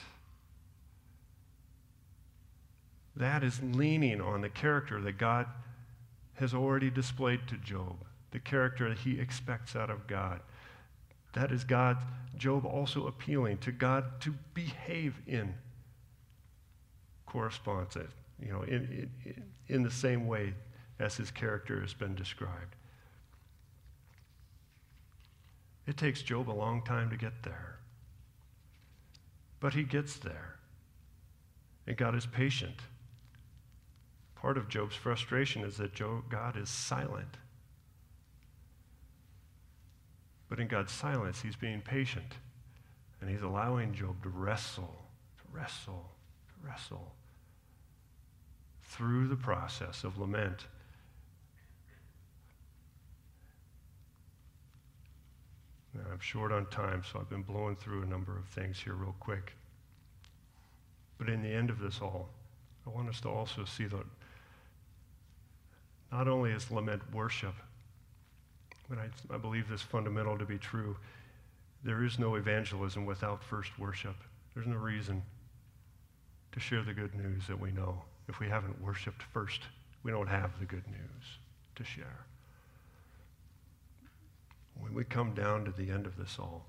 That 3.15 3.43
is 3.43 3.61
leaning 3.61 4.19
on 4.19 4.41
the 4.41 4.49
character 4.49 4.99
that 5.01 5.19
God 5.19 5.45
has 6.35 6.53
already 6.53 6.89
displayed 6.89 7.47
to 7.47 7.57
Job, 7.57 7.95
the 8.31 8.39
character 8.39 8.89
that 8.89 8.97
he 8.99 9.19
expects 9.19 9.75
out 9.75 9.91
of 9.91 10.07
God. 10.07 10.41
That 11.33 11.51
is 11.51 11.63
God, 11.63 11.97
Job 12.37 12.65
also 12.65 13.05
appealing 13.05 13.59
to 13.59 13.71
God 13.71 14.19
to 14.21 14.33
behave 14.55 15.15
in 15.27 15.53
corresponds, 17.27 17.95
you 18.41 18.51
know, 18.51 18.63
in, 18.63 19.09
in, 19.25 19.43
in 19.67 19.83
the 19.83 19.91
same 19.91 20.27
way 20.27 20.55
as 20.99 21.17
his 21.17 21.29
character 21.29 21.81
has 21.81 21.93
been 21.93 22.15
described. 22.15 22.75
It 25.85 25.97
takes 25.97 26.21
Job 26.21 26.49
a 26.49 26.51
long 26.51 26.83
time 26.83 27.09
to 27.09 27.17
get 27.17 27.43
there. 27.43 27.79
But 29.59 29.73
he 29.73 29.83
gets 29.83 30.17
there. 30.17 30.55
And 31.87 31.97
God 31.97 32.15
is 32.15 32.25
patient. 32.25 32.79
Part 34.35 34.57
of 34.57 34.69
Job's 34.69 34.95
frustration 34.95 35.63
is 35.63 35.77
that 35.77 35.93
Job, 35.93 36.23
God 36.29 36.57
is 36.57 36.69
silent. 36.69 37.37
But 40.49 40.59
in 40.59 40.67
God's 40.67 40.91
silence, 40.91 41.41
he's 41.41 41.55
being 41.55 41.81
patient. 41.81 42.35
And 43.19 43.29
he's 43.29 43.41
allowing 43.41 43.93
Job 43.93 44.21
to 44.23 44.29
wrestle, 44.29 44.95
to 45.37 45.57
wrestle, 45.57 46.11
to 46.47 46.67
wrestle 46.67 47.13
through 48.83 49.27
the 49.27 49.35
process 49.35 50.03
of 50.03 50.17
lament 50.17 50.67
I'm 55.95 56.19
short 56.19 56.51
on 56.51 56.65
time, 56.67 57.03
so 57.09 57.19
I've 57.19 57.29
been 57.29 57.43
blowing 57.43 57.75
through 57.75 58.03
a 58.03 58.05
number 58.05 58.35
of 58.37 58.45
things 58.45 58.79
here 58.79 58.93
real 58.93 59.15
quick. 59.19 59.53
But 61.17 61.29
in 61.29 61.43
the 61.43 61.49
end 61.49 61.69
of 61.69 61.79
this 61.79 61.99
all, 62.01 62.29
I 62.85 62.89
want 62.89 63.09
us 63.09 63.21
to 63.21 63.29
also 63.29 63.63
see 63.65 63.85
that 63.85 64.05
not 66.11 66.27
only 66.27 66.51
is 66.51 66.69
lament 66.71 67.01
worship, 67.13 67.53
but 68.89 68.97
I, 68.97 69.09
I 69.33 69.37
believe 69.37 69.69
this 69.69 69.81
fundamental 69.81 70.37
to 70.37 70.45
be 70.45 70.57
true. 70.57 70.95
There 71.83 72.03
is 72.03 72.19
no 72.19 72.35
evangelism 72.35 73.05
without 73.05 73.43
first 73.43 73.77
worship. 73.79 74.15
There's 74.53 74.67
no 74.67 74.75
reason 74.75 75.21
to 76.51 76.59
share 76.59 76.83
the 76.83 76.93
good 76.93 77.15
news 77.15 77.47
that 77.47 77.59
we 77.59 77.71
know. 77.71 78.01
If 78.27 78.39
we 78.39 78.47
haven't 78.47 78.81
worshiped 78.81 79.23
first, 79.33 79.61
we 80.03 80.11
don't 80.11 80.27
have 80.27 80.51
the 80.59 80.65
good 80.65 80.87
news 80.87 81.37
to 81.75 81.83
share. 81.83 82.25
When 84.79 84.93
we 84.93 85.03
come 85.03 85.33
down 85.33 85.65
to 85.65 85.71
the 85.71 85.89
end 85.91 86.05
of 86.05 86.17
this 86.17 86.37
all, 86.39 86.65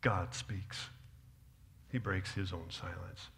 God 0.00 0.34
speaks. 0.34 0.88
He 1.90 1.98
breaks 1.98 2.32
his 2.32 2.52
own 2.52 2.70
silence. 2.70 3.28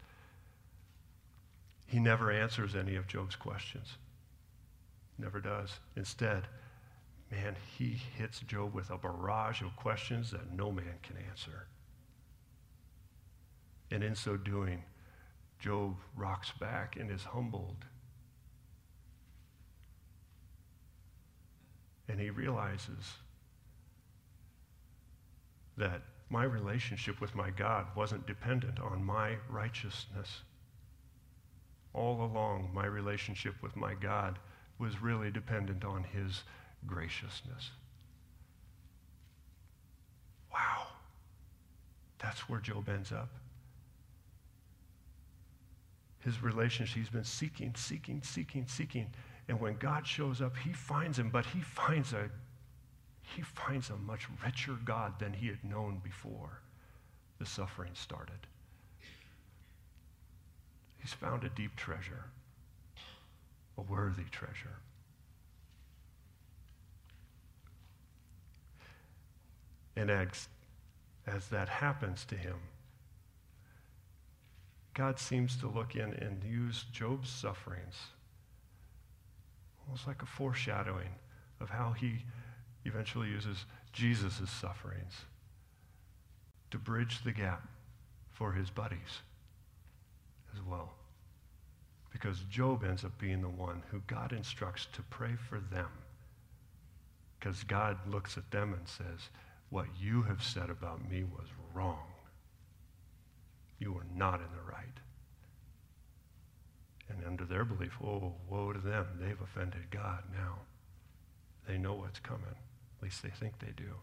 He 1.86 1.98
never 1.98 2.30
answers 2.30 2.76
any 2.76 2.96
of 2.96 3.06
Job's 3.06 3.36
questions. 3.36 3.96
Never 5.18 5.40
does. 5.40 5.80
Instead, 5.96 6.46
man, 7.30 7.56
he 7.78 8.00
hits 8.16 8.40
Job 8.40 8.74
with 8.74 8.90
a 8.90 8.98
barrage 8.98 9.62
of 9.62 9.74
questions 9.76 10.30
that 10.30 10.52
no 10.52 10.70
man 10.70 10.98
can 11.02 11.16
answer. 11.28 11.66
And 13.90 14.04
in 14.04 14.14
so 14.14 14.36
doing, 14.36 14.84
Job 15.58 15.96
rocks 16.16 16.52
back 16.58 16.96
and 16.96 17.10
is 17.10 17.24
humbled. 17.24 17.84
And 22.08 22.20
he 22.20 22.30
realizes 22.30 23.14
that 25.80 26.02
my 26.28 26.44
relationship 26.44 27.20
with 27.20 27.34
my 27.34 27.50
God 27.50 27.86
wasn't 27.96 28.26
dependent 28.26 28.78
on 28.78 29.04
my 29.04 29.36
righteousness. 29.48 30.42
All 31.92 32.22
along, 32.22 32.70
my 32.72 32.86
relationship 32.86 33.54
with 33.62 33.74
my 33.76 33.94
God 33.94 34.38
was 34.78 35.02
really 35.02 35.30
dependent 35.30 35.84
on 35.84 36.04
his 36.04 36.44
graciousness. 36.86 37.70
Wow. 40.52 40.86
That's 42.20 42.48
where 42.48 42.60
Job 42.60 42.88
ends 42.88 43.10
up. 43.10 43.30
His 46.20 46.42
relationship, 46.42 46.96
he's 46.96 47.08
been 47.08 47.24
seeking, 47.24 47.72
seeking, 47.74 48.22
seeking, 48.22 48.66
seeking. 48.68 49.06
And 49.48 49.58
when 49.58 49.76
God 49.76 50.06
shows 50.06 50.40
up, 50.40 50.56
he 50.58 50.72
finds 50.72 51.18
him, 51.18 51.30
but 51.30 51.46
he 51.46 51.60
finds 51.60 52.12
a 52.12 52.30
he 53.34 53.42
finds 53.42 53.90
a 53.90 53.96
much 53.96 54.26
richer 54.44 54.76
God 54.84 55.18
than 55.18 55.32
he 55.32 55.46
had 55.46 55.62
known 55.64 56.00
before 56.02 56.60
the 57.38 57.46
suffering 57.46 57.92
started. 57.94 58.46
He's 60.98 61.12
found 61.12 61.44
a 61.44 61.48
deep 61.48 61.76
treasure, 61.76 62.24
a 63.78 63.82
worthy 63.82 64.24
treasure. 64.30 64.76
And 69.96 70.10
as, 70.10 70.48
as 71.26 71.48
that 71.48 71.68
happens 71.68 72.24
to 72.26 72.34
him, 72.34 72.56
God 74.94 75.18
seems 75.18 75.56
to 75.56 75.68
look 75.68 75.94
in 75.94 76.12
and 76.14 76.42
use 76.44 76.84
Job's 76.92 77.30
sufferings 77.30 77.96
almost 79.90 80.06
like 80.06 80.22
a 80.22 80.26
foreshadowing 80.26 81.08
of 81.60 81.68
how 81.68 81.92
he 81.92 82.24
eventually 82.92 83.28
uses 83.28 83.64
Jesus' 83.92 84.50
sufferings 84.50 85.14
to 86.70 86.78
bridge 86.78 87.22
the 87.24 87.32
gap 87.32 87.66
for 88.30 88.52
his 88.52 88.70
buddies 88.70 89.22
as 90.54 90.60
well. 90.62 90.92
Because 92.12 92.40
Job 92.50 92.84
ends 92.84 93.04
up 93.04 93.16
being 93.18 93.40
the 93.40 93.48
one 93.48 93.82
who 93.90 94.02
God 94.06 94.32
instructs 94.32 94.86
to 94.92 95.02
pray 95.02 95.34
for 95.48 95.60
them. 95.60 95.88
Because 97.38 97.62
God 97.64 97.96
looks 98.08 98.36
at 98.36 98.50
them 98.50 98.74
and 98.74 98.86
says, 98.86 99.28
What 99.70 99.86
you 99.98 100.22
have 100.22 100.42
said 100.42 100.68
about 100.68 101.08
me 101.08 101.22
was 101.22 101.46
wrong. 101.72 102.00
You 103.78 103.92
were 103.92 104.06
not 104.14 104.40
in 104.40 104.48
the 104.54 104.70
right. 104.70 104.86
And 107.08 107.24
under 107.26 107.44
their 107.44 107.64
belief, 107.64 107.96
oh, 108.04 108.34
woe 108.48 108.72
to 108.72 108.78
them. 108.78 109.06
They've 109.18 109.40
offended 109.40 109.90
God 109.90 110.24
now. 110.32 110.58
They 111.66 111.78
know 111.78 111.94
what's 111.94 112.20
coming. 112.20 112.56
At 113.00 113.04
least 113.04 113.22
they 113.22 113.30
think 113.30 113.58
they 113.58 113.72
do. 113.74 113.94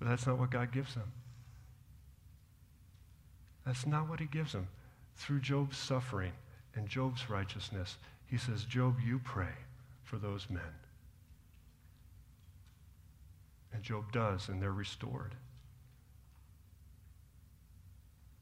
But 0.00 0.08
that's 0.08 0.26
not 0.26 0.38
what 0.38 0.50
God 0.50 0.72
gives 0.72 0.94
them. 0.94 1.12
That's 3.64 3.86
not 3.86 4.08
what 4.08 4.18
he 4.18 4.26
gives 4.26 4.52
them. 4.52 4.66
Through 5.16 5.40
Job's 5.40 5.78
suffering 5.78 6.32
and 6.74 6.88
Job's 6.88 7.30
righteousness, 7.30 7.96
he 8.26 8.36
says, 8.36 8.64
Job, 8.64 8.96
you 9.04 9.20
pray 9.22 9.54
for 10.02 10.16
those 10.16 10.48
men. 10.50 10.62
And 13.72 13.82
Job 13.82 14.10
does, 14.10 14.48
and 14.48 14.60
they're 14.60 14.72
restored. 14.72 15.34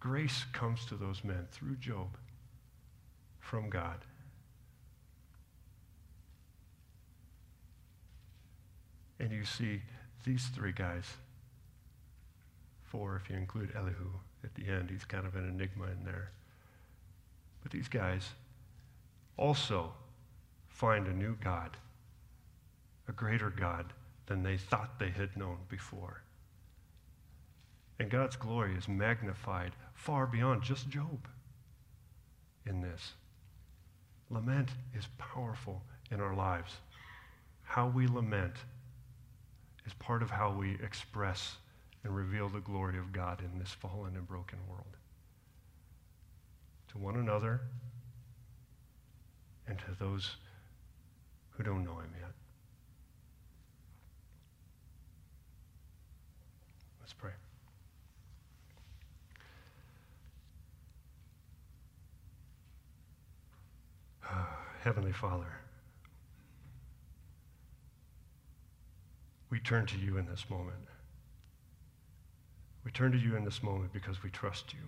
Grace 0.01 0.45
comes 0.53 0.87
to 0.87 0.95
those 0.95 1.23
men 1.23 1.49
through 1.51 1.77
Job 1.77 2.17
from 3.41 3.69
God. 3.69 3.99
And 9.19 9.33
you 9.33 9.45
see 9.45 9.83
these 10.25 10.47
three 10.55 10.73
guys, 10.73 11.05
four 12.85 13.17
if 13.17 13.31
you 13.31 13.37
include 13.37 13.73
Elihu 13.75 14.11
at 14.45 14.55
the 14.55 14.69
end, 14.69 14.91
he's 14.91 15.05
kind 15.05 15.27
of 15.27 15.35
an 15.35 15.49
enigma 15.49 15.87
in 15.87 16.05
there. 16.05 16.31
But 17.62 17.73
these 17.73 17.89
guys 17.89 18.31
also 19.37 19.93
find 20.69 21.07
a 21.07 21.12
new 21.12 21.37
God, 21.43 21.77
a 23.09 23.12
greater 23.12 23.51
God 23.51 23.93
than 24.27 24.43
they 24.43 24.57
thought 24.57 24.99
they 24.99 25.11
had 25.11 25.37
known 25.37 25.59
before. 25.69 26.23
And 27.99 28.11
God's 28.11 28.37
glory 28.37 28.77
is 28.77 28.89
magnified 28.89 29.73
far 29.95 30.27
beyond 30.27 30.62
just 30.62 30.89
Job 30.89 31.29
in 32.67 32.83
this. 32.83 33.12
Lament 34.29 34.71
is 34.95 35.07
powerful 35.19 35.83
in 36.11 36.21
our 36.21 36.35
lives. 36.35 36.73
How 37.62 37.89
we 37.89 38.07
lament 38.07 38.55
is 39.87 39.95
part 39.95 40.22
of 40.22 40.30
how 40.30 40.51
we 40.51 40.74
express 40.82 41.57
and 42.03 42.14
reveal 42.14 42.49
the 42.49 42.61
glory 42.61 42.99
of 42.99 43.12
God 43.12 43.41
in 43.41 43.59
this 43.59 43.70
fallen 43.70 44.16
and 44.16 44.26
broken 44.26 44.59
world. 44.68 44.84
To 46.93 46.99
one 46.99 47.16
another 47.16 47.61
and 49.66 49.78
to 49.78 49.87
those 49.99 50.37
who 51.51 51.62
don't 51.62 51.84
know 51.84 51.99
him 51.99 52.11
yet. 52.20 52.30
Let's 57.01 57.12
pray. 57.12 57.30
Heavenly 64.82 65.12
Father, 65.12 65.47
we 69.57 69.61
turn 69.61 69.87
to 69.87 69.97
you 69.97 70.19
in 70.19 70.27
this 70.27 70.51
moment. 70.51 70.77
We 72.85 72.91
turn 72.91 73.11
to 73.13 73.19
you 73.19 73.37
in 73.37 73.45
this 73.47 73.63
moment 73.63 73.91
because 73.91 74.23
we 74.23 74.29
trust 74.29 74.75
you. 74.75 74.81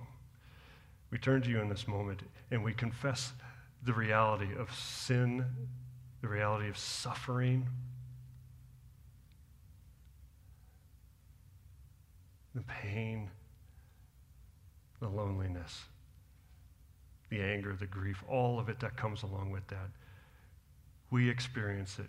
We 1.10 1.16
turn 1.16 1.40
to 1.40 1.48
you 1.48 1.62
in 1.62 1.70
this 1.70 1.88
moment 1.88 2.20
and 2.50 2.62
we 2.62 2.74
confess 2.74 3.32
the 3.82 3.94
reality 3.94 4.48
of 4.58 4.70
sin, 4.74 5.42
the 6.20 6.28
reality 6.28 6.68
of 6.68 6.76
suffering, 6.76 7.66
the 12.54 12.60
pain, 12.60 13.30
the 15.00 15.08
loneliness 15.08 15.80
the 17.30 17.40
anger, 17.42 17.76
the 17.78 17.86
grief, 17.86 18.24
all 18.26 18.58
of 18.58 18.70
it 18.70 18.80
that 18.80 18.96
comes 18.96 19.22
along 19.22 19.50
with 19.50 19.66
that. 19.68 19.90
We 21.10 21.28
experience 21.28 21.98
it. 21.98 22.08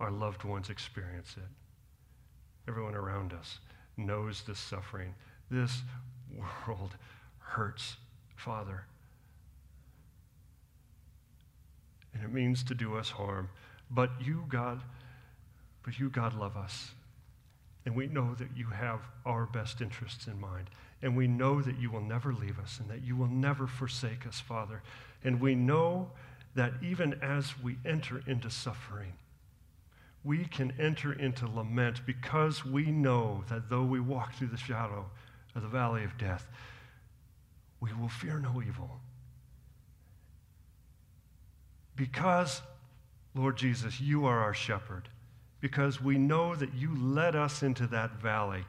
Our 0.00 0.10
loved 0.10 0.44
ones 0.44 0.68
experience 0.68 1.34
it. 1.38 1.63
Everyone 2.66 2.94
around 2.94 3.32
us 3.32 3.58
knows 3.96 4.42
this 4.46 4.58
suffering. 4.58 5.14
This 5.50 5.82
world 6.36 6.96
hurts, 7.38 7.96
Father. 8.36 8.84
And 12.14 12.22
it 12.22 12.32
means 12.32 12.62
to 12.64 12.74
do 12.74 12.96
us 12.96 13.10
harm. 13.10 13.48
But 13.90 14.10
you, 14.20 14.44
God, 14.48 14.80
but 15.84 15.98
you, 15.98 16.08
God, 16.08 16.34
love 16.34 16.56
us. 16.56 16.92
And 17.84 17.94
we 17.94 18.06
know 18.06 18.34
that 18.34 18.48
you 18.56 18.66
have 18.66 19.00
our 19.26 19.44
best 19.46 19.80
interests 19.80 20.26
in 20.26 20.40
mind. 20.40 20.70
And 21.02 21.16
we 21.16 21.26
know 21.26 21.60
that 21.60 21.78
you 21.78 21.90
will 21.90 22.00
never 22.00 22.32
leave 22.32 22.58
us 22.58 22.80
and 22.80 22.88
that 22.88 23.02
you 23.02 23.14
will 23.14 23.28
never 23.28 23.66
forsake 23.66 24.26
us, 24.26 24.40
Father. 24.40 24.82
And 25.22 25.40
we 25.40 25.54
know 25.54 26.10
that 26.54 26.72
even 26.82 27.18
as 27.22 27.58
we 27.62 27.76
enter 27.84 28.22
into 28.26 28.48
suffering, 28.48 29.12
we 30.24 30.46
can 30.46 30.72
enter 30.80 31.12
into 31.12 31.46
lament 31.46 32.00
because 32.06 32.64
we 32.64 32.90
know 32.90 33.44
that 33.48 33.68
though 33.68 33.84
we 33.84 34.00
walk 34.00 34.34
through 34.34 34.48
the 34.48 34.56
shadow 34.56 35.04
of 35.54 35.62
the 35.62 35.68
valley 35.68 36.02
of 36.02 36.16
death, 36.16 36.46
we 37.80 37.92
will 37.92 38.08
fear 38.08 38.38
no 38.38 38.62
evil. 38.66 39.00
Because, 41.94 42.62
Lord 43.34 43.56
Jesus, 43.56 44.00
you 44.00 44.24
are 44.24 44.40
our 44.40 44.54
shepherd, 44.54 45.08
because 45.60 46.00
we 46.00 46.16
know 46.16 46.54
that 46.56 46.74
you 46.74 46.96
led 46.96 47.36
us 47.36 47.62
into 47.62 47.86
that 47.88 48.20
valley 48.20 48.64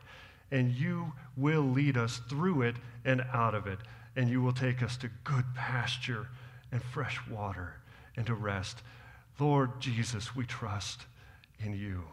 and 0.51 0.71
you 0.71 1.13
will 1.35 1.63
lead 1.63 1.97
us 1.97 2.21
through 2.29 2.61
it 2.61 2.75
and 3.03 3.25
out 3.33 3.55
of 3.55 3.67
it. 3.67 3.79
And 4.15 4.29
you 4.29 4.41
will 4.41 4.53
take 4.53 4.81
us 4.81 4.95
to 4.97 5.09
good 5.23 5.43
pasture 5.55 6.27
and 6.71 6.81
fresh 6.81 7.19
water 7.29 7.75
and 8.15 8.25
to 8.27 8.33
rest. 8.33 8.81
Lord 9.39 9.81
Jesus, 9.81 10.35
we 10.35 10.45
trust 10.45 11.01
in 11.59 11.73
you. 11.73 12.03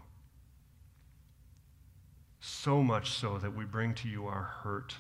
So 2.41 2.83
much 2.83 3.11
so 3.11 3.39
that 3.39 3.55
we 3.55 3.65
bring 3.65 3.95
to 3.95 4.09
you 4.09 4.27
our 4.27 4.43
hurt, 4.63 4.95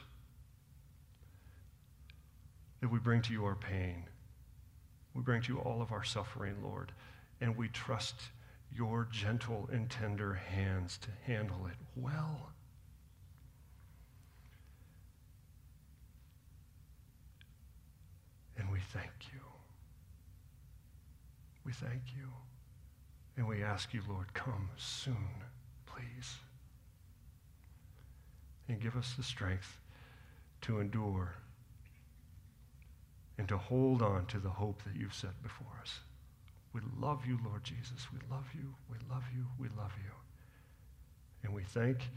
that 2.80 2.88
we 2.88 2.99
bring 2.99 3.22
to 3.22 3.32
you 3.32 3.45
our 3.45 3.57
pain. 3.57 4.05
We 5.14 5.22
bring 5.22 5.43
to 5.43 5.53
you 5.53 5.59
all 5.61 5.82
of 5.82 5.93
our 5.93 6.05
suffering, 6.05 6.57
Lord, 6.62 6.93
and 7.40 7.57
we 7.57 7.68
trust 7.68 8.14
your 8.74 9.07
gentle 9.11 9.68
and 9.72 9.90
tender 9.90 10.34
hands 10.34 10.99
to 10.99 11.09
handle 11.26 11.66
it 11.66 11.76
well. 11.97 12.53
And 18.57 18.70
we 18.70 18.78
thank 18.93 19.11
you. 19.32 19.40
We 21.64 21.72
thank 21.72 22.03
you. 22.16 22.28
And 23.36 23.48
we 23.48 23.62
ask 23.62 23.94
you, 23.94 24.02
Lord, 24.08 24.34
come 24.34 24.70
soon, 24.76 25.44
please. 25.86 26.36
And 28.68 28.80
give 28.80 28.96
us 28.96 29.14
the 29.16 29.22
strength 29.22 29.78
to 30.62 30.80
endure 30.80 31.34
and 33.38 33.48
to 33.48 33.56
hold 33.56 34.02
on 34.02 34.26
to 34.26 34.38
the 34.38 34.50
hope 34.50 34.82
that 34.84 34.94
you've 34.94 35.14
set 35.14 35.42
before 35.42 35.80
us. 35.80 36.00
We 36.72 36.80
love 36.98 37.26
you, 37.26 37.38
Lord 37.44 37.64
Jesus. 37.64 38.06
We 38.12 38.18
love 38.30 38.46
you. 38.54 38.74
We 38.90 38.96
love 39.10 39.24
you. 39.34 39.44
We 39.58 39.68
love 39.76 39.92
you. 40.02 40.12
And 41.42 41.54
we 41.54 41.62
thank 41.62 42.08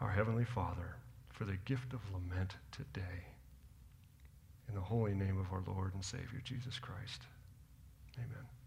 our 0.00 0.10
Heavenly 0.10 0.44
Father 0.44 0.96
for 1.30 1.44
the 1.44 1.56
gift 1.64 1.92
of 1.92 2.00
lament 2.12 2.56
today. 2.70 3.26
In 4.68 4.74
the 4.74 4.80
holy 4.80 5.14
name 5.14 5.38
of 5.38 5.52
our 5.52 5.62
Lord 5.66 5.94
and 5.94 6.04
Savior, 6.04 6.40
Jesus 6.44 6.78
Christ. 6.78 7.22
Amen. 8.18 8.61